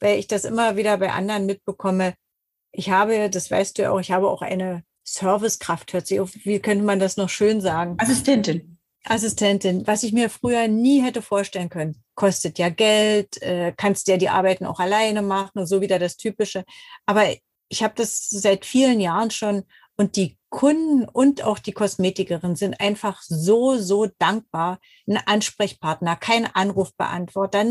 weil 0.00 0.18
ich 0.18 0.26
das 0.26 0.44
immer 0.44 0.76
wieder 0.76 0.96
bei 0.98 1.12
anderen 1.12 1.46
mitbekomme. 1.46 2.14
Ich 2.72 2.90
habe, 2.90 3.30
das 3.30 3.50
weißt 3.50 3.78
du 3.78 3.82
ja 3.82 3.90
auch, 3.90 4.00
ich 4.00 4.12
habe 4.12 4.28
auch 4.28 4.42
eine 4.42 4.82
Servicekraft, 5.04 5.92
hört 5.92 6.06
sich 6.06 6.20
auf, 6.20 6.30
wie 6.44 6.60
könnte 6.60 6.84
man 6.84 6.98
das 6.98 7.16
noch 7.16 7.28
schön 7.28 7.60
sagen? 7.60 7.96
Assistentin. 7.98 8.71
Assistentin, 9.04 9.86
was 9.86 10.02
ich 10.02 10.12
mir 10.12 10.30
früher 10.30 10.68
nie 10.68 11.00
hätte 11.00 11.22
vorstellen 11.22 11.68
können. 11.68 12.02
Kostet 12.14 12.58
ja 12.58 12.68
Geld, 12.68 13.40
äh, 13.42 13.72
kannst 13.76 14.08
ja 14.08 14.16
die 14.16 14.28
Arbeiten 14.28 14.66
auch 14.66 14.80
alleine 14.80 15.22
machen 15.22 15.58
und 15.58 15.66
so 15.66 15.80
wieder 15.80 15.98
das 15.98 16.16
Typische. 16.16 16.64
Aber 17.06 17.24
ich 17.68 17.82
habe 17.82 17.94
das 17.96 18.28
seit 18.28 18.64
vielen 18.64 19.00
Jahren 19.00 19.30
schon 19.30 19.64
und 19.96 20.16
die 20.16 20.38
Kunden 20.50 21.04
und 21.08 21.42
auch 21.42 21.58
die 21.58 21.72
Kosmetikerin 21.72 22.56
sind 22.56 22.78
einfach 22.80 23.22
so, 23.22 23.78
so 23.78 24.06
dankbar. 24.18 24.78
Ein 25.08 25.16
Ansprechpartner, 25.16 26.16
kein 26.16 26.46
Anrufbeantworter, 26.46 27.64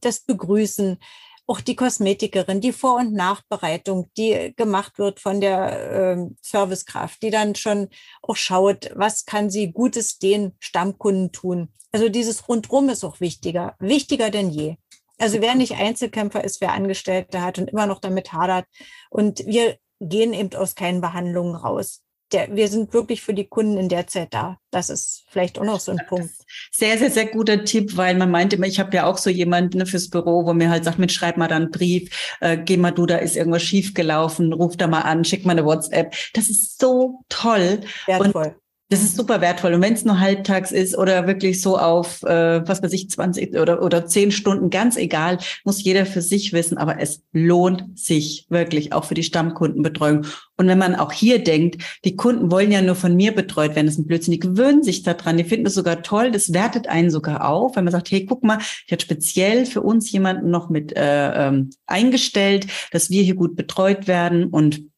das 0.00 0.20
Begrüßen, 0.20 0.98
auch 1.46 1.60
die 1.60 1.76
Kosmetikerin, 1.76 2.60
die 2.60 2.72
Vor- 2.72 2.96
und 2.96 3.12
Nachbereitung, 3.12 4.10
die 4.16 4.54
gemacht 4.56 4.98
wird 4.98 5.20
von 5.20 5.40
der 5.40 6.16
äh, 6.16 6.26
Servicekraft, 6.42 7.22
die 7.22 7.30
dann 7.30 7.54
schon 7.54 7.88
auch 8.22 8.36
schaut, 8.36 8.90
was 8.94 9.26
kann 9.26 9.50
sie 9.50 9.72
Gutes 9.72 10.18
den 10.18 10.52
Stammkunden 10.58 11.32
tun. 11.32 11.68
Also 11.92 12.08
dieses 12.08 12.48
Rundrum 12.48 12.88
ist 12.88 13.04
auch 13.04 13.20
wichtiger, 13.20 13.76
wichtiger 13.78 14.30
denn 14.30 14.50
je. 14.50 14.76
Also 15.18 15.40
wer 15.40 15.54
nicht 15.54 15.74
Einzelkämpfer 15.74 16.42
ist, 16.42 16.60
wer 16.60 16.72
Angestellte 16.72 17.40
hat 17.40 17.58
und 17.58 17.70
immer 17.70 17.86
noch 17.86 18.00
damit 18.00 18.32
hadert. 18.32 18.66
Und 19.10 19.46
wir 19.46 19.76
gehen 20.00 20.32
eben 20.32 20.54
aus 20.54 20.74
keinen 20.74 21.00
Behandlungen 21.00 21.54
raus 21.54 22.04
der, 22.32 22.54
wir 22.54 22.68
sind 22.68 22.92
wirklich 22.92 23.22
für 23.22 23.34
die 23.34 23.46
Kunden 23.46 23.78
in 23.78 23.88
der 23.88 24.06
Zeit 24.06 24.32
da. 24.32 24.58
Das 24.70 24.90
ist 24.90 25.24
vielleicht 25.28 25.58
auch 25.58 25.64
noch 25.64 25.80
so 25.80 25.92
ein 25.92 26.00
Punkt. 26.08 26.30
Sehr, 26.72 26.98
sehr, 26.98 27.10
sehr 27.10 27.26
guter 27.26 27.64
Tipp, 27.64 27.96
weil 27.96 28.16
man 28.16 28.30
meint 28.30 28.52
immer, 28.52 28.66
ich 28.66 28.80
habe 28.80 28.96
ja 28.96 29.06
auch 29.06 29.18
so 29.18 29.30
jemanden 29.30 29.78
ne, 29.78 29.86
fürs 29.86 30.10
Büro, 30.10 30.44
wo 30.44 30.52
mir 30.52 30.70
halt 30.70 30.84
sagt, 30.84 30.98
mit 30.98 31.12
schreib 31.12 31.36
mal 31.36 31.48
da 31.48 31.56
einen 31.56 31.70
Brief, 31.70 32.36
äh, 32.40 32.56
geh 32.56 32.76
mal 32.76 32.90
du, 32.90 33.06
da 33.06 33.16
ist 33.16 33.36
irgendwas 33.36 33.62
schiefgelaufen, 33.62 34.52
ruf 34.52 34.76
da 34.76 34.86
mal 34.86 35.02
an, 35.02 35.24
schick 35.24 35.44
mal 35.44 35.52
eine 35.52 35.64
WhatsApp. 35.64 36.14
Das 36.32 36.48
ist 36.48 36.80
so 36.80 37.20
toll. 37.28 37.80
Wertvoll. 38.06 38.46
Und 38.46 38.63
das 38.94 39.02
ist 39.02 39.16
super 39.16 39.40
wertvoll. 39.40 39.74
Und 39.74 39.82
wenn 39.82 39.94
es 39.94 40.04
nur 40.04 40.20
halbtags 40.20 40.70
ist 40.70 40.96
oder 40.96 41.26
wirklich 41.26 41.60
so 41.60 41.76
auf, 41.76 42.22
äh, 42.22 42.66
was 42.66 42.80
weiß 42.80 42.92
ich, 42.92 43.10
20 43.10 43.58
oder, 43.58 43.82
oder 43.82 44.06
10 44.06 44.30
Stunden, 44.30 44.70
ganz 44.70 44.96
egal, 44.96 45.38
muss 45.64 45.82
jeder 45.82 46.06
für 46.06 46.22
sich 46.22 46.52
wissen. 46.52 46.78
Aber 46.78 47.00
es 47.00 47.22
lohnt 47.32 47.98
sich 47.98 48.46
wirklich 48.50 48.92
auch 48.92 49.04
für 49.04 49.14
die 49.14 49.24
Stammkundenbetreuung. 49.24 50.26
Und 50.56 50.68
wenn 50.68 50.78
man 50.78 50.94
auch 50.94 51.10
hier 51.10 51.42
denkt, 51.42 51.82
die 52.04 52.14
Kunden 52.14 52.52
wollen 52.52 52.70
ja 52.70 52.82
nur 52.82 52.94
von 52.94 53.16
mir 53.16 53.34
betreut 53.34 53.74
werden, 53.74 53.86
das 53.86 53.96
ist 53.96 54.00
ein 54.02 54.06
Blödsinn. 54.06 54.32
Die 54.32 54.38
gewöhnen 54.38 54.84
sich 54.84 55.02
daran, 55.02 55.36
die 55.38 55.44
finden 55.44 55.66
es 55.66 55.74
sogar 55.74 56.02
toll, 56.02 56.30
das 56.30 56.52
wertet 56.52 56.86
einen 56.86 57.10
sogar 57.10 57.48
auf, 57.48 57.74
wenn 57.74 57.84
man 57.84 57.92
sagt, 57.92 58.12
hey, 58.12 58.24
guck 58.24 58.44
mal, 58.44 58.58
ich 58.86 58.92
habe 58.92 59.02
speziell 59.02 59.66
für 59.66 59.80
uns 59.80 60.12
jemanden 60.12 60.50
noch 60.50 60.70
mit 60.70 60.96
äh, 60.96 61.48
ähm, 61.48 61.70
eingestellt, 61.86 62.68
dass 62.92 63.10
wir 63.10 63.24
hier 63.24 63.34
gut 63.34 63.56
betreut 63.56 64.06
werden 64.06 64.44
und 64.44 64.93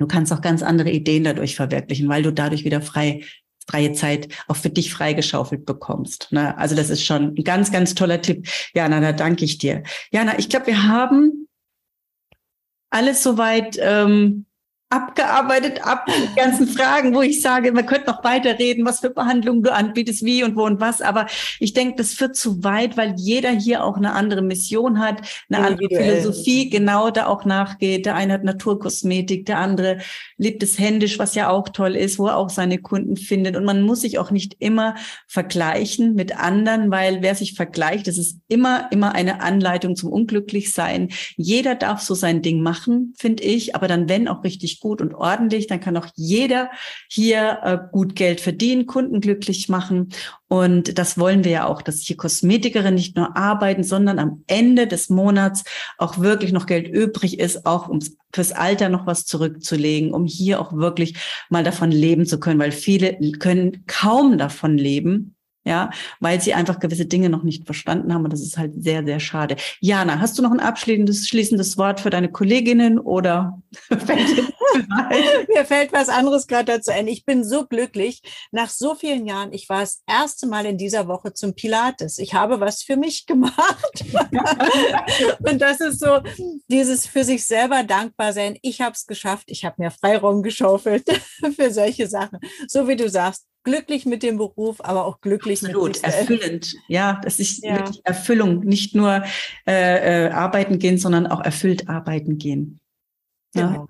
Du 0.00 0.06
kannst 0.06 0.32
auch 0.32 0.40
ganz 0.40 0.62
andere 0.62 0.90
Ideen 0.90 1.24
dadurch 1.24 1.54
verwirklichen, 1.54 2.08
weil 2.08 2.22
du 2.22 2.32
dadurch 2.32 2.64
wieder 2.64 2.80
frei 2.80 3.22
freie 3.68 3.92
Zeit 3.92 4.28
auch 4.48 4.56
für 4.56 4.70
dich 4.70 4.92
freigeschaufelt 4.92 5.64
bekommst. 5.64 6.28
Ne? 6.32 6.56
Also 6.58 6.74
das 6.74 6.90
ist 6.90 7.04
schon 7.04 7.34
ein 7.36 7.44
ganz, 7.44 7.70
ganz 7.70 7.94
toller 7.94 8.20
Tipp. 8.20 8.48
Jana, 8.74 9.00
da 9.00 9.12
danke 9.12 9.44
ich 9.44 9.58
dir. 9.58 9.84
Jana, 10.10 10.38
ich 10.38 10.48
glaube, 10.48 10.68
wir 10.68 10.88
haben 10.88 11.46
alles 12.88 13.22
soweit 13.22 13.76
ähm, 13.78 14.46
abgearbeitet, 14.90 15.86
ab 15.86 16.06
die 16.08 16.34
ganzen 16.34 16.66
Fragen, 16.66 17.14
wo 17.14 17.22
ich 17.22 17.40
sage, 17.40 17.70
man 17.70 17.86
könnte 17.86 18.10
noch 18.10 18.24
weiterreden, 18.24 18.84
was 18.84 18.98
für 18.98 19.10
Behandlungen 19.10 19.62
du 19.62 19.72
anbietest, 19.72 20.24
wie 20.24 20.42
und 20.42 20.56
wo 20.56 20.64
und 20.64 20.80
was. 20.80 21.00
Aber 21.00 21.26
ich 21.60 21.74
denke, 21.74 21.94
das 21.96 22.12
führt 22.12 22.34
zu 22.34 22.64
weit, 22.64 22.96
weil 22.96 23.14
jeder 23.16 23.50
hier 23.50 23.84
auch 23.84 23.96
eine 23.96 24.12
andere 24.14 24.42
Mission 24.42 24.98
hat, 24.98 25.22
eine 25.48 25.64
andere 25.64 25.88
Philosophie 25.88 26.70
genau 26.70 27.10
da 27.10 27.26
auch 27.26 27.44
nachgeht. 27.44 28.04
Der 28.04 28.16
eine 28.16 28.32
hat 28.32 28.42
Naturkosmetik, 28.42 29.46
der 29.46 29.58
andere 29.58 29.98
lebt 30.38 30.62
es 30.64 30.76
händisch, 30.76 31.20
was 31.20 31.36
ja 31.36 31.50
auch 31.50 31.68
toll 31.68 31.94
ist, 31.94 32.18
wo 32.18 32.26
er 32.26 32.36
auch 32.36 32.50
seine 32.50 32.78
Kunden 32.78 33.16
findet. 33.16 33.54
Und 33.56 33.64
man 33.64 33.82
muss 33.82 34.00
sich 34.00 34.18
auch 34.18 34.32
nicht 34.32 34.56
immer 34.58 34.96
vergleichen 35.28 36.16
mit 36.16 36.36
anderen, 36.36 36.90
weil 36.90 37.22
wer 37.22 37.36
sich 37.36 37.54
vergleicht, 37.54 38.08
das 38.08 38.18
ist 38.18 38.38
immer, 38.48 38.88
immer 38.90 39.14
eine 39.14 39.40
Anleitung 39.40 39.94
zum 39.94 40.10
Unglücklichsein. 40.10 41.10
Jeder 41.36 41.76
darf 41.76 42.00
so 42.00 42.14
sein 42.14 42.42
Ding 42.42 42.60
machen, 42.60 43.14
finde 43.16 43.44
ich, 43.44 43.76
aber 43.76 43.86
dann, 43.86 44.08
wenn 44.08 44.26
auch 44.26 44.42
richtig 44.42 44.79
gut 44.80 45.00
und 45.00 45.14
ordentlich, 45.14 45.66
dann 45.66 45.80
kann 45.80 45.96
auch 45.96 46.08
jeder 46.16 46.70
hier 47.08 47.60
äh, 47.62 47.78
gut 47.92 48.16
Geld 48.16 48.40
verdienen, 48.40 48.86
Kunden 48.86 49.20
glücklich 49.20 49.68
machen. 49.68 50.08
Und 50.48 50.98
das 50.98 51.18
wollen 51.18 51.44
wir 51.44 51.52
ja 51.52 51.66
auch, 51.66 51.82
dass 51.82 52.00
hier 52.00 52.16
Kosmetikerinnen 52.16 52.94
nicht 52.94 53.16
nur 53.16 53.36
arbeiten, 53.36 53.84
sondern 53.84 54.18
am 54.18 54.42
Ende 54.46 54.86
des 54.86 55.08
Monats 55.08 55.64
auch 55.98 56.18
wirklich 56.18 56.52
noch 56.52 56.66
Geld 56.66 56.88
übrig 56.88 57.38
ist, 57.38 57.66
auch 57.66 57.88
um 57.88 58.00
fürs 58.34 58.52
Alter 58.52 58.88
noch 58.88 59.06
was 59.06 59.26
zurückzulegen, 59.26 60.12
um 60.12 60.26
hier 60.26 60.60
auch 60.60 60.72
wirklich 60.72 61.16
mal 61.50 61.64
davon 61.64 61.90
leben 61.90 62.26
zu 62.26 62.40
können, 62.40 62.60
weil 62.60 62.72
viele 62.72 63.18
können 63.38 63.84
kaum 63.86 64.38
davon 64.38 64.78
leben 64.78 65.34
ja, 65.64 65.90
weil 66.20 66.40
sie 66.40 66.54
einfach 66.54 66.78
gewisse 66.78 67.06
Dinge 67.06 67.28
noch 67.28 67.42
nicht 67.42 67.64
verstanden 67.64 68.14
haben 68.14 68.24
und 68.24 68.32
das 68.32 68.40
ist 68.40 68.56
halt 68.56 68.72
sehr, 68.82 69.04
sehr 69.04 69.20
schade. 69.20 69.56
Jana, 69.80 70.20
hast 70.20 70.38
du 70.38 70.42
noch 70.42 70.52
ein 70.52 70.60
abschließendes 70.60 71.28
schließendes 71.28 71.78
Wort 71.78 72.00
für 72.00 72.10
deine 72.10 72.30
Kolleginnen 72.30 72.98
oder 72.98 73.60
Mir 75.48 75.64
fällt 75.64 75.92
was 75.92 76.08
anderes 76.08 76.46
gerade 76.46 76.72
dazu 76.72 76.90
ein. 76.90 77.08
Ich 77.08 77.24
bin 77.24 77.44
so 77.44 77.66
glücklich. 77.66 78.22
Nach 78.52 78.68
so 78.68 78.94
vielen 78.94 79.26
Jahren, 79.26 79.52
ich 79.52 79.68
war 79.68 79.80
das 79.80 80.02
erste 80.06 80.46
Mal 80.46 80.66
in 80.66 80.78
dieser 80.78 81.08
Woche 81.08 81.32
zum 81.32 81.54
Pilates. 81.54 82.18
Ich 82.18 82.34
habe 82.34 82.60
was 82.60 82.82
für 82.82 82.96
mich 82.96 83.26
gemacht. 83.30 84.04
und 85.40 85.60
das 85.60 85.80
ist 85.80 86.00
so 86.00 86.20
dieses 86.68 87.06
für 87.06 87.24
sich 87.24 87.46
selber 87.46 87.84
dankbar 87.84 88.32
sein. 88.32 88.58
Ich 88.62 88.80
habe 88.80 88.92
es 88.92 89.06
geschafft. 89.06 89.44
Ich 89.46 89.64
habe 89.64 89.76
mir 89.78 89.90
Freiraum 89.90 90.42
geschaufelt 90.42 91.08
für 91.56 91.70
solche 91.70 92.06
Sachen. 92.06 92.38
So 92.68 92.88
wie 92.88 92.96
du 92.96 93.08
sagst, 93.08 93.46
glücklich 93.62 94.06
mit 94.06 94.22
dem 94.22 94.38
Beruf, 94.38 94.80
aber 94.80 95.04
auch 95.04 95.20
glücklich 95.20 95.62
Absolut, 95.62 96.02
mit 96.02 96.04
erfüllend. 96.04 96.74
Ja, 96.88 97.20
das 97.22 97.38
ist 97.38 97.64
ja. 97.64 97.76
wirklich 97.76 98.00
Erfüllung. 98.04 98.60
Nicht 98.60 98.94
nur 98.94 99.22
äh, 99.66 100.26
äh, 100.26 100.30
arbeiten 100.30 100.78
gehen, 100.78 100.98
sondern 100.98 101.26
auch 101.26 101.40
erfüllt 101.40 101.88
arbeiten 101.88 102.38
gehen. 102.38 102.80
Ja. 103.54 103.68
Genau. 103.68 103.88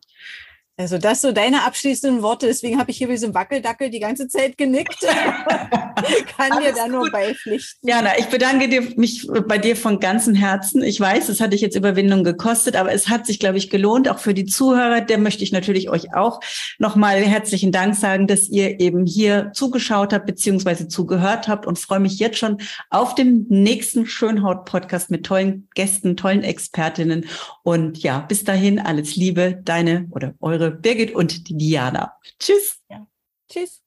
Also 0.80 0.96
das 0.96 1.20
so 1.20 1.30
deine 1.30 1.64
abschließenden 1.66 2.22
Worte. 2.22 2.46
Deswegen 2.46 2.78
habe 2.78 2.90
ich 2.90 2.96
hier 2.96 3.10
wie 3.10 3.16
so 3.18 3.26
ein 3.26 3.34
Wackeldackel 3.34 3.90
die 3.90 4.00
ganze 4.00 4.28
Zeit 4.28 4.56
genickt. 4.56 4.96
Kann 6.38 6.62
dir 6.62 6.72
da 6.74 6.88
nur 6.88 7.10
beipflichten. 7.10 7.86
Jana, 7.86 8.18
ich 8.18 8.26
bedanke 8.26 8.66
dir, 8.66 8.80
mich 8.96 9.28
bei 9.46 9.58
dir 9.58 9.76
von 9.76 10.00
ganzem 10.00 10.34
Herzen. 10.34 10.82
Ich 10.82 10.98
weiß, 10.98 11.28
es 11.28 11.42
hat 11.42 11.52
dich 11.52 11.60
jetzt 11.60 11.76
Überwindung 11.76 12.24
gekostet, 12.24 12.76
aber 12.76 12.92
es 12.92 13.10
hat 13.10 13.26
sich, 13.26 13.38
glaube 13.38 13.58
ich, 13.58 13.68
gelohnt. 13.68 14.08
Auch 14.08 14.20
für 14.20 14.32
die 14.32 14.46
Zuhörer, 14.46 15.02
der 15.02 15.18
möchte 15.18 15.44
ich 15.44 15.52
natürlich 15.52 15.90
euch 15.90 16.14
auch 16.14 16.40
nochmal 16.78 17.20
herzlichen 17.20 17.72
Dank 17.72 17.94
sagen, 17.94 18.26
dass 18.26 18.48
ihr 18.48 18.80
eben 18.80 19.04
hier 19.04 19.50
zugeschaut 19.52 20.14
habt, 20.14 20.24
beziehungsweise 20.24 20.88
zugehört 20.88 21.46
habt 21.46 21.66
und 21.66 21.78
freue 21.78 22.00
mich 22.00 22.18
jetzt 22.18 22.38
schon 22.38 22.56
auf 22.88 23.14
den 23.14 23.44
nächsten 23.50 24.06
Schönhaut-Podcast 24.06 25.10
mit 25.10 25.26
tollen 25.26 25.68
Gästen, 25.74 26.16
tollen 26.16 26.42
Expertinnen. 26.42 27.26
Und 27.64 28.02
ja, 28.02 28.20
bis 28.20 28.44
dahin 28.44 28.78
alles 28.78 29.14
Liebe, 29.16 29.60
deine 29.62 30.06
oder 30.10 30.32
eure 30.40 30.69
Birgit 30.70 31.14
und 31.14 31.48
die 31.48 31.56
Diana. 31.56 32.14
Tschüss. 32.38 32.78
Ja. 32.88 33.06
Tschüss. 33.50 33.80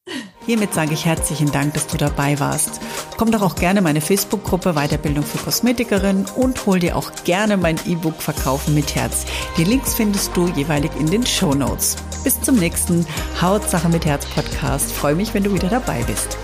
Hiermit 0.46 0.74
sage 0.74 0.94
ich 0.94 1.06
herzlichen 1.06 1.50
Dank, 1.52 1.74
dass 1.74 1.88
du 1.88 1.96
dabei 1.96 2.38
warst. 2.42 2.82
Komm 3.16 3.32
doch 3.32 3.42
auch 3.42 3.56
gerne 3.56 3.80
in 3.80 3.86
meine 3.86 4.02
Facebook-Gruppe 4.02 4.74
Weiterbildung 4.74 5.24
für 5.24 5.38
Kosmetikerinnen 5.38 6.26
und 6.36 6.66
hol 6.66 6.80
dir 6.80 6.98
auch 6.98 7.12
gerne 7.24 7.56
mein 7.56 7.80
E-Book 7.88 8.22
Verkaufen 8.22 8.76
mit 8.76 8.94
Herz. 8.96 9.26
Die 9.58 9.64
Links 9.64 9.96
findest 9.96 10.36
du 10.36 10.50
jeweilig 10.50 10.92
in 11.00 11.10
den 11.10 11.26
Show 11.26 11.54
Notes. 11.54 11.96
Bis 12.26 12.42
zum 12.42 12.56
nächsten 12.56 13.06
Hautsache 13.42 13.88
mit 13.88 14.06
Herz 14.06 14.26
Podcast. 14.26 14.92
Freue 14.92 15.16
mich, 15.16 15.34
wenn 15.34 15.44
du 15.44 15.54
wieder 15.54 15.70
dabei 15.70 16.04
bist. 16.04 16.38